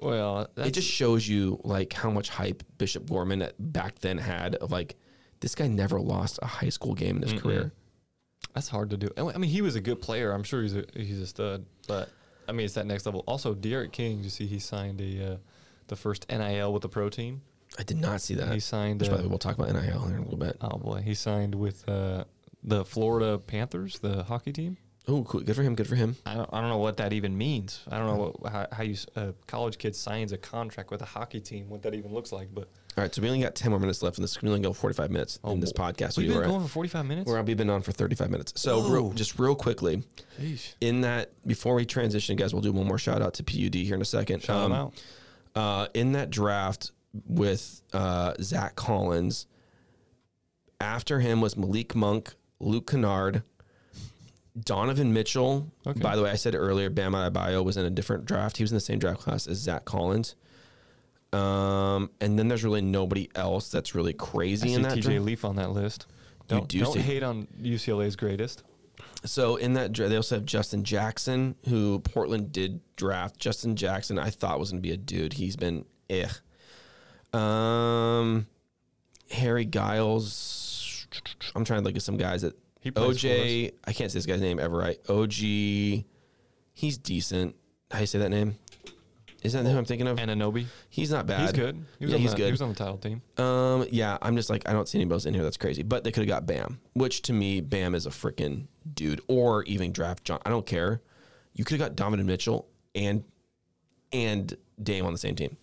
Well, 0.00 0.48
it 0.56 0.70
just 0.72 0.88
shows 0.88 1.28
you 1.28 1.60
like 1.64 1.92
how 1.92 2.10
much 2.10 2.28
hype 2.30 2.62
Bishop 2.78 3.08
Gorman 3.08 3.46
back 3.58 3.98
then 4.00 4.18
had 4.18 4.54
of 4.56 4.70
like 4.72 4.96
this 5.40 5.54
guy 5.54 5.66
never 5.68 6.00
lost 6.00 6.38
a 6.42 6.46
high 6.46 6.68
school 6.70 6.94
game 6.94 7.16
in 7.16 7.22
his 7.22 7.40
career. 7.40 7.72
that's 8.54 8.68
hard 8.68 8.90
to 8.90 8.96
do. 8.96 9.08
I 9.16 9.36
mean, 9.38 9.50
he 9.50 9.62
was 9.62 9.76
a 9.76 9.80
good 9.80 10.00
player. 10.00 10.32
I'm 10.32 10.42
sure 10.42 10.62
he's 10.62 10.74
a 10.76 10.84
he's 10.94 11.20
a 11.20 11.26
stud, 11.26 11.64
but 11.86 12.08
I 12.48 12.52
mean, 12.52 12.64
it's 12.64 12.74
that 12.74 12.86
next 12.86 13.06
level. 13.06 13.22
Also, 13.26 13.54
D'Eriq 13.54 13.92
King. 13.92 14.22
You 14.24 14.30
see, 14.30 14.46
he 14.46 14.58
signed 14.58 15.00
a 15.00 15.32
uh, 15.32 15.36
the 15.88 15.96
first 15.96 16.26
NIL 16.30 16.72
with 16.72 16.82
the 16.82 16.88
pro 16.88 17.08
team. 17.08 17.42
I 17.78 17.82
did 17.84 17.98
not 17.98 18.20
see 18.20 18.34
that. 18.34 18.52
He 18.52 18.58
signed. 18.60 19.00
Which, 19.00 19.08
by 19.10 19.14
Uh, 19.14 19.18
the 19.18 19.22
way, 19.24 19.28
we'll 19.28 19.38
talk 19.38 19.56
about 19.58 19.70
NIL 19.72 19.82
here 20.06 20.16
in 20.16 20.22
a 20.22 20.24
little 20.24 20.36
bit. 20.38 20.56
oh 20.60 20.78
boy, 20.78 21.02
he 21.02 21.14
signed 21.14 21.54
with 21.54 21.88
uh, 21.88 22.24
the 22.64 22.84
Florida 22.84 23.38
Panthers, 23.38 23.98
the 24.00 24.24
hockey 24.24 24.52
team. 24.52 24.76
Oh, 25.08 25.24
cool. 25.24 25.40
Good 25.40 25.56
for 25.56 25.62
him. 25.62 25.74
Good 25.74 25.88
for 25.88 25.94
him. 25.96 26.14
I 26.26 26.34
don't, 26.34 26.48
I 26.52 26.60
don't 26.60 26.68
know 26.68 26.78
what 26.78 26.98
that 26.98 27.12
even 27.12 27.36
means. 27.36 27.80
I 27.90 27.98
don't 27.98 28.06
know 28.06 28.34
what, 28.38 28.52
how, 28.52 28.66
how 28.70 28.82
you 28.82 28.96
a 29.16 29.32
college 29.46 29.78
kid 29.78 29.96
signs 29.96 30.30
a 30.32 30.38
contract 30.38 30.90
with 30.90 31.02
a 31.02 31.06
hockey 31.06 31.40
team. 31.40 31.68
What 31.68 31.82
that 31.82 31.94
even 31.94 32.12
looks 32.12 32.30
like. 32.32 32.54
But 32.54 32.68
All 32.96 33.02
right, 33.02 33.12
so 33.12 33.20
we 33.22 33.28
only 33.28 33.40
got 33.42 33.54
10 33.54 33.70
more 33.70 33.80
minutes 33.80 34.02
left 34.02 34.18
in 34.18 34.22
this. 34.22 34.40
We 34.40 34.48
only 34.48 34.60
go 34.60 34.72
45 34.72 35.10
minutes 35.10 35.40
in 35.42 35.58
this 35.58 35.72
podcast. 35.72 36.16
We've 36.16 36.26
you 36.26 36.32
been 36.34 36.42
were 36.42 36.46
going 36.46 36.62
for 36.62 36.68
45 36.68 37.06
minutes. 37.06 37.26
we're, 37.28 37.42
we've 37.42 37.56
been 37.56 37.70
on 37.70 37.82
for 37.82 37.92
35 37.92 38.30
minutes. 38.30 38.60
So 38.60 38.82
real, 38.88 39.10
just 39.12 39.38
real 39.38 39.54
quickly, 39.56 40.04
Sheesh. 40.40 40.74
in 40.80 41.00
that, 41.00 41.30
before 41.46 41.74
we 41.74 41.86
transition, 41.86 42.36
guys, 42.36 42.52
we'll 42.52 42.62
do 42.62 42.70
one 42.72 42.86
more 42.86 42.98
shout 42.98 43.22
out 43.22 43.34
to 43.34 43.42
PUD 43.42 43.74
here 43.74 43.94
in 43.96 44.02
a 44.02 44.04
second. 44.04 44.42
Shout 44.44 44.66
Um, 44.66 44.72
out. 44.72 45.02
uh, 45.56 45.86
in 45.94 46.12
that 46.12 46.30
draft 46.30 46.92
with 47.26 47.82
uh, 47.92 48.34
Zach 48.40 48.76
Collins, 48.76 49.46
after 50.80 51.20
him 51.20 51.40
was 51.40 51.56
Malik 51.56 51.94
Monk, 51.94 52.34
Luke 52.60 52.90
Kennard, 52.90 53.42
Donovan 54.58 55.12
Mitchell. 55.12 55.70
Okay. 55.86 56.00
By 56.00 56.16
the 56.16 56.22
way, 56.22 56.30
I 56.30 56.34
said 56.36 56.54
earlier, 56.54 56.90
Bam 56.90 57.12
Adebayo 57.12 57.64
was 57.64 57.76
in 57.76 57.84
a 57.84 57.90
different 57.90 58.24
draft. 58.24 58.56
He 58.56 58.64
was 58.64 58.72
in 58.72 58.76
the 58.76 58.80
same 58.80 58.98
draft 58.98 59.20
class 59.20 59.46
as 59.46 59.58
Zach 59.58 59.84
Collins. 59.84 60.34
Um, 61.32 62.10
and 62.20 62.38
then 62.38 62.48
there's 62.48 62.64
really 62.64 62.80
nobody 62.82 63.30
else 63.36 63.70
that's 63.70 63.94
really 63.94 64.12
I 64.14 64.16
crazy 64.24 64.68
see 64.68 64.74
in 64.74 64.82
that 64.82 64.98
TJ 64.98 65.02
draft. 65.02 65.20
Leaf 65.24 65.44
on 65.44 65.56
that 65.56 65.70
list. 65.70 66.06
You 66.10 66.56
Don't, 66.56 66.68
do 66.68 66.80
don't 66.80 66.92
see- 66.94 67.00
hate 67.00 67.22
on 67.22 67.46
UCLA's 67.62 68.16
greatest. 68.16 68.64
So 69.24 69.56
in 69.56 69.74
that 69.74 69.92
dra- 69.92 70.08
they 70.08 70.16
also 70.16 70.36
have 70.36 70.44
Justin 70.44 70.82
Jackson, 70.82 71.54
who 71.68 72.00
Portland 72.00 72.52
did 72.52 72.80
draft. 72.96 73.38
Justin 73.38 73.76
Jackson, 73.76 74.18
I 74.18 74.30
thought 74.30 74.58
was 74.58 74.70
going 74.72 74.82
to 74.82 74.86
be 74.86 74.92
a 74.92 74.96
dude. 74.96 75.34
He's 75.34 75.56
been 75.56 75.84
eh. 76.08 76.28
Um, 77.32 78.46
Harry 79.30 79.64
Giles. 79.66 81.06
I'm 81.54 81.64
trying 81.64 81.80
to 81.82 81.84
look 81.84 81.96
at 81.96 82.02
some 82.02 82.16
guys 82.16 82.42
that 82.42 82.54
He 82.80 82.90
plays 82.90 83.18
OJ. 83.18 83.72
I 83.84 83.92
can't 83.92 84.10
say 84.10 84.18
this 84.18 84.26
guy's 84.26 84.40
name 84.40 84.58
ever 84.58 84.76
right. 84.76 84.98
OG. 85.08 85.32
He's 86.72 86.98
decent. 86.98 87.56
How 87.90 88.00
you 88.00 88.06
say 88.06 88.18
that 88.20 88.30
name? 88.30 88.56
Is 89.42 89.54
that 89.54 89.64
who 89.64 89.76
I'm 89.76 89.84
thinking 89.86 90.06
of? 90.06 90.18
Anunoby. 90.18 90.66
He's 90.90 91.10
not 91.10 91.26
bad. 91.26 91.40
He's 91.40 91.52
good. 91.52 91.82
He 91.98 92.04
was 92.04 92.12
Yeah, 92.12 92.16
on 92.16 92.20
he's 92.22 92.30
the, 92.32 92.36
good. 92.36 92.46
He 92.46 92.50
was 92.52 92.62
on 92.62 92.68
the 92.68 92.74
title 92.74 92.98
team. 92.98 93.22
Um, 93.38 93.86
yeah, 93.90 94.18
I'm 94.20 94.36
just 94.36 94.50
like 94.50 94.68
I 94.68 94.72
don't 94.72 94.86
see 94.86 94.98
anybody 94.98 95.14
else 95.14 95.24
in 95.26 95.32
here 95.34 95.42
that's 95.42 95.56
crazy. 95.56 95.82
But 95.82 96.04
they 96.04 96.12
could 96.12 96.20
have 96.22 96.28
got 96.28 96.46
Bam, 96.46 96.80
which 96.92 97.22
to 97.22 97.32
me, 97.32 97.60
Bam 97.62 97.94
is 97.94 98.04
a 98.06 98.10
freaking 98.10 98.66
dude, 98.92 99.22
or 99.28 99.62
even 99.64 99.92
draft 99.92 100.24
John. 100.24 100.40
I 100.44 100.50
don't 100.50 100.66
care. 100.66 101.00
You 101.54 101.64
could 101.64 101.80
have 101.80 101.88
got 101.90 101.96
Donovan 101.96 102.26
Mitchell 102.26 102.68
and 102.94 103.24
and 104.12 104.54
Dame 104.82 105.06
on 105.06 105.12
the 105.12 105.18
same 105.18 105.36
team. 105.36 105.56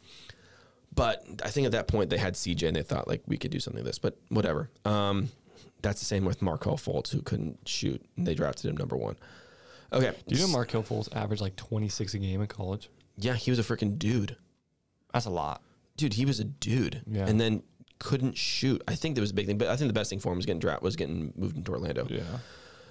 But 0.93 1.23
I 1.43 1.49
think 1.49 1.65
at 1.67 1.73
that 1.73 1.87
point 1.87 2.09
they 2.09 2.17
had 2.17 2.33
CJ 2.33 2.67
and 2.67 2.75
they 2.75 2.81
thought 2.81 3.07
like 3.07 3.21
we 3.27 3.37
could 3.37 3.51
do 3.51 3.59
something 3.59 3.83
like 3.83 3.85
this. 3.85 3.99
But 3.99 4.17
whatever. 4.29 4.71
Um, 4.85 5.29
that's 5.81 5.99
the 5.99 6.05
same 6.05 6.25
with 6.25 6.41
Markelle 6.41 6.77
Fultz 6.77 7.09
who 7.11 7.21
couldn't 7.21 7.67
shoot. 7.67 8.01
And 8.17 8.25
they 8.27 8.33
drafted 8.35 8.69
him 8.69 8.77
number 8.77 8.95
one. 8.97 9.15
Okay. 9.93 10.13
Do 10.27 10.35
you 10.35 10.41
know 10.41 10.47
Markelle 10.51 10.83
Fultz 10.83 11.07
averaged 11.15 11.41
like 11.41 11.55
26 11.55 12.13
a 12.13 12.17
game 12.19 12.41
in 12.41 12.47
college? 12.47 12.89
Yeah, 13.15 13.35
he 13.35 13.51
was 13.51 13.59
a 13.59 13.63
freaking 13.63 13.97
dude. 13.97 14.35
That's 15.13 15.25
a 15.25 15.29
lot. 15.29 15.61
dude, 15.95 16.13
he 16.13 16.25
was 16.25 16.39
a 16.39 16.43
dude, 16.43 17.01
Yeah. 17.07 17.25
and 17.27 17.41
then 17.41 17.63
couldn't 17.97 18.37
shoot. 18.37 18.83
I 18.87 18.93
think 18.93 19.15
that 19.15 19.21
was 19.21 19.31
a 19.31 19.33
big 19.33 19.47
thing, 19.47 19.57
but 19.57 19.67
I 19.67 19.75
think 19.75 19.89
the 19.89 19.93
best 19.93 20.11
thing 20.11 20.19
for 20.19 20.31
him 20.31 20.37
was 20.37 20.45
getting 20.45 20.59
draft 20.59 20.83
was 20.83 20.95
getting 20.95 21.33
moved 21.35 21.57
into 21.57 21.71
Orlando. 21.71 22.05
Yeah. 22.07 22.21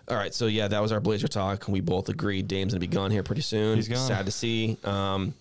All 0.09 0.17
right, 0.17 0.35
so 0.35 0.47
yeah, 0.47 0.67
that 0.67 0.81
was 0.83 0.91
our 0.91 0.99
Blazer 1.01 1.29
talk. 1.29 1.69
We 1.69 1.81
both 1.81 2.09
agreed 2.09 2.49
Dame's 2.49 2.73
gonna 2.73 2.81
be 2.81 2.87
gone 2.89 3.13
here 3.13 3.23
pretty 3.23 3.43
soon. 3.43 3.77
He's 3.77 3.87
gone. 3.89 3.99
Sad 4.09 4.27
to 4.27 4.33
see. 4.33 4.77
Um, 4.83 5.35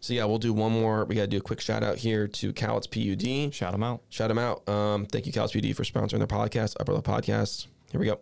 so 0.00 0.12
yeah, 0.14 0.24
we'll 0.24 0.38
do 0.38 0.52
one 0.52 0.72
more. 0.72 1.04
We 1.04 1.14
got 1.14 1.22
to 1.22 1.26
do 1.26 1.38
a 1.38 1.42
quick 1.42 1.60
shout 1.60 1.82
out 1.82 1.98
here 1.98 2.26
to 2.26 2.52
Cowlitz 2.52 2.90
PUD. 2.90 3.54
Shout 3.54 3.74
him 3.74 3.82
out. 3.82 4.02
Shout 4.08 4.30
him 4.30 4.38
out. 4.38 4.68
Um, 4.68 5.06
thank 5.06 5.26
you, 5.26 5.32
Cowlitz 5.32 5.52
PUD, 5.52 5.76
for 5.76 5.84
sponsoring 5.84 6.18
their 6.18 6.26
podcast, 6.26 6.76
Upper 6.80 6.92
Left 6.92 7.06
Podcast. 7.06 7.66
Here 7.90 8.00
we 8.00 8.06
go. 8.06 8.20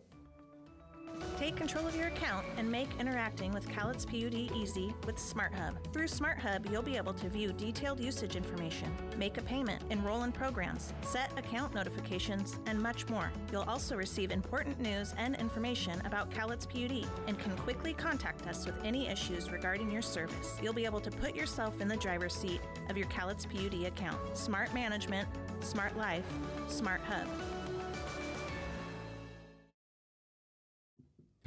Take 1.39 1.55
control 1.55 1.86
of 1.86 1.95
your 1.95 2.09
account 2.09 2.45
and 2.57 2.68
make 2.68 2.89
interacting 2.99 3.53
with 3.53 3.68
Cowlitz 3.68 4.05
PUD 4.05 4.34
easy 4.57 4.93
with 5.07 5.14
SmartHub. 5.18 5.76
Through 5.93 6.09
SmartHub, 6.09 6.68
you'll 6.68 6.82
be 6.82 6.97
able 6.97 7.12
to 7.12 7.28
view 7.28 7.53
detailed 7.53 8.01
usage 8.01 8.34
information, 8.34 8.93
make 9.16 9.39
a 9.39 9.43
payment, 9.43 9.80
enroll 9.91 10.24
in 10.24 10.32
programs, 10.32 10.93
set 11.03 11.30
account 11.39 11.76
notifications, 11.76 12.59
and 12.66 12.82
much 12.82 13.09
more. 13.09 13.30
You'll 13.53 13.62
also 13.62 13.95
receive 13.95 14.32
important 14.32 14.80
news 14.80 15.14
and 15.16 15.36
information 15.36 16.03
about 16.05 16.28
Cowlitz 16.32 16.68
PUD 16.68 17.09
and 17.28 17.39
can 17.39 17.57
quickly 17.59 17.93
contact 17.93 18.49
us 18.49 18.66
with 18.66 18.74
any 18.82 19.07
issues 19.07 19.53
regarding 19.53 19.93
your 19.93 20.03
service. 20.03 20.57
You'll 20.61 20.72
be 20.72 20.86
able 20.86 21.01
to 21.01 21.11
put 21.12 21.36
yourself 21.36 21.80
in 21.80 21.86
the 21.86 21.97
driver's 21.97 22.34
seat 22.34 22.61
of 22.91 22.99
your 22.99 23.07
Cowlitz 23.07 23.47
PUD 23.49 23.86
account. 23.86 24.18
Smart 24.36 24.74
management, 24.74 25.28
smart 25.61 25.97
life, 25.97 26.26
smart 26.66 27.01
hub. 27.03 27.28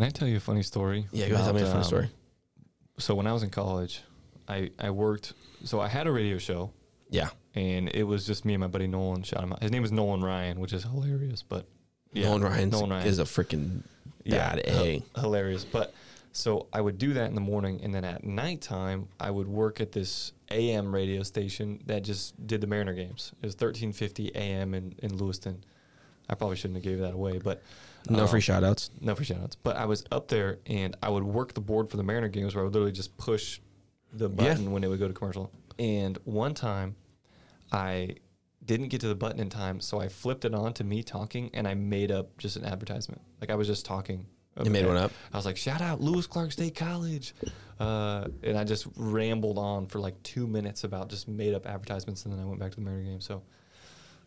Can 0.01 0.07
I 0.07 0.09
tell 0.09 0.27
you 0.27 0.37
a 0.37 0.39
funny 0.39 0.63
story? 0.63 1.05
Yeah, 1.11 1.29
go 1.29 1.35
ahead. 1.35 1.45
Tell 1.45 1.53
me 1.53 1.61
a 1.61 1.65
funny 1.65 1.77
um, 1.77 1.83
story. 1.83 2.09
So 2.97 3.13
when 3.13 3.27
I 3.27 3.33
was 3.33 3.43
in 3.43 3.51
college, 3.51 4.01
I, 4.47 4.71
I 4.79 4.89
worked. 4.89 5.33
So 5.63 5.79
I 5.79 5.87
had 5.89 6.07
a 6.07 6.11
radio 6.11 6.39
show, 6.39 6.71
Yeah. 7.11 7.29
and 7.53 7.87
it 7.87 8.01
was 8.01 8.25
just 8.25 8.43
me 8.43 8.55
and 8.55 8.61
my 8.61 8.67
buddy 8.67 8.87
Nolan. 8.87 9.21
Shout 9.21 9.43
him 9.43 9.53
out. 9.53 9.61
His 9.61 9.69
name 9.69 9.83
is 9.83 9.91
Nolan 9.91 10.23
Ryan, 10.23 10.59
which 10.59 10.73
is 10.73 10.81
hilarious. 10.81 11.43
But 11.43 11.67
yeah, 12.13 12.23
Nolan 12.29 12.41
Ryan's 12.41 12.71
Nolan 12.71 12.89
Ryan 12.89 13.05
is 13.05 13.19
a 13.19 13.25
freaking 13.25 13.83
bad 14.25 14.63
Yeah, 14.65 14.73
A. 14.73 14.87
h- 14.95 15.03
hilarious. 15.17 15.65
But 15.65 15.93
so 16.31 16.65
I 16.73 16.81
would 16.81 16.97
do 16.97 17.13
that 17.13 17.29
in 17.29 17.35
the 17.35 17.41
morning, 17.41 17.81
and 17.83 17.93
then 17.93 18.03
at 18.03 18.23
nighttime, 18.23 19.07
I 19.19 19.29
would 19.29 19.47
work 19.47 19.81
at 19.81 19.91
this 19.91 20.31
AM 20.49 20.95
radio 20.95 21.21
station 21.21 21.79
that 21.85 22.01
just 22.01 22.47
did 22.47 22.59
the 22.59 22.65
Mariner 22.65 22.95
games. 22.95 23.33
It 23.39 23.45
was 23.45 23.53
1350 23.53 24.35
AM 24.35 24.73
in, 24.73 24.95
in 25.03 25.15
Lewiston. 25.15 25.63
I 26.27 26.33
probably 26.33 26.55
shouldn't 26.55 26.77
have 26.77 26.83
gave 26.83 26.97
that 27.01 27.13
away, 27.13 27.37
but 27.37 27.61
No 28.09 28.23
um, 28.23 28.27
free 28.27 28.41
shout 28.41 28.63
outs. 28.63 28.89
no 28.99 29.13
free 29.15 29.25
shoutouts. 29.25 29.55
But 29.63 29.77
I 29.77 29.85
was 29.85 30.03
up 30.11 30.27
there, 30.27 30.59
and 30.65 30.95
I 31.03 31.09
would 31.09 31.23
work 31.23 31.53
the 31.53 31.61
board 31.61 31.89
for 31.89 31.97
the 31.97 32.03
Mariner 32.03 32.27
games, 32.29 32.55
where 32.55 32.63
I 32.63 32.65
would 32.65 32.73
literally 32.73 32.91
just 32.91 33.15
push 33.17 33.59
the 34.11 34.29
Yeah. 34.29 34.35
button 34.35 34.71
when 34.71 34.83
it 34.83 34.87
would 34.87 34.99
go 34.99 35.07
to 35.07 35.13
commercial. 35.13 35.51
And 35.79 36.17
one 36.25 36.53
time, 36.53 36.95
I 37.71 38.15
didn't 38.63 38.89
get 38.89 39.01
to 39.01 39.07
the 39.07 39.15
button 39.15 39.39
in 39.39 39.49
time, 39.49 39.79
so 39.79 39.99
I 39.99 40.07
flipped 40.07 40.45
it 40.45 40.53
on 40.53 40.73
to 40.73 40.83
me 40.83 41.03
talking, 41.03 41.49
and 41.53 41.67
I 41.67 41.73
made 41.73 42.11
up 42.11 42.37
just 42.37 42.55
an 42.57 42.65
advertisement. 42.65 43.21
Like 43.39 43.49
I 43.49 43.55
was 43.55 43.67
just 43.67 43.85
talking. 43.85 44.25
You 44.63 44.69
made 44.69 44.85
one 44.85 44.97
up? 44.97 45.11
I 45.33 45.37
was 45.37 45.45
like, 45.45 45.55
"Shout 45.57 45.81
out 45.81 46.01
Lewis 46.01 46.27
Clark 46.27 46.51
State 46.51 46.75
College," 46.75 47.33
uh, 47.79 48.27
and 48.43 48.57
I 48.57 48.65
just 48.65 48.85
rambled 48.97 49.57
on 49.57 49.87
for 49.87 49.99
like 49.99 50.21
two 50.23 50.45
minutes 50.45 50.83
about 50.83 51.09
just 51.09 51.27
made 51.29 51.53
up 51.53 51.65
advertisements, 51.65 52.25
and 52.25 52.33
then 52.33 52.41
I 52.41 52.45
went 52.45 52.59
back 52.59 52.71
to 52.71 52.75
the 52.75 52.81
Mariner 52.81 53.03
game. 53.11 53.21
So, 53.21 53.41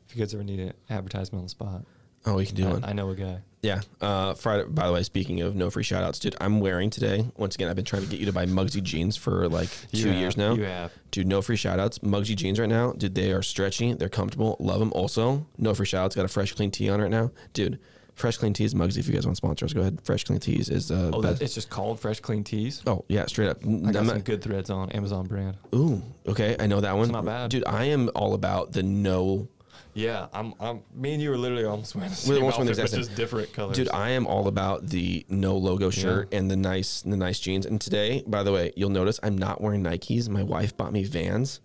if 0.09 0.16
you 0.16 0.22
guys 0.22 0.33
ever 0.35 0.43
need 0.43 0.61
an 0.61 0.72
advertisement 0.89 1.41
on 1.41 1.45
the 1.45 1.51
spot, 1.51 1.85
Oh, 2.27 2.37
we 2.37 2.47
can 2.47 2.57
do 2.57 2.66
I, 2.66 2.72
one. 2.72 2.85
I 2.85 2.93
know 2.95 3.11
a 3.11 3.14
guy. 3.14 3.43
Yeah. 3.65 3.81
Uh, 4.01 4.35
Friday. 4.35 4.65
By 4.69 4.87
the 4.87 4.93
way, 4.93 5.03
speaking 5.03 5.41
of 5.41 5.55
no 5.57 5.71
free 5.71 5.83
shout 5.83 6.03
outs, 6.05 6.19
dude, 6.19 6.37
I'm 6.41 6.61
wearing 6.61 6.91
today. 6.91 7.27
Once 7.37 7.55
again, 7.55 7.69
I've 7.69 7.77
been 7.77 7.85
trying 7.85 8.03
to 8.03 8.09
get 8.09 8.21
you 8.21 8.27
to 8.27 8.33
buy 8.33 8.45
Mugsy 8.47 8.83
jeans 8.83 9.17
for 9.17 9.49
like 9.49 9.71
two 9.93 10.09
have- 10.09 10.17
years 10.19 10.37
now. 10.37 10.55
You 10.55 10.65
have. 10.65 10.93
Dude, 11.11 11.27
no 11.27 11.41
free 11.43 11.57
shout 11.57 11.81
outs. 11.81 11.99
Mugsy 12.01 12.37
jeans 12.37 12.61
right 12.61 12.69
now, 12.69 12.93
dude, 12.93 13.15
they 13.15 13.33
are 13.33 13.43
stretchy. 13.43 13.95
They're 13.95 14.09
comfortable. 14.09 14.57
Love 14.61 14.81
them. 14.81 14.93
Also, 14.95 15.47
no 15.59 15.73
free 15.75 15.87
shout 15.87 16.05
outs. 16.05 16.15
Got 16.17 16.25
a 16.25 16.29
fresh, 16.29 16.53
clean 16.53 16.71
tee 16.71 16.89
on 16.91 17.01
right 17.01 17.11
now. 17.11 17.31
Dude, 17.53 17.79
fresh, 18.15 18.37
clean 18.37 18.53
tees, 18.53 18.75
Mugsy, 18.75 18.99
if 18.99 19.07
you 19.09 19.15
guys 19.15 19.25
want 19.25 19.37
sponsors, 19.39 19.73
go 19.73 19.81
ahead. 19.81 19.99
Fresh, 20.05 20.25
clean 20.25 20.41
tees 20.41 20.69
is 20.69 20.91
uh, 20.91 21.11
Oh, 21.15 21.23
best. 21.23 21.41
it's 21.41 21.55
just 21.55 21.71
called 21.71 21.99
Fresh 22.01 22.21
Clean 22.21 22.45
Tees. 22.45 22.83
Oh, 22.87 23.05
yeah, 23.09 23.27
straight 23.27 23.49
up. 23.49 23.59
I 23.65 23.67
got 23.69 23.73
I'm 23.73 23.95
some 23.95 24.07
not- 24.09 24.25
good 24.25 24.43
threads 24.43 24.71
on 24.71 24.91
Amazon 24.93 25.27
brand. 25.27 25.57
Ooh, 25.75 26.03
okay. 26.27 26.55
I 26.61 26.67
know 26.67 26.81
that 26.81 26.97
one. 26.97 27.11
not 27.11 27.25
bad. 27.25 27.51
Dude, 27.51 27.65
I 27.67 27.85
am 27.87 28.11
all 28.15 28.35
about 28.35 28.73
the 28.73 28.83
no 28.83 29.49
Yeah, 29.95 30.26
I'm. 30.32 30.55
I'm. 30.59 30.82
Me 30.92 31.12
and 31.14 31.22
you 31.22 31.32
are 31.32 31.38
literally 31.38 31.64
almost 31.64 31.95
wearing 31.95 32.11
the 32.11 32.16
We're 32.28 32.34
same 32.34 32.45
almost 32.45 32.57
the 32.59 32.62
outfit, 32.72 32.76
but 32.82 32.90
same. 32.90 33.01
just 33.01 33.14
different 33.14 33.53
colors. 33.53 33.76
Dude, 33.76 33.88
I 33.90 34.11
am 34.11 34.26
all 34.26 34.49
about 34.49 34.88
the 34.88 35.24
no 35.28 35.57
logo 35.57 35.88
shirt 35.90 36.34
and 36.34 36.51
the 36.51 36.57
nice 36.57 37.03
the 37.03 37.16
nice 37.16 37.38
jeans. 37.38 37.64
And 37.64 37.80
today, 37.80 38.24
by 38.26 38.42
the 38.42 38.51
way, 38.53 38.72
you'll 38.76 38.90
notice 38.90 39.20
I'm 39.22 39.38
not 39.38 39.61
wearing 39.61 39.84
Nikes. 39.84 40.28
My 40.28 40.42
wife 40.42 40.76
bought 40.76 40.92
me 40.92 41.05
Vans. 41.05 41.61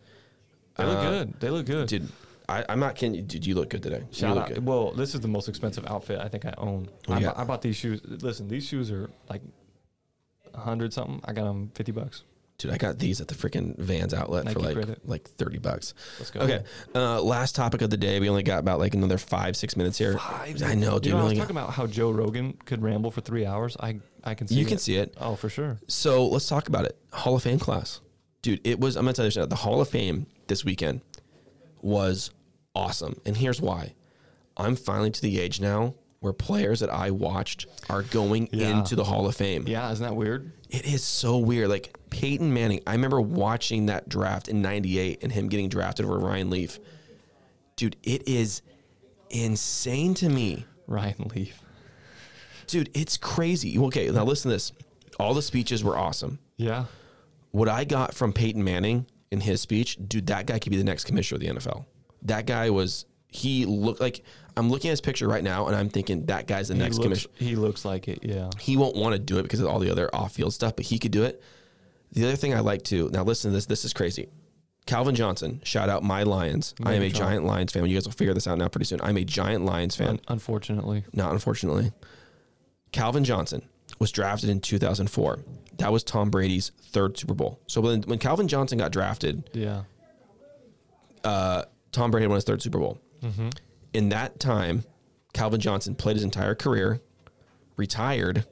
they 0.78 0.86
look 0.86 0.98
uh, 1.00 1.10
good. 1.10 1.40
They 1.40 1.50
look 1.50 1.66
good. 1.66 1.88
Dude, 1.88 2.08
I, 2.48 2.64
I'm 2.70 2.80
not 2.80 2.96
kidding. 2.96 3.16
you. 3.16 3.22
Dude, 3.24 3.46
you 3.48 3.56
look 3.56 3.70
good 3.72 3.82
today. 3.82 4.02
you 4.02 4.14
Shout 4.16 4.36
look 4.36 4.44
out. 4.46 4.54
good. 4.54 4.66
Well, 4.66 4.92
this 4.92 5.16
is 5.16 5.22
the 5.22 5.28
most 5.28 5.50
expensive 5.50 5.88
outfit 5.88 6.20
I 6.20 6.28
think 6.28 6.46
I 6.46 6.54
own. 6.58 6.88
I, 7.08 7.20
bu- 7.22 7.32
I 7.36 7.44
bought 7.46 7.64
these 7.64 7.78
shoes. 7.78 8.00
Listen, 8.06 8.48
these 8.48 8.66
shoes 8.68 8.92
are 8.92 9.10
like 9.28 9.42
a 10.54 10.60
hundred 10.60 10.94
something. 10.94 11.20
I 11.26 11.34
got 11.34 11.46
them 11.46 11.72
fifty 11.74 11.92
bucks. 11.92 12.24
Dude, 12.60 12.72
I 12.72 12.78
got 12.78 13.00
these 13.00 13.22
at 13.22 13.30
the 13.30 13.36
freaking 13.36 13.78
Vans 13.78 14.14
outlet 14.14 14.52
for 14.52 14.60
like 14.60 14.76
credit. 14.76 15.08
like 15.08 15.24
thirty 15.24 15.60
bucks. 15.60 15.94
Let's 16.20 16.30
go. 16.30 16.42
Okay, 16.42 16.64
uh, 16.94 17.22
last 17.22 17.56
topic 17.56 17.82
of 17.82 17.90
the 17.90 17.96
day. 17.96 18.20
We 18.20 18.28
only 18.28 18.44
got 18.44 18.60
about 18.60 18.80
like 18.80 18.94
another 18.94 19.18
five 19.18 19.56
six 19.56 19.78
minutes 19.78 19.98
here. 19.98 20.18
Five. 20.18 20.62
I 20.62 20.76
know, 20.76 21.00
dude. 21.00 21.06
You 21.06 21.12
know, 21.12 21.18
we 21.20 21.22
I 21.22 21.30
was 21.30 21.38
talking 21.38 21.56
about 21.56 21.72
how 21.72 21.88
Joe 21.88 22.12
Rogan 22.12 22.58
could 22.66 22.84
ramble 22.84 23.12
for 23.12 23.22
three 23.22 23.46
hours. 23.46 23.78
I 23.80 24.02
I 24.26 24.36
can 24.36 24.48
see. 24.48 24.56
It. 24.56 24.60
You 24.60 24.66
can 24.66 24.78
see 24.78 24.98
it. 24.98 25.16
Oh, 25.22 25.36
for 25.36 25.48
sure. 25.48 25.78
So 25.88 26.28
let's 26.28 26.50
talk 26.50 26.68
about 26.68 26.84
it. 26.84 26.98
Hall 27.14 27.38
of 27.38 27.44
Fame 27.44 27.60
class, 27.60 28.02
dude. 28.42 28.60
It 28.66 28.78
was. 28.78 28.98
I'm 28.98 29.06
gonna 29.06 29.14
tell 29.14 29.24
you 29.24 29.32
something. 29.32 29.50
The 29.50 29.56
Hall 29.56 29.80
of 29.80 29.88
Fame 29.88 30.28
this 30.48 30.66
weekend 30.66 31.00
was 31.82 32.32
awesome, 32.76 33.22
and 33.26 33.38
here's 33.38 33.62
why. 33.62 33.94
I'm 34.58 34.76
finally 34.76 35.12
to 35.12 35.22
the 35.22 35.40
age 35.40 35.62
now 35.62 35.94
where 36.20 36.34
players 36.34 36.82
that 36.82 36.90
I 36.90 37.12
watched 37.12 37.66
are 37.90 38.04
going 38.04 38.50
Yeah. 38.52 38.78
into 38.80 38.96
the 38.96 39.06
Hall 39.06 39.26
of 39.28 39.36
Fame. 39.36 39.66
Yeah, 39.68 39.92
isn't 39.92 40.04
that 40.04 40.16
weird? 40.16 40.52
It 40.70 40.86
is 40.86 41.04
so 41.04 41.38
weird. 41.38 41.70
Like 41.70 41.98
Peyton 42.10 42.54
Manning, 42.54 42.82
I 42.86 42.92
remember 42.94 43.22
watching 43.22 43.86
that 43.88 44.10
draft 44.10 44.48
in 44.48 44.62
'98 44.62 45.20
and 45.24 45.32
him 45.32 45.48
getting 45.48 45.70
drafted 45.70 46.06
over 46.06 46.20
Ryan 46.20 46.50
Leaf. 46.50 46.80
Dude, 47.76 47.96
it 48.04 48.28
is 48.28 48.62
insane 49.30 50.14
to 50.16 50.30
me. 50.30 50.66
Ryan 50.88 51.32
Leaf. 51.36 51.62
Dude, 52.68 52.90
it's 52.94 53.18
crazy. 53.18 53.78
Okay, 53.80 54.10
now 54.10 54.24
listen 54.26 54.50
to 54.50 54.56
this. 54.56 54.72
All 55.20 55.34
the 55.34 55.42
speeches 55.42 55.84
were 55.84 55.98
awesome. 55.98 56.40
Yeah. 56.58 56.86
What 57.52 57.68
I 57.70 57.84
got 57.84 58.14
from 58.14 58.32
Peyton 58.34 58.64
Manning 58.64 59.06
in 59.32 59.42
his 59.42 59.62
speech, 59.62 59.98
dude, 60.08 60.28
that 60.28 60.46
guy 60.46 60.60
could 60.60 60.72
be 60.72 60.78
the 60.78 60.84
next 60.84 61.06
commissioner 61.06 61.38
of 61.38 61.42
the 61.42 61.48
NFL. 61.60 61.86
That 62.22 62.46
guy 62.46 62.70
was, 62.70 63.06
he 63.28 63.66
looked 63.66 64.02
like, 64.02 64.24
I'm 64.60 64.70
looking 64.70 64.90
at 64.90 64.94
his 64.94 65.02
picture 65.02 65.28
right 65.28 65.44
now 65.44 65.68
and 65.68 65.76
I'm 65.76 65.90
thinking 65.90 66.26
that 66.28 66.46
guy's 66.48 66.68
the 66.68 66.76
He 66.76 66.80
next 66.80 66.98
looks, 66.98 67.06
commissioner. 67.06 67.34
he 67.38 67.56
looks 67.56 67.84
like 67.86 68.08
it. 68.08 68.20
Yeah. 68.22 68.50
He 68.60 68.78
won't 68.78 68.96
want 68.96 69.14
to 69.14 69.20
do 69.20 69.40
it 69.40 69.44
because 69.44 69.60
of 69.60 69.68
all 69.68 69.80
the 69.80 69.90
other 69.92 70.10
off 70.14 70.34
field 70.34 70.54
stuff, 70.54 70.76
but 70.76 70.86
he 70.86 71.00
could 71.00 71.12
do 71.12 71.24
it. 71.24 71.42
The 72.12 72.24
other 72.26 72.36
thing 72.36 72.54
I 72.54 72.60
like 72.60 72.84
too, 72.84 73.10
now 73.14 73.24
listen 73.24 73.52
to 73.52 73.56
this, 73.56 73.66
this 73.66 73.86
is 73.86 73.94
crazy. 73.94 74.28
Calvin 74.86 75.14
Johnson, 75.16 75.62
shout 75.64 75.88
out 75.90 76.02
my 76.04 76.24
Lions. 76.24 76.74
I 76.84 76.94
am 76.96 77.04
a 77.04 77.10
giant 77.10 77.46
Lions 77.46 77.72
fan. 77.72 77.86
You 77.86 77.96
guys 77.96 78.06
will 78.06 78.12
figure 78.14 78.34
this 78.34 78.48
out 78.48 78.58
now 78.58 78.68
pretty 78.68 78.86
soon. 78.86 79.00
I'm 79.02 79.18
a 79.18 79.24
giant 79.24 79.64
Lions 79.66 79.96
fan. 79.96 80.08
Un- 80.10 80.20
unfortunately. 80.28 81.04
Not 81.14 81.32
unfortunately. 81.32 81.92
Calvin 82.92 83.24
Johnson 83.24 83.62
was 84.00 84.12
drafted 84.12 84.50
in 84.50 84.60
2004. 84.62 85.40
That 85.78 85.92
was 85.92 86.04
Tom 86.04 86.32
Brady's 86.32 86.72
third 86.82 87.18
Super 87.18 87.36
Bowl. 87.36 87.60
So 87.68 87.82
when, 87.82 88.02
when 88.04 88.18
Calvin 88.18 88.48
Johnson 88.48 88.80
got 88.80 88.92
drafted, 88.92 89.48
Yeah. 89.54 89.84
uh, 91.24 91.64
Tom 91.92 92.12
Brady 92.12 92.28
won 92.28 92.36
his 92.36 92.44
third 92.44 92.62
Super 92.62 92.80
Bowl. 92.80 92.98
In 93.94 94.10
that 94.10 94.40
time, 94.40 94.84
Calvin 95.34 95.60
Johnson 95.60 95.96
played 95.96 96.16
his 96.16 96.24
entire 96.24 96.56
career, 96.56 97.02
retired, 97.76 98.46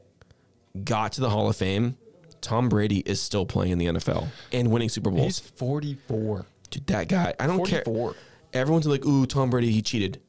got 0.83 1.11
to 1.13 1.21
the 1.21 1.29
Hall 1.29 1.49
of 1.49 1.55
Fame. 1.55 1.97
Tom 2.41 2.69
Brady 2.69 2.99
is 2.99 3.19
still 3.21 3.45
playing 3.45 3.71
in 3.71 3.77
the 3.77 3.85
NFL 3.87 4.27
and 4.51 4.71
winning 4.71 4.89
Super 4.89 5.09
Bowls. 5.09 5.23
He's 5.25 5.39
44. 5.39 6.45
Dude, 6.69 6.87
that 6.87 7.07
guy, 7.07 7.33
I 7.39 7.47
don't 7.47 7.65
care. 7.65 7.83
44. 7.83 8.15
Everyone's 8.53 8.87
like, 8.87 9.05
"Ooh, 9.05 9.25
Tom 9.25 9.49
Brady, 9.49 9.71
he 9.71 9.81
cheated." 9.81 10.21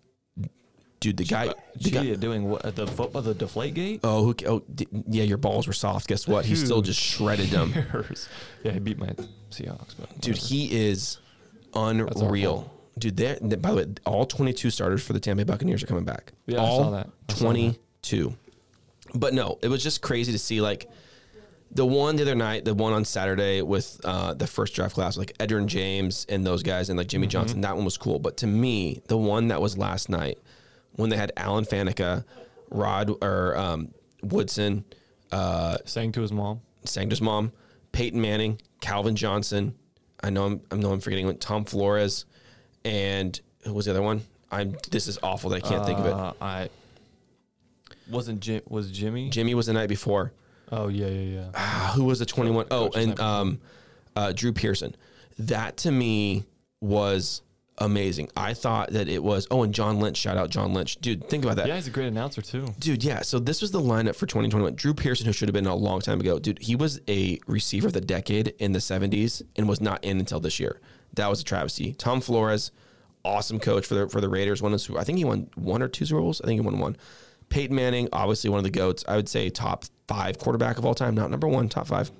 Dude, 1.00 1.16
the 1.16 1.24
guy, 1.24 1.54
the 1.80 1.90
guy 1.90 2.14
doing 2.16 2.48
what? 2.50 2.74
The 2.74 2.86
football, 2.86 3.22
the 3.22 3.32
deflate 3.34 3.74
gate? 3.74 4.00
Oh, 4.02 4.24
who, 4.24 4.34
oh, 4.46 4.62
d- 4.74 4.88
yeah, 5.08 5.22
your 5.22 5.36
balls 5.38 5.68
were 5.68 5.72
soft. 5.72 6.08
Guess 6.08 6.26
what? 6.26 6.44
He 6.44 6.56
still 6.56 6.82
just 6.82 6.98
shredded 7.00 7.50
them. 7.50 7.72
yeah, 8.64 8.72
he 8.72 8.80
beat 8.80 8.98
my 8.98 9.06
Seahawks. 9.50 9.94
But 9.96 10.20
Dude, 10.20 10.34
whatever. 10.34 10.46
he 10.48 10.88
is 10.88 11.18
unreal. 11.74 12.72
Dude, 12.98 13.16
they're, 13.16 13.38
by 13.40 13.70
the 13.70 13.76
way, 13.76 13.86
all 14.06 14.26
22 14.26 14.70
starters 14.70 15.02
for 15.04 15.12
the 15.12 15.20
Tampa 15.20 15.44
Bay 15.44 15.52
Buccaneers 15.52 15.82
are 15.82 15.86
coming 15.86 16.04
back. 16.04 16.32
Yeah, 16.46 16.62
I 16.62 16.66
saw 16.66 16.90
that. 16.90 17.10
I 17.28 17.32
saw 17.32 17.38
that. 17.38 17.44
22. 17.44 18.34
But 19.14 19.34
no, 19.34 19.58
it 19.62 19.68
was 19.68 19.82
just 19.82 20.02
crazy 20.02 20.32
to 20.32 20.38
see 20.38 20.60
like 20.60 20.88
the 21.70 21.84
one 21.86 22.16
the 22.16 22.22
other 22.22 22.34
night, 22.34 22.64
the 22.64 22.74
one 22.74 22.92
on 22.92 23.04
Saturday 23.04 23.62
with 23.62 24.00
uh, 24.04 24.34
the 24.34 24.46
first 24.46 24.74
draft 24.74 24.94
class, 24.94 25.16
like 25.16 25.36
Edgerrin 25.38 25.66
James 25.66 26.26
and 26.28 26.46
those 26.46 26.62
guys, 26.62 26.88
and 26.88 26.98
like 26.98 27.08
Jimmy 27.08 27.26
Mm-hmm. 27.26 27.30
Johnson. 27.30 27.60
That 27.62 27.76
one 27.76 27.84
was 27.84 27.96
cool. 27.98 28.18
But 28.18 28.38
to 28.38 28.46
me, 28.46 29.02
the 29.08 29.16
one 29.18 29.48
that 29.48 29.60
was 29.60 29.76
last 29.78 30.08
night 30.08 30.38
when 30.92 31.10
they 31.10 31.16
had 31.16 31.32
Alan 31.36 31.64
Faneca, 31.64 32.24
Rod 32.70 33.10
or 33.22 33.56
um, 33.56 33.92
Woodson, 34.22 34.84
uh, 35.32 35.78
sang 35.84 36.12
to 36.12 36.22
his 36.22 36.32
mom. 36.32 36.60
sang 36.84 37.08
to 37.08 37.12
his 37.12 37.20
mom, 37.22 37.52
Peyton 37.92 38.20
Manning, 38.20 38.60
Calvin 38.80 39.14
Johnson. 39.16 39.74
I 40.22 40.30
know 40.30 40.46
I'm, 40.46 40.60
I 40.70 40.76
know 40.76 40.92
I'm 40.92 41.00
forgetting. 41.00 41.36
Tom 41.38 41.64
Flores, 41.64 42.24
and 42.84 43.38
who 43.64 43.72
was 43.72 43.86
the 43.86 43.92
other 43.92 44.02
one? 44.02 44.22
I'm. 44.50 44.76
This 44.90 45.08
is 45.08 45.18
awful 45.22 45.50
that 45.50 45.64
I 45.64 45.68
can't 45.68 45.84
think 45.84 45.98
of 45.98 46.06
it. 46.06 46.12
Uh, 46.12 46.32
I 46.40 46.70
wasn't 48.10 48.40
Jim. 48.40 48.62
Was 48.68 48.90
Jimmy? 48.90 49.30
Jimmy 49.30 49.54
was 49.54 49.66
the 49.66 49.72
night 49.72 49.88
before. 49.88 50.32
Oh 50.70 50.88
yeah, 50.88 51.06
yeah, 51.06 51.40
yeah. 51.40 51.50
Ah, 51.54 51.92
who 51.94 52.04
was 52.04 52.18
the 52.18 52.26
21? 52.26 52.66
Oh, 52.70 52.90
and 52.94 53.18
um, 53.20 53.60
uh, 54.16 54.32
Drew 54.32 54.52
Pearson. 54.52 54.94
That 55.38 55.76
to 55.78 55.90
me 55.90 56.44
was 56.80 57.42
amazing. 57.78 58.28
I 58.36 58.54
thought 58.54 58.90
that 58.90 59.08
it 59.08 59.22
was. 59.22 59.46
Oh, 59.50 59.62
and 59.62 59.74
John 59.74 60.00
Lynch. 60.00 60.16
Shout 60.16 60.36
out 60.36 60.50
John 60.50 60.74
Lynch, 60.74 60.96
dude. 60.96 61.28
Think 61.28 61.44
about 61.44 61.56
that. 61.56 61.68
Yeah, 61.68 61.76
he's 61.76 61.86
a 61.86 61.90
great 61.90 62.08
announcer 62.08 62.42
too. 62.42 62.66
Dude, 62.78 63.04
yeah. 63.04 63.22
So 63.22 63.38
this 63.38 63.62
was 63.62 63.70
the 63.70 63.80
lineup 63.80 64.16
for 64.16 64.26
2021. 64.26 64.74
Drew 64.74 64.94
Pearson, 64.94 65.26
who 65.26 65.32
should 65.32 65.48
have 65.48 65.54
been 65.54 65.66
a 65.66 65.74
long 65.74 66.00
time 66.00 66.20
ago, 66.20 66.38
dude, 66.38 66.58
he 66.60 66.76
was 66.76 67.00
a 67.08 67.38
receiver 67.46 67.86
of 67.86 67.92
the 67.92 68.00
decade 68.00 68.54
in 68.58 68.72
the 68.72 68.78
70s 68.78 69.42
and 69.56 69.68
was 69.68 69.80
not 69.80 70.02
in 70.04 70.18
until 70.18 70.40
this 70.40 70.58
year. 70.58 70.80
That 71.18 71.28
was 71.30 71.40
a 71.40 71.44
travesty. 71.44 71.92
Tom 71.92 72.20
Flores, 72.20 72.70
awesome 73.24 73.60
coach 73.60 73.86
for 73.86 73.94
the 73.94 74.08
for 74.08 74.20
the 74.20 74.28
Raiders. 74.28 74.60
Won 74.62 74.76
Super- 74.78 74.98
I 74.98 75.04
think 75.04 75.18
he 75.18 75.24
won 75.24 75.50
one 75.54 75.82
or 75.82 75.88
two 75.88 76.06
Super 76.06 76.20
Bowls. 76.20 76.40
I 76.40 76.46
think 76.46 76.56
he 76.60 76.64
won 76.64 76.78
one. 76.78 76.96
Peyton 77.50 77.76
Manning, 77.76 78.08
obviously 78.12 78.50
one 78.50 78.58
of 78.58 78.64
the 78.64 78.70
goats. 78.70 79.04
I 79.06 79.16
would 79.16 79.28
say 79.28 79.48
top 79.50 79.84
five 80.06 80.38
quarterback 80.38 80.78
of 80.78 80.84
all 80.84 80.94
time, 80.94 81.14
not 81.14 81.30
number 81.30 81.46
one, 81.48 81.68
top 81.68 81.86
five. 81.86 82.10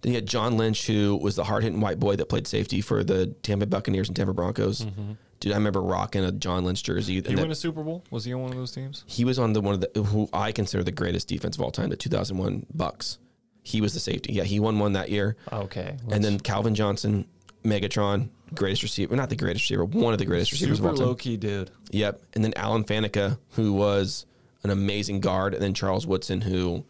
Then 0.00 0.12
you 0.12 0.16
had 0.16 0.26
John 0.26 0.56
Lynch, 0.58 0.86
who 0.86 1.16
was 1.16 1.36
the 1.36 1.44
hard 1.44 1.62
hitting 1.64 1.80
white 1.80 1.98
boy 1.98 2.16
that 2.16 2.26
played 2.26 2.46
safety 2.46 2.80
for 2.82 3.02
the 3.02 3.28
Tampa 3.42 3.66
Buccaneers 3.66 4.08
and 4.08 4.14
Denver 4.16 4.32
Broncos. 4.34 4.82
Mm-hmm. 4.84 5.12
Dude, 5.40 5.52
I 5.52 5.56
remember 5.56 5.80
rocking 5.82 6.24
a 6.24 6.32
John 6.32 6.64
Lynch 6.64 6.82
jersey. 6.82 7.14
He 7.14 7.18
and 7.18 7.38
that- 7.38 7.42
win 7.42 7.50
a 7.50 7.54
Super 7.54 7.82
Bowl? 7.82 8.04
Was 8.10 8.24
he 8.24 8.32
on 8.34 8.42
one 8.42 8.50
of 8.52 8.56
those 8.56 8.72
teams? 8.72 9.04
he 9.06 9.24
was 9.24 9.38
on 9.38 9.52
the 9.54 9.60
one 9.60 9.74
of 9.74 9.80
the 9.80 10.02
who 10.02 10.28
I 10.32 10.52
consider 10.52 10.82
the 10.84 10.92
greatest 10.92 11.28
defense 11.28 11.56
of 11.56 11.62
all 11.62 11.70
time, 11.70 11.88
the 11.90 11.96
2001 11.96 12.66
Bucs. 12.76 13.18
He 13.62 13.80
was 13.80 13.94
the 13.94 14.00
safety. 14.00 14.34
Yeah, 14.34 14.44
he 14.44 14.60
won 14.60 14.78
one 14.78 14.92
that 14.92 15.08
year. 15.10 15.36
Okay. 15.52 15.96
and 16.10 16.22
then 16.22 16.38
Calvin 16.38 16.74
Johnson, 16.74 17.26
Megatron, 17.64 18.28
greatest 18.54 18.82
receiver, 18.82 19.16
not 19.16 19.30
the 19.30 19.36
greatest 19.36 19.64
receiver, 19.64 19.84
one 19.84 20.12
of 20.12 20.18
the 20.18 20.24
greatest 20.26 20.52
receivers 20.52 20.76
super 20.78 20.88
of 20.88 20.94
all 20.94 20.98
time. 20.98 21.06
low 21.08 21.14
key 21.14 21.36
dude. 21.36 21.70
Yep. 21.90 22.20
And 22.34 22.44
then 22.44 22.52
Alan 22.56 22.84
Faneca, 22.84 23.38
who 23.52 23.72
was 23.72 24.26
an 24.62 24.70
amazing 24.70 25.20
guard, 25.20 25.54
and 25.54 25.62
then 25.62 25.74
Charles 25.74 26.06
Woodson, 26.06 26.40
who 26.42 26.84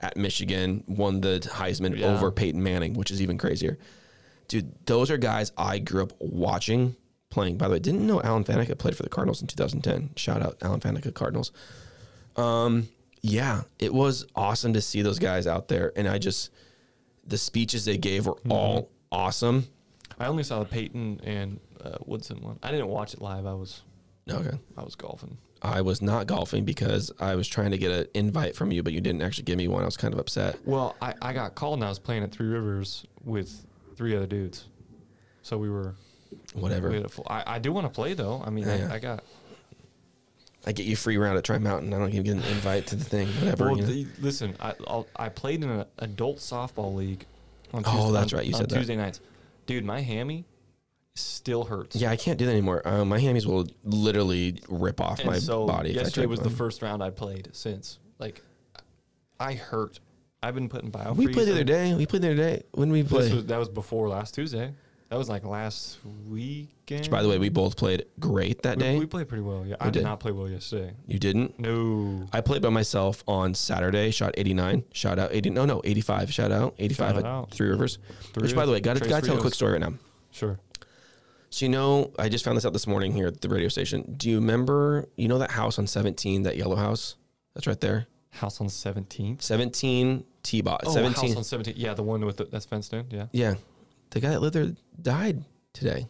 at 0.00 0.16
Michigan 0.16 0.84
won 0.86 1.20
the 1.22 1.38
Heisman 1.54 1.96
Yeah. 1.98 2.14
over 2.14 2.30
Peyton 2.30 2.62
Manning, 2.62 2.94
which 2.94 3.10
is 3.10 3.22
even 3.22 3.38
crazier. 3.38 3.78
Dude, 4.48 4.72
those 4.86 5.10
are 5.10 5.16
guys 5.16 5.52
I 5.56 5.78
grew 5.78 6.02
up 6.02 6.12
watching 6.18 6.96
playing. 7.30 7.56
By 7.56 7.66
the 7.68 7.72
way, 7.72 7.78
didn't 7.78 8.06
know 8.06 8.20
Alan 8.22 8.44
Faneca 8.44 8.76
played 8.78 8.96
for 8.96 9.02
the 9.02 9.08
Cardinals 9.08 9.40
in 9.40 9.46
2010. 9.48 10.10
Shout 10.16 10.42
out 10.42 10.56
Alan 10.62 10.80
Faneca 10.80 11.12
Cardinals. 11.14 11.50
Um, 12.36 12.88
yeah, 13.22 13.62
it 13.78 13.92
was 13.94 14.26
awesome 14.36 14.72
to 14.74 14.80
see 14.80 15.02
those 15.02 15.18
guys 15.18 15.46
out 15.46 15.68
there, 15.68 15.92
and 15.96 16.06
I 16.06 16.18
just 16.18 16.50
the 17.26 17.38
speeches 17.38 17.84
they 17.84 17.96
gave 17.98 18.26
were 18.26 18.36
all 18.48 18.90
awesome. 19.10 19.66
I 20.18 20.26
only 20.26 20.42
saw 20.42 20.60
the 20.60 20.64
Peyton 20.66 21.20
and 21.24 21.60
uh, 21.84 21.98
Woodson 22.06 22.40
one. 22.42 22.58
I 22.62 22.70
didn't 22.70 22.88
watch 22.88 23.14
it 23.14 23.20
live. 23.20 23.46
I 23.46 23.54
was 23.54 23.82
Okay. 24.30 24.58
I 24.76 24.82
was 24.82 24.94
golfing. 24.96 25.38
I 25.62 25.80
was 25.82 26.02
not 26.02 26.26
golfing 26.26 26.64
because 26.64 27.10
I 27.20 27.34
was 27.36 27.46
trying 27.48 27.70
to 27.70 27.78
get 27.78 27.90
an 27.92 28.06
invite 28.14 28.56
from 28.56 28.72
you, 28.72 28.82
but 28.82 28.92
you 28.92 29.00
didn't 29.00 29.22
actually 29.22 29.44
give 29.44 29.56
me 29.56 29.68
one. 29.68 29.82
I 29.82 29.86
was 29.86 29.96
kind 29.96 30.12
of 30.12 30.18
upset. 30.20 30.58
Well, 30.64 30.96
I, 31.00 31.14
I 31.22 31.32
got 31.32 31.54
called 31.54 31.74
and 31.78 31.84
I 31.84 31.88
was 31.88 31.98
playing 31.98 32.22
at 32.24 32.32
Three 32.32 32.46
Rivers 32.48 33.06
with 33.24 33.64
three 33.96 34.14
other 34.16 34.26
dudes. 34.26 34.66
So 35.42 35.56
we 35.58 35.70
were 35.70 35.94
Whatever. 36.54 36.90
we 36.90 37.02
full, 37.04 37.26
I, 37.30 37.44
I 37.46 37.58
do 37.60 37.72
want 37.72 37.86
to 37.86 37.92
play 37.92 38.14
though. 38.14 38.42
I 38.44 38.50
mean, 38.50 38.66
Yeah. 38.66 38.88
I, 38.90 38.94
I 38.96 38.98
got 38.98 39.22
I 40.66 40.72
get 40.72 40.86
you 40.86 40.96
free 40.96 41.16
round 41.16 41.38
at 41.38 41.44
Tri 41.44 41.58
Mountain. 41.58 41.94
I 41.94 41.98
don't 41.98 42.08
even 42.12 42.24
get 42.24 42.32
an 42.36 42.42
invite 42.52 42.88
to 42.88 42.96
the 42.96 43.04
thing. 43.04 43.28
Whatever. 43.28 43.66
Well, 43.66 43.76
you 43.76 43.82
know? 43.82 43.88
the, 43.88 44.06
listen, 44.20 44.56
I 44.58 44.74
I'll, 44.88 45.06
I 45.14 45.28
played 45.28 45.62
in 45.62 45.70
an 45.70 45.84
adult 45.98 46.38
softball 46.38 46.94
league. 46.94 47.24
On 47.72 47.82
Oh, 47.86 48.10
that's 48.12 48.32
on- 48.32 48.38
right, 48.38 48.46
you 48.46 48.54
on 48.54 48.60
said 48.62 48.70
that. 48.70 48.76
Tuesday 48.76 48.96
nights, 48.96 49.20
dude. 49.66 49.84
My 49.84 50.00
hammy 50.00 50.44
still 51.14 51.64
hurts. 51.64 51.96
yeah, 51.96 52.10
I 52.10 52.16
can't 52.16 52.38
do 52.38 52.44
that 52.46 52.52
anymore. 52.52 52.86
Um, 52.86 53.08
my 53.08 53.18
hammies 53.18 53.46
will 53.46 53.66
literally 53.84 54.60
rip 54.68 55.00
off 55.00 55.18
And 55.20 55.28
my 55.28 55.38
so 55.38 55.66
body. 55.66 55.90
if 55.90 55.96
I 55.96 56.00
yesterday 56.00 56.24
try 56.26 56.30
was 56.30 56.40
to 56.40 56.44
the 56.48 56.50
first 56.54 56.82
round 56.82 57.02
I 57.02 57.10
played 57.10 57.48
since. 57.52 57.98
Like, 58.18 58.42
I 59.40 59.54
hurt. 59.54 60.00
I've 60.42 60.54
been 60.54 60.68
putting 60.68 60.90
bio. 60.90 61.12
We 61.14 61.28
played 61.28 61.48
the 61.48 61.52
other 61.52 61.64
day. 61.64 61.94
We 61.94 62.06
played 62.06 62.22
the 62.22 62.28
other 62.32 62.36
day. 62.36 62.62
When 62.72 62.90
we 62.90 63.02
This 63.02 63.10
played. 63.10 63.32
was, 63.34 63.46
that 63.46 63.58
was 63.58 63.68
before 63.68 64.08
last 64.08 64.34
Tuesday. 64.34 64.74
That 65.08 65.16
was 65.18 65.28
like 65.28 65.44
last 65.44 65.98
weekend. 66.28 67.00
Which, 67.02 67.10
by 67.10 67.22
the 67.22 67.28
way, 67.28 67.38
we 67.38 67.48
both 67.48 67.76
played 67.76 68.06
great 68.18 68.62
that 68.62 68.76
we, 68.76 68.82
day. 68.82 68.98
we 68.98 69.06
played 69.06 69.28
pretty 69.28 69.42
well. 69.42 69.64
Yeah, 69.64 69.76
I 69.80 69.86
We 69.86 69.90
did 69.92 70.00
did. 70.00 70.04
not 70.04 70.18
play 70.20 70.32
well 70.32 70.48
yesterday. 70.48 70.94
you 71.06 71.18
didn't. 71.20 71.58
No. 71.60 72.26
I 72.32 72.40
played 72.40 72.60
by 72.62 72.70
myself 72.70 73.22
on 73.28 73.54
Saturday. 73.54 74.10
Shot 74.10 74.34
89. 74.36 74.84
Shout 74.92 75.18
out 75.20 75.30
80. 75.32 75.50
No, 75.50 75.64
no, 75.64 75.80
85. 75.84 76.32
Shout 76.32 76.50
out 76.50 76.74
85 76.78 77.18
at 77.18 77.24
out. 77.24 77.50
Three 77.52 77.68
Rivers. 77.68 77.98
Three 78.32 78.42
Which, 78.42 78.56
by 78.56 78.66
the 78.66 78.72
way, 78.72 78.80
got 78.80 78.96
to 78.96 79.08
tell 79.08 79.36
a 79.38 79.40
quick 79.40 79.54
story 79.54 79.72
right 79.72 79.80
now. 79.80 79.94
Sure. 80.32 80.58
So 81.50 81.64
you 81.64 81.70
know, 81.70 82.12
I 82.18 82.28
just 82.28 82.44
found 82.44 82.56
this 82.56 82.66
out 82.66 82.72
this 82.72 82.88
morning 82.88 83.12
here 83.12 83.28
at 83.28 83.40
the 83.40 83.48
radio 83.48 83.68
station. 83.68 84.14
Do 84.16 84.28
you 84.28 84.36
remember? 84.40 85.06
You 85.16 85.28
know 85.28 85.38
that 85.38 85.52
house 85.52 85.78
on 85.78 85.86
17, 85.86 86.42
that 86.42 86.56
yellow 86.56 86.76
house 86.76 87.14
that's 87.54 87.66
right 87.68 87.80
there, 87.80 88.06
House 88.30 88.60
on 88.60 88.66
17th. 88.66 89.40
17 89.40 90.24
T-Bot, 90.42 90.82
Oh, 90.84 90.92
17. 90.92 91.28
house 91.30 91.36
on 91.36 91.44
17. 91.44 91.74
Yeah, 91.76 91.94
the 91.94 92.02
one 92.02 92.24
with 92.26 92.36
the, 92.38 92.44
that's 92.44 92.66
fenced 92.66 92.92
in. 92.92 93.06
Yeah. 93.10 93.26
yeah, 93.32 93.54
the 94.10 94.20
guy 94.20 94.30
that 94.30 94.40
lived 94.40 94.54
there 94.54 94.72
died 95.00 95.44
today. 95.72 96.08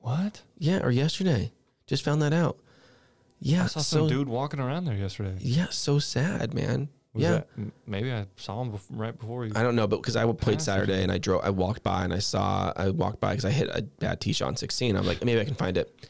What? 0.00 0.42
Yeah, 0.58 0.80
or 0.82 0.90
yesterday. 0.90 1.52
Just 1.86 2.02
found 2.02 2.22
that 2.22 2.32
out. 2.32 2.58
Yeah, 3.40 3.64
I 3.64 3.66
saw 3.66 3.80
so 3.80 3.98
some 4.00 4.08
dude 4.08 4.28
walking 4.28 4.60
around 4.60 4.84
there 4.86 4.94
yesterday. 4.96 5.36
yeah, 5.40 5.66
so 5.70 5.98
sad, 5.98 6.54
man. 6.54 6.88
Was 7.12 7.22
yeah, 7.22 7.30
that- 7.32 7.48
maybe 7.86 8.12
I 8.12 8.26
saw 8.36 8.62
him 8.62 8.72
bef- 8.72 8.80
right 8.90 9.16
before 9.18 9.44
he. 9.44 9.52
I 9.54 9.62
don't 9.62 9.76
know, 9.76 9.86
but 9.86 9.98
because 9.98 10.16
I 10.16 10.30
played 10.32 10.60
Saturday 10.62 11.02
and 11.02 11.10
I 11.12 11.18
drove, 11.18 11.42
I 11.44 11.50
walked 11.50 11.82
by 11.82 12.04
and 12.04 12.12
I 12.12 12.18
saw, 12.18 12.72
I 12.76 12.90
walked 12.90 13.20
by 13.20 13.30
because 13.32 13.44
I 13.44 13.50
hit 13.50 13.68
a 13.72 13.82
bad 13.82 14.20
tee 14.20 14.32
shot 14.32 14.48
on 14.48 14.56
16. 14.56 14.96
I'm 14.96 15.06
like, 15.06 15.24
maybe 15.24 15.40
I 15.40 15.44
can 15.44 15.54
find 15.54 15.76
it. 15.76 16.08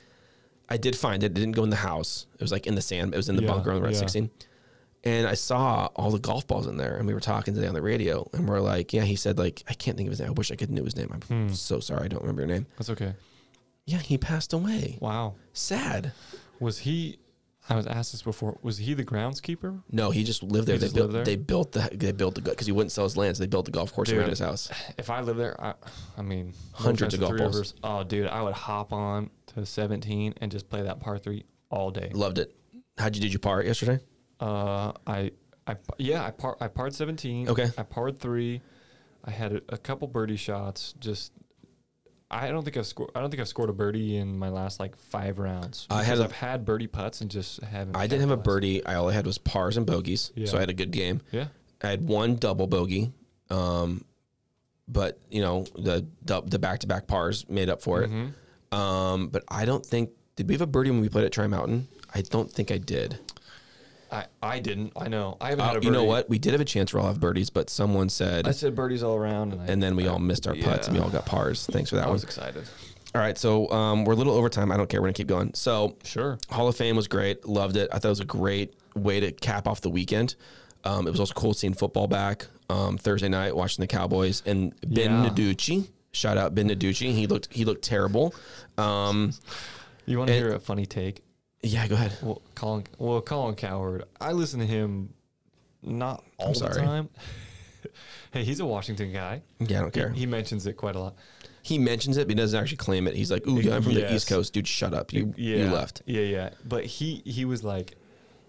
I 0.68 0.76
did 0.76 0.96
find 0.96 1.22
it. 1.22 1.26
It 1.26 1.34
didn't 1.34 1.52
go 1.52 1.62
in 1.62 1.70
the 1.70 1.76
house. 1.76 2.26
It 2.34 2.40
was 2.40 2.50
like 2.52 2.66
in 2.66 2.74
the 2.74 2.82
sand. 2.82 3.14
It 3.14 3.16
was 3.16 3.28
in 3.28 3.36
the 3.36 3.42
Yeah, 3.42 3.48
bunker 3.48 3.70
on 3.70 3.76
the 3.76 3.82
right 3.82 3.92
yeah. 3.92 4.00
16. 4.00 4.30
And 5.06 5.26
I 5.26 5.34
saw 5.34 5.88
all 5.94 6.10
the 6.10 6.18
golf 6.18 6.46
balls 6.48 6.66
in 6.66 6.76
there. 6.78 6.96
And 6.96 7.06
we 7.06 7.14
were 7.14 7.20
talking 7.20 7.54
today 7.54 7.68
on 7.68 7.74
the 7.74 7.82
radio. 7.82 8.28
And 8.32 8.48
we're 8.48 8.60
like, 8.60 8.92
yeah, 8.92 9.02
he 9.04 9.14
said, 9.16 9.38
like, 9.38 9.62
I 9.68 9.72
can't 9.74 9.96
think 9.96 10.08
of 10.08 10.10
his 10.12 10.20
name. 10.20 10.30
I 10.30 10.32
wish 10.32 10.50
I 10.50 10.56
could 10.56 10.70
know 10.70 10.82
his 10.84 10.96
name. 10.96 11.10
I'm 11.12 11.20
Hmm. 11.22 11.54
so 11.54 11.78
sorry. 11.80 12.06
I 12.06 12.08
don't 12.08 12.22
remember 12.22 12.42
your 12.42 12.48
name. 12.48 12.66
That's 12.76 12.90
okay. 12.90 13.14
Yeah, 13.84 13.98
he 13.98 14.18
passed 14.18 14.52
away. 14.52 14.98
Wow. 15.00 15.34
Sad. 15.52 16.12
Was 16.58 16.78
he? 16.80 17.18
I 17.68 17.76
was 17.76 17.86
asked 17.86 18.12
this 18.12 18.22
before. 18.22 18.58
Was 18.62 18.78
he 18.78 18.94
the 18.94 19.04
groundskeeper? 19.04 19.82
No, 19.92 20.10
he 20.10 20.24
just 20.24 20.42
lived 20.42 20.66
there. 20.66 20.76
They 20.78 20.86
built. 20.88 20.96
lived 20.96 21.14
there? 21.14 21.24
They 21.24 21.36
built 21.36 21.72
the. 21.72 21.88
They 21.92 22.12
built 22.12 22.34
the 22.36 22.40
because 22.42 22.66
he 22.66 22.72
wouldn't 22.72 22.92
sell 22.92 23.04
his 23.04 23.16
land, 23.16 23.36
so 23.36 23.42
they 23.42 23.48
built 23.48 23.64
the 23.64 23.70
golf 23.72 23.92
course 23.92 24.08
Dude, 24.08 24.18
around 24.18 24.30
his 24.30 24.38
house. 24.40 24.70
If 24.98 25.08
I 25.10 25.20
lived 25.20 25.38
there, 25.38 25.60
I, 25.60 25.74
I 26.18 26.22
mean, 26.22 26.52
Hundreds 26.72 27.14
of 27.14 27.20
golf 27.20 27.36
balls. 27.36 27.74
Oh, 27.84 28.02
dude, 28.04 28.26
I 28.28 28.42
would 28.42 28.54
hop 28.54 28.92
on 28.92 29.30
to 29.54 29.64
17 29.66 30.34
and 30.40 30.50
just 30.50 30.68
play 30.68 30.82
that 30.82 30.98
par 31.00 31.18
three 31.18 31.44
all 31.70 31.90
day. 31.90 32.10
Loved 32.12 32.38
it. 32.38 32.56
How'd 32.98 33.14
you 33.16 33.22
did 33.22 33.32
you 33.32 33.38
par 33.38 33.62
yesterday? 33.62 34.00
Uh, 34.40 34.92
I, 35.06 35.32
I, 35.66 35.76
yeah, 35.98 36.24
I 36.24 36.30
par, 36.30 36.56
I 36.60 36.68
parred 36.68 36.94
17. 36.94 37.48
Okay. 37.48 37.70
I 37.78 37.82
parred 37.82 38.18
three. 38.18 38.60
I 39.24 39.30
had 39.30 39.52
a, 39.54 39.62
a 39.70 39.78
couple 39.78 40.06
birdie 40.08 40.36
shots. 40.36 40.94
Just, 41.00 41.32
I 42.30 42.48
don't 42.50 42.62
think 42.64 42.76
I've 42.76 42.86
scored. 42.86 43.10
I 43.14 43.20
don't 43.20 43.30
think 43.30 43.40
I've 43.40 43.48
scored 43.48 43.70
a 43.70 43.72
birdie 43.72 44.16
in 44.16 44.38
my 44.38 44.48
last 44.48 44.78
like 44.80 44.96
five 44.96 45.38
rounds. 45.38 45.86
I 45.90 46.04
had 46.04 46.18
a- 46.18 46.24
I've 46.24 46.32
had 46.32 46.64
birdie 46.64 46.86
putts 46.86 47.20
and 47.20 47.30
just 47.30 47.62
haven't. 47.62 47.96
I 47.96 48.06
didn't 48.06 48.22
have 48.28 48.30
a 48.38 48.42
birdie. 48.42 48.84
I 48.86 48.94
all 48.94 49.08
I 49.08 49.12
had 49.12 49.26
was 49.26 49.38
pars 49.38 49.76
and 49.76 49.86
bogeys, 49.86 50.32
Yeah. 50.34 50.46
so 50.46 50.56
I 50.56 50.60
had 50.60 50.70
a 50.70 50.74
good 50.74 50.90
game. 50.90 51.22
Yeah. 51.32 51.46
I 51.82 51.88
had 51.88 52.06
one 52.08 52.36
double 52.36 52.66
bogey, 52.66 53.12
um, 53.50 54.04
but 54.88 55.18
you 55.30 55.40
know 55.40 55.64
the 55.76 56.06
the 56.46 56.58
back 56.58 56.80
to 56.80 56.86
back 56.86 57.06
pars 57.06 57.48
made 57.48 57.68
up 57.68 57.82
for 57.82 58.02
it. 58.02 58.10
Mhm. 58.10 58.32
Um, 58.76 59.28
but 59.28 59.44
I 59.48 59.64
don't 59.64 59.84
think 59.84 60.10
did 60.36 60.48
we 60.48 60.54
have 60.54 60.60
a 60.62 60.66
birdie 60.66 60.90
when 60.90 61.00
we 61.00 61.08
played 61.08 61.24
at 61.24 61.32
Tri 61.32 61.46
Mountain? 61.46 61.88
I 62.14 62.22
don't 62.22 62.50
think 62.50 62.70
I 62.70 62.78
did. 62.78 63.18
I, 64.10 64.26
I 64.42 64.58
didn't. 64.60 64.92
I 64.96 65.08
know. 65.08 65.36
I 65.40 65.50
haven't 65.50 65.60
Uh, 65.64 65.66
had 65.68 65.76
a 65.76 65.78
birdie. 65.80 65.86
you 65.86 65.92
know 65.92 66.04
what? 66.04 66.28
We 66.28 66.38
did 66.38 66.52
have 66.52 66.60
a 66.60 66.64
chance 66.64 66.90
for 66.92 67.00
all 67.00 67.06
have 67.08 67.18
birdies, 67.20 67.50
but 67.50 67.68
someone 67.70 68.08
said, 68.08 68.46
I 68.46 68.52
said 68.52 68.74
birdies 68.74 69.02
all 69.02 69.16
around, 69.16 69.52
and, 69.52 69.62
I, 69.62 69.66
and 69.66 69.82
then 69.82 69.96
we 69.96 70.06
all 70.06 70.18
missed 70.18 70.46
our 70.46 70.54
putts 70.54 70.86
and 70.88 70.96
we 70.96 71.02
all 71.02 71.10
got 71.10 71.26
pars. 71.26 71.66
Thanks 71.66 71.90
for 71.90 71.96
that 71.96 72.02
I 72.04 72.06
one. 72.06 72.12
was 72.14 72.24
excited. 72.24 72.64
All 73.14 73.20
right, 73.20 73.36
so 73.38 73.70
um, 73.70 74.04
we're 74.04 74.12
a 74.12 74.16
little 74.16 74.34
over 74.34 74.48
time. 74.48 74.70
I 74.70 74.76
don't 74.76 74.88
care. 74.88 75.00
We're 75.00 75.06
gonna 75.08 75.14
keep 75.14 75.26
going. 75.28 75.54
So 75.54 75.96
Sure. 76.04 76.38
Hall 76.50 76.68
of 76.68 76.76
Fame 76.76 76.96
was 76.96 77.08
great. 77.08 77.46
Loved 77.46 77.76
it. 77.76 77.88
I 77.92 77.98
thought 77.98 78.08
it 78.08 78.10
was 78.10 78.20
a 78.20 78.24
great 78.26 78.74
way 78.94 79.20
to 79.20 79.32
cap 79.32 79.66
off 79.66 79.80
the 79.80 79.90
weekend. 79.90 80.36
Um, 80.84 81.06
it 81.06 81.10
was 81.10 81.18
also 81.20 81.34
cool 81.34 81.54
seeing 81.54 81.74
football 81.74 82.06
back 82.06 82.46
um, 82.70 82.98
Thursday 82.98 83.28
night, 83.28 83.56
watching 83.56 83.82
the 83.82 83.86
Cowboys 83.88 84.42
and 84.46 84.72
Ben 84.86 85.24
Yeah. 85.24 85.30
DiNucci. 85.30 85.88
Shout 86.12 86.36
out 86.38 86.54
Ben 86.54 86.68
DiNucci. 86.68 87.12
He 87.12 87.26
looked 87.26 87.48
he 87.52 87.64
looked 87.64 87.82
terrible. 87.82 88.34
Um, 88.78 89.32
You 90.04 90.18
want 90.18 90.28
to 90.28 90.34
hear 90.34 90.52
a 90.54 90.60
funny 90.60 90.86
take? 90.86 91.22
Yeah, 91.66 91.86
go 91.88 91.94
ahead. 91.96 92.16
Well, 92.22 92.42
Colin. 92.54 92.84
Well, 92.98 93.20
Colin 93.22 93.54
Cowherd. 93.54 94.04
I 94.20 94.32
listen 94.32 94.60
to 94.60 94.66
him 94.66 95.12
not 95.82 96.24
all 96.38 96.48
the 96.48 96.54
sorry. 96.54 96.74
time. 96.76 97.08
hey, 98.32 98.44
he's 98.44 98.60
a 98.60 98.66
Washington 98.66 99.12
guy. 99.12 99.42
Yeah, 99.58 99.78
I 99.78 99.80
don't 99.82 99.92
care. 99.92 100.10
he 100.10 100.26
mentions 100.26 100.66
it 100.66 100.74
quite 100.74 100.96
a 100.96 101.00
lot. 101.00 101.16
He 101.62 101.78
mentions 101.78 102.16
it, 102.16 102.28
but 102.28 102.30
he 102.30 102.34
doesn't 102.36 102.58
actually 102.60 102.76
claim 102.76 103.08
it. 103.08 103.16
He's 103.16 103.30
like, 103.32 103.44
"Ooh, 103.48 103.60
yeah, 103.60 103.74
I'm 103.74 103.82
from 103.82 103.94
the 103.94 104.00
Yes. 104.00 104.12
East 104.12 104.28
Coast, 104.28 104.52
dude. 104.52 104.68
Shut 104.68 104.94
up. 104.94 105.12
You 105.12 105.34
yeah, 105.36 105.56
you 105.56 105.70
left." 105.70 106.02
Yeah, 106.06 106.22
yeah. 106.22 106.50
But 106.64 106.84
he 106.84 107.22
he 107.24 107.44
was 107.44 107.64
like, 107.64 107.96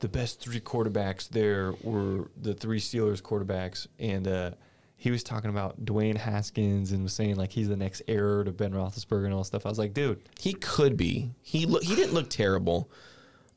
the 0.02 0.08
best 0.08 0.40
three 0.40 0.60
quarterbacks 0.60 1.28
there 1.28 1.74
were 1.82 2.30
the 2.40 2.54
three 2.54 2.80
Steelers 2.80 3.20
quarterbacks, 3.24 3.88
and 3.98 4.28
uh, 4.28 4.52
he 4.98 5.10
was 5.10 5.24
talking 5.24 5.50
about 5.50 5.84
Dwayne 5.84 6.16
Haskins 6.18 6.92
and 6.92 7.02
was 7.02 7.14
saying 7.14 7.38
like 7.38 7.52
he's 7.52 7.70
the 7.70 7.76
next 7.76 8.04
heir 8.08 8.44
to 8.44 8.52
Ben 8.52 8.72
Roethlisberger 8.72 9.26
and 9.26 9.34
all 9.34 9.40
this 9.40 9.48
stuff. 9.48 9.66
I 9.66 9.70
was 9.70 9.80
like, 9.80 9.96
dude, 9.96 10.22
He 10.40 10.54
could 10.54 10.96
be. 10.96 11.32
He 11.42 11.66
look. 11.66 11.82
He 11.84 11.96
didn't 11.96 12.14
look 12.14 12.30
terrible. 12.30 12.92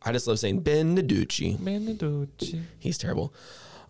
I 0.02 0.12
just 0.12 0.26
love 0.26 0.38
saying 0.38 0.60
Ben 0.60 0.96
DiNucci. 0.96 1.58
man, 1.60 1.86
DiNucci. 1.96 2.62
He's 2.78 2.96
terrible. 2.98 3.34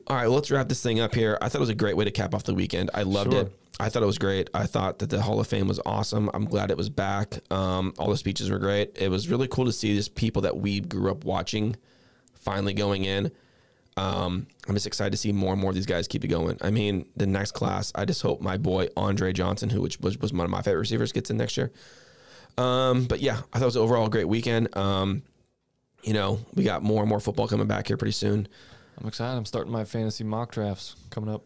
All 0.06 0.16
right, 0.16 0.24
well, 0.26 0.34
let's 0.36 0.50
wrap 0.50 0.68
this 0.68 0.82
thing 0.82 0.98
up 0.98 1.14
here. 1.14 1.38
I 1.40 1.48
thought 1.48 1.58
it 1.58 1.60
was 1.60 1.68
a 1.68 1.74
great 1.74 1.96
way 1.96 2.04
to 2.04 2.10
cap 2.10 2.34
off 2.34 2.42
the 2.44 2.54
weekend. 2.54 2.90
I 2.94 3.02
loved 3.02 3.32
Sure. 3.32 3.42
it. 3.42 3.52
I 3.78 3.88
thought 3.88 4.02
it 4.02 4.06
was 4.06 4.18
great. 4.18 4.50
I 4.52 4.66
thought 4.66 4.98
that 4.98 5.08
the 5.08 5.22
Hall 5.22 5.40
of 5.40 5.46
Fame 5.46 5.66
was 5.68 5.80
awesome. 5.86 6.28
I'm 6.34 6.44
glad 6.44 6.70
it 6.70 6.76
was 6.76 6.90
back. 6.90 7.38
Um, 7.50 7.94
all 7.98 8.10
the 8.10 8.16
speeches 8.16 8.50
were 8.50 8.58
great. 8.58 8.96
It 8.98 9.08
was 9.08 9.28
really 9.28 9.48
cool 9.48 9.64
to 9.66 9.72
see 9.72 9.94
just 9.96 10.14
people 10.16 10.42
that 10.42 10.56
we 10.58 10.80
grew 10.80 11.10
up 11.10 11.24
watching 11.24 11.76
finally 12.34 12.74
going 12.74 13.04
in. 13.04 13.30
Um, 13.96 14.46
I'm 14.68 14.74
just 14.74 14.86
excited 14.86 15.12
to 15.12 15.16
see 15.16 15.32
more 15.32 15.52
and 15.52 15.60
more 15.62 15.70
of 15.70 15.74
these 15.74 15.86
guys 15.86 16.08
keep 16.08 16.24
it 16.24 16.28
going. 16.28 16.58
I 16.60 16.70
mean, 16.70 17.06
the 17.16 17.26
next 17.26 17.52
class, 17.52 17.92
I 17.94 18.04
just 18.04 18.20
hope 18.22 18.40
my 18.40 18.56
boy 18.56 18.88
Andre 18.96 19.32
Johnson, 19.32 19.70
who 19.70 19.80
which 19.80 19.98
was, 20.00 20.18
was 20.18 20.32
one 20.32 20.44
of 20.44 20.50
my 20.50 20.62
favorite 20.62 20.80
receivers, 20.80 21.12
gets 21.12 21.30
in 21.30 21.36
next 21.36 21.56
year. 21.56 21.70
Um, 22.58 23.04
but 23.04 23.20
yeah, 23.20 23.40
I 23.52 23.58
thought 23.58 23.62
it 23.62 23.66
was 23.66 23.76
overall 23.76 24.06
a 24.06 24.10
great 24.10 24.28
weekend. 24.28 24.74
Um, 24.76 25.22
you 26.02 26.12
know, 26.12 26.38
we 26.54 26.64
got 26.64 26.82
more 26.82 27.00
and 27.02 27.08
more 27.08 27.20
football 27.20 27.48
coming 27.48 27.66
back 27.66 27.86
here 27.88 27.96
pretty 27.96 28.12
soon. 28.12 28.48
I'm 29.00 29.06
excited. 29.08 29.36
I'm 29.36 29.44
starting 29.46 29.72
my 29.72 29.84
fantasy 29.84 30.24
mock 30.24 30.52
drafts 30.52 30.96
coming 31.10 31.32
up. 31.32 31.44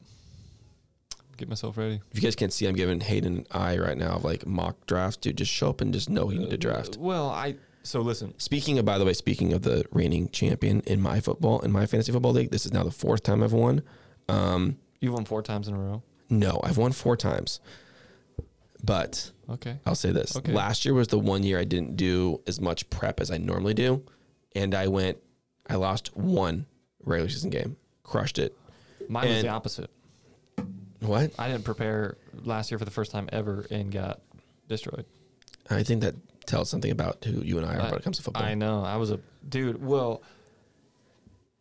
Get 1.36 1.48
myself 1.48 1.76
ready. 1.76 2.00
If 2.12 2.16
you 2.16 2.22
guys 2.22 2.36
can't 2.36 2.52
see, 2.52 2.66
I'm 2.66 2.74
giving 2.76 3.00
Hayden 3.00 3.38
an 3.38 3.46
eye 3.50 3.76
right 3.78 3.96
now 3.98 4.12
of 4.16 4.24
like 4.24 4.46
mock 4.46 4.86
drafts. 4.86 5.16
Dude, 5.16 5.36
just 5.36 5.50
show 5.52 5.70
up 5.70 5.80
and 5.80 5.92
just 5.92 6.08
know 6.08 6.28
he 6.28 6.38
need 6.38 6.50
to 6.50 6.56
draft. 6.56 6.96
Well, 6.96 7.28
I 7.28 7.56
so 7.82 8.00
listen. 8.00 8.34
Speaking 8.38 8.78
of, 8.78 8.84
by 8.84 8.98
the 8.98 9.04
way, 9.04 9.12
speaking 9.14 9.52
of 9.52 9.62
the 9.62 9.84
reigning 9.92 10.28
champion 10.28 10.80
in 10.86 11.00
my 11.00 11.18
football, 11.20 11.60
in 11.60 11.72
my 11.72 11.86
fantasy 11.86 12.12
football 12.12 12.32
league, 12.32 12.50
this 12.50 12.64
is 12.66 12.72
now 12.72 12.84
the 12.84 12.90
fourth 12.92 13.22
time 13.24 13.42
I've 13.42 13.52
won. 13.52 13.82
Um, 14.28 14.78
You've 15.00 15.12
won 15.14 15.24
four 15.24 15.42
times 15.42 15.66
in 15.68 15.74
a 15.74 15.78
row. 15.78 16.02
no, 16.30 16.60
I've 16.62 16.78
won 16.78 16.92
four 16.92 17.16
times. 17.16 17.60
But 18.82 19.30
Okay. 19.50 19.78
I'll 19.86 19.94
say 19.94 20.12
this: 20.12 20.36
Okay. 20.36 20.52
last 20.52 20.84
year 20.84 20.94
was 20.94 21.08
the 21.08 21.18
one 21.18 21.42
year 21.42 21.58
I 21.58 21.64
didn't 21.64 21.96
do 21.96 22.40
as 22.46 22.60
much 22.60 22.88
prep 22.90 23.20
as 23.20 23.30
I 23.30 23.38
normally 23.38 23.74
do, 23.74 24.02
and 24.54 24.74
I 24.74 24.88
went, 24.88 25.18
I 25.68 25.76
lost 25.76 26.16
one 26.16 26.66
regular 27.04 27.28
season 27.28 27.50
game, 27.50 27.76
crushed 28.02 28.38
it. 28.38 28.56
Mine 29.08 29.28
was 29.28 29.42
the 29.42 29.48
opposite. 29.48 29.90
What? 31.00 31.32
I 31.38 31.48
didn't 31.48 31.64
prepare 31.64 32.16
last 32.44 32.70
year 32.70 32.78
for 32.78 32.84
the 32.84 32.90
first 32.90 33.10
time 33.10 33.28
ever 33.32 33.66
and 33.70 33.92
got 33.92 34.20
destroyed. 34.68 35.04
I 35.68 35.82
think 35.82 36.02
that 36.02 36.14
tells 36.46 36.70
something 36.70 36.90
about 36.90 37.24
who 37.24 37.42
you 37.42 37.58
and 37.58 37.66
I 37.66 37.74
are 37.74 37.82
when 37.90 37.94
it 37.94 38.02
comes 38.02 38.16
to 38.18 38.22
football. 38.22 38.42
I 38.42 38.54
know. 38.54 38.82
I 38.82 38.96
was 38.96 39.10
a 39.10 39.20
dude. 39.48 39.84
Well, 39.84 40.22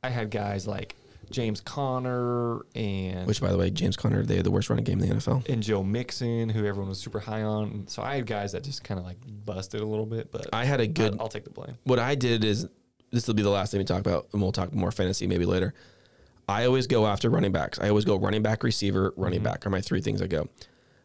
I 0.01 0.09
had 0.09 0.29
guys 0.29 0.67
like 0.67 0.95
James 1.29 1.61
Conner 1.61 2.61
and 2.75 3.25
Which, 3.25 3.41
by 3.41 3.51
the 3.51 3.57
way, 3.57 3.69
James 3.69 3.95
Conner, 3.97 4.23
they 4.23 4.35
had 4.35 4.45
the 4.45 4.51
worst 4.51 4.69
running 4.69 4.85
game 4.85 5.01
in 5.01 5.09
the 5.09 5.15
NFL. 5.15 5.47
and 5.49 5.63
Joe 5.63 5.83
Mixon, 5.83 6.49
who 6.49 6.65
everyone 6.65 6.89
was 6.89 6.99
super 6.99 7.19
high 7.19 7.43
on. 7.43 7.85
So 7.87 8.01
I 8.01 8.15
had 8.15 8.25
guys 8.25 8.51
that 8.51 8.63
just 8.63 8.83
kind 8.83 8.99
of 8.99 9.05
like 9.05 9.17
busted 9.45 9.81
a 9.81 9.85
little 9.85 10.05
bit, 10.05 10.31
but 10.31 10.47
I 10.53 10.65
had 10.65 10.79
a 10.79 10.87
good. 10.87 11.13
I'll, 11.13 11.21
I'll 11.21 11.27
take 11.29 11.43
the 11.45 11.49
blame. 11.49 11.77
what 11.83 11.99
I 11.99 12.15
did 12.15 12.43
is 12.43 12.67
this 13.13 13.27
will 13.27 13.33
be 13.35 13.43
the 13.43 13.49
last 13.49 13.71
thing 13.71 13.77
we 13.79 13.85
talk 13.85 14.01
about, 14.01 14.27
and 14.33 14.41
we'll 14.41 14.51
talk 14.51 14.73
more 14.73 14.91
fantasy 14.91 15.27
maybe 15.27 15.45
later. 15.45 15.73
I 16.49 16.65
always 16.65 16.87
go 16.87 17.05
after 17.07 17.29
running 17.29 17.53
backs. 17.53 17.79
I 17.79 17.87
always 17.87 18.03
go 18.03 18.17
running 18.17 18.41
back, 18.41 18.63
receiver, 18.63 19.13
running 19.15 19.41
back 19.43 19.65
are 19.65 19.69
my 19.69 19.79
three 19.79 20.01
things 20.01 20.21
I 20.21 20.27
go. 20.27 20.49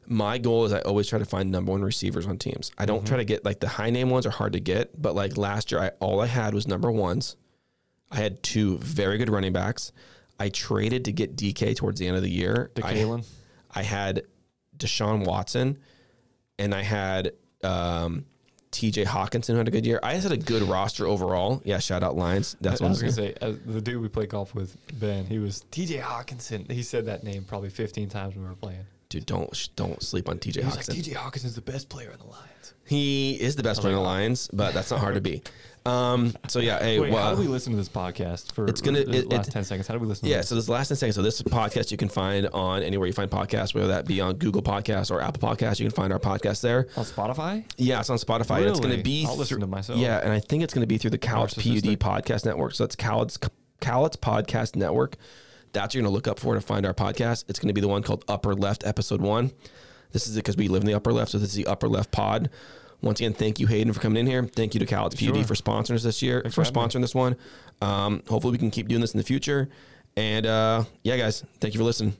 My 0.06 0.38
goal 0.38 0.64
is 0.64 0.72
I 0.72 0.80
always 0.80 1.06
try 1.06 1.18
to 1.18 1.24
find 1.24 1.50
number 1.52 1.70
one 1.70 1.82
receivers 1.82 2.26
on 2.26 2.38
teams. 2.38 2.72
I 2.78 2.86
don't 2.86 3.06
try 3.06 3.18
to 3.18 3.24
get 3.24 3.44
like 3.44 3.60
the 3.60 3.68
high 3.68 3.90
name 3.90 4.10
ones 4.10 4.26
are 4.26 4.30
hard 4.30 4.54
to 4.54 4.60
get, 4.60 5.00
but 5.00 5.14
like 5.14 5.36
last 5.36 5.70
year, 5.70 5.80
I 5.82 5.90
all 6.00 6.20
I 6.20 6.26
had 6.26 6.54
was 6.54 6.66
number 6.66 6.90
ones. 6.90 7.36
I 8.10 8.16
had 8.16 8.42
two 8.42 8.78
very 8.78 9.18
good 9.18 9.28
running 9.28 9.52
backs. 9.52 9.92
I 10.40 10.48
traded 10.48 11.04
to 11.04 11.12
get 11.12 11.36
DK 11.36 11.76
towards 11.76 12.00
the 12.00 12.08
end 12.08 12.16
of 12.16 12.22
the 12.22 12.30
year. 12.30 12.70
I- 12.86 12.94
I 13.70 13.82
had 13.82 14.22
Deshaun 14.78 15.26
Watson 15.26 15.78
and 16.58 16.74
I 16.74 16.82
had 16.82 17.32
um, 17.62 18.24
TJ 18.78 19.06
Hockenson 19.06 19.48
who 19.48 19.56
had 19.56 19.66
a 19.66 19.72
good 19.72 19.84
year. 19.84 19.98
I 20.04 20.14
just 20.14 20.28
had 20.28 20.32
a 20.32 20.40
good 20.40 20.62
roster 20.62 21.04
overall. 21.04 21.60
Yeah, 21.64 21.80
shout 21.80 22.04
out 22.04 22.16
Lions. 22.16 22.56
That's 22.60 22.80
I, 22.80 22.84
what 22.84 22.88
I 22.88 22.90
was 22.90 23.00
gonna 23.00 23.12
say 23.12 23.34
uh, 23.40 23.54
the 23.66 23.80
dude 23.80 24.00
we 24.00 24.08
played 24.08 24.28
golf 24.28 24.54
with, 24.54 24.76
Ben. 25.00 25.26
He 25.26 25.40
was 25.40 25.64
TJ 25.72 26.00
Hockenson. 26.00 26.70
He 26.70 26.84
said 26.84 27.06
that 27.06 27.24
name 27.24 27.42
probably 27.42 27.70
15 27.70 28.08
times 28.08 28.36
when 28.36 28.44
we 28.44 28.50
were 28.50 28.54
playing. 28.54 28.86
Dude, 29.08 29.26
don't 29.26 29.68
don't 29.76 30.02
sleep 30.02 30.28
on 30.28 30.38
TJ 30.38 30.56
He 30.60 30.64
was 30.66 30.76
like, 30.76 30.84
Hockenson. 30.86 31.02
TJ 31.02 31.14
Hockenson's 31.14 31.54
the 31.54 31.62
best 31.62 31.88
player 31.88 32.10
in 32.10 32.18
the 32.18 32.26
Lions. 32.26 32.74
he 32.84 33.40
is 33.40 33.56
the 33.56 33.62
best 33.62 33.80
player 33.80 33.94
in 33.94 33.98
the 33.98 34.04
Lions, 34.04 34.48
but 34.52 34.74
that's 34.74 34.90
not 34.90 35.00
hard 35.00 35.14
to 35.14 35.20
be. 35.22 35.42
Um, 35.86 36.34
so 36.48 36.58
yeah, 36.58 36.78
hey, 36.80 37.00
Wait, 37.00 37.14
how 37.14 37.34
do 37.34 37.40
we 37.40 37.46
listen 37.46 37.72
to 37.72 37.78
this 37.78 37.88
podcast 37.88 38.52
for 38.52 38.66
It's 38.66 38.82
gonna- 38.82 39.04
the 39.04 39.18
it- 39.20 39.30
last 39.32 39.48
it- 39.48 39.52
10 39.52 39.64
seconds? 39.64 39.86
How 39.88 39.94
do 39.94 40.00
we 40.00 40.06
listen 40.06 40.24
to 40.26 40.30
yeah, 40.30 40.38
this? 40.38 40.48
so 40.48 40.54
this 40.56 40.68
last 40.68 40.88
10 40.88 40.98
seconds, 40.98 41.14
So 41.16 41.22
this 41.22 41.40
podcast 41.40 41.90
you 41.90 41.96
can 41.96 42.10
find 42.10 42.46
on 42.48 42.82
anywhere 42.82 43.06
you 43.06 43.14
find 43.14 43.30
podcasts, 43.30 43.74
whether 43.74 43.86
that 43.88 44.04
be 44.06 44.20
on 44.20 44.34
Google 44.34 44.60
Podcasts 44.60 45.10
or 45.10 45.22
Apple 45.22 45.48
Podcasts. 45.48 45.80
You 45.80 45.86
can 45.86 45.94
find 45.94 46.12
our 46.12 46.18
podcast 46.18 46.60
there. 46.60 46.88
On 46.98 47.04
Spotify? 47.06 47.64
Yeah, 47.78 48.00
it's 48.00 48.10
on 48.10 48.18
Spotify. 48.18 48.58
and 48.58 48.66
It's 48.66 48.80
going 48.80 48.94
to 48.94 49.02
be 49.02 49.24
I'll 49.26 49.36
listen 49.36 49.60
to 49.60 49.66
myself. 49.66 49.98
Yeah, 49.98 50.18
and 50.18 50.30
I 50.30 50.40
think 50.40 50.62
it's 50.62 50.74
going 50.74 50.82
to 50.82 50.86
be 50.86 50.98
through 50.98 51.10
the 51.10 51.18
Cowlitz 51.18 51.54
PUD 51.56 51.98
Podcast 51.98 52.44
Network. 52.44 52.74
So 52.74 52.84
it's 52.84 52.96
Cowlitz 52.96 53.38
Cowlitz 53.80 54.16
Podcast 54.18 54.76
Network. 54.76 55.16
That's 55.72 55.86
what 55.86 55.94
you're 55.94 56.02
going 56.02 56.10
to 56.12 56.14
look 56.14 56.28
up 56.28 56.38
for 56.40 56.54
to 56.54 56.60
find 56.60 56.84
our 56.86 56.94
podcast. 56.94 57.44
It's 57.48 57.58
going 57.58 57.68
to 57.68 57.74
be 57.74 57.80
the 57.80 57.88
one 57.88 58.02
called 58.02 58.24
Upper 58.28 58.54
Left 58.54 58.84
Episode 58.86 59.20
One. 59.20 59.52
This 60.12 60.26
is 60.26 60.36
it 60.36 60.40
because 60.40 60.56
we 60.56 60.68
live 60.68 60.82
in 60.82 60.86
the 60.86 60.94
upper 60.94 61.12
left, 61.12 61.32
so 61.32 61.38
this 61.38 61.50
is 61.50 61.54
the 61.54 61.66
Upper 61.66 61.88
Left 61.88 62.10
Pod. 62.10 62.48
Once 63.02 63.20
again, 63.20 63.32
thank 63.34 63.60
you, 63.60 63.66
Hayden, 63.66 63.92
for 63.92 64.00
coming 64.00 64.18
in 64.18 64.26
here. 64.26 64.42
Thank 64.44 64.74
you 64.74 64.80
to 64.80 64.86
Cowlitz 64.86 65.14
PUD 65.18 65.34
Sure. 65.36 65.44
for 65.44 65.54
sponsoring 65.54 65.94
us 65.96 66.02
this 66.02 66.22
year, 66.22 66.40
Thanks 66.40 66.54
for 66.54 66.64
having 66.64 66.74
me. 66.74 66.88
sponsoring 66.88 67.00
this 67.02 67.14
one. 67.14 67.36
Um, 67.82 68.22
hopefully, 68.28 68.52
we 68.52 68.58
can 68.58 68.70
keep 68.70 68.88
doing 68.88 69.00
this 69.00 69.12
in 69.12 69.18
the 69.18 69.24
future. 69.24 69.68
And 70.16 70.46
uh, 70.46 70.84
yeah, 71.04 71.16
guys, 71.16 71.44
thank 71.60 71.74
you 71.74 71.78
for 71.78 71.84
listening. 71.84 72.16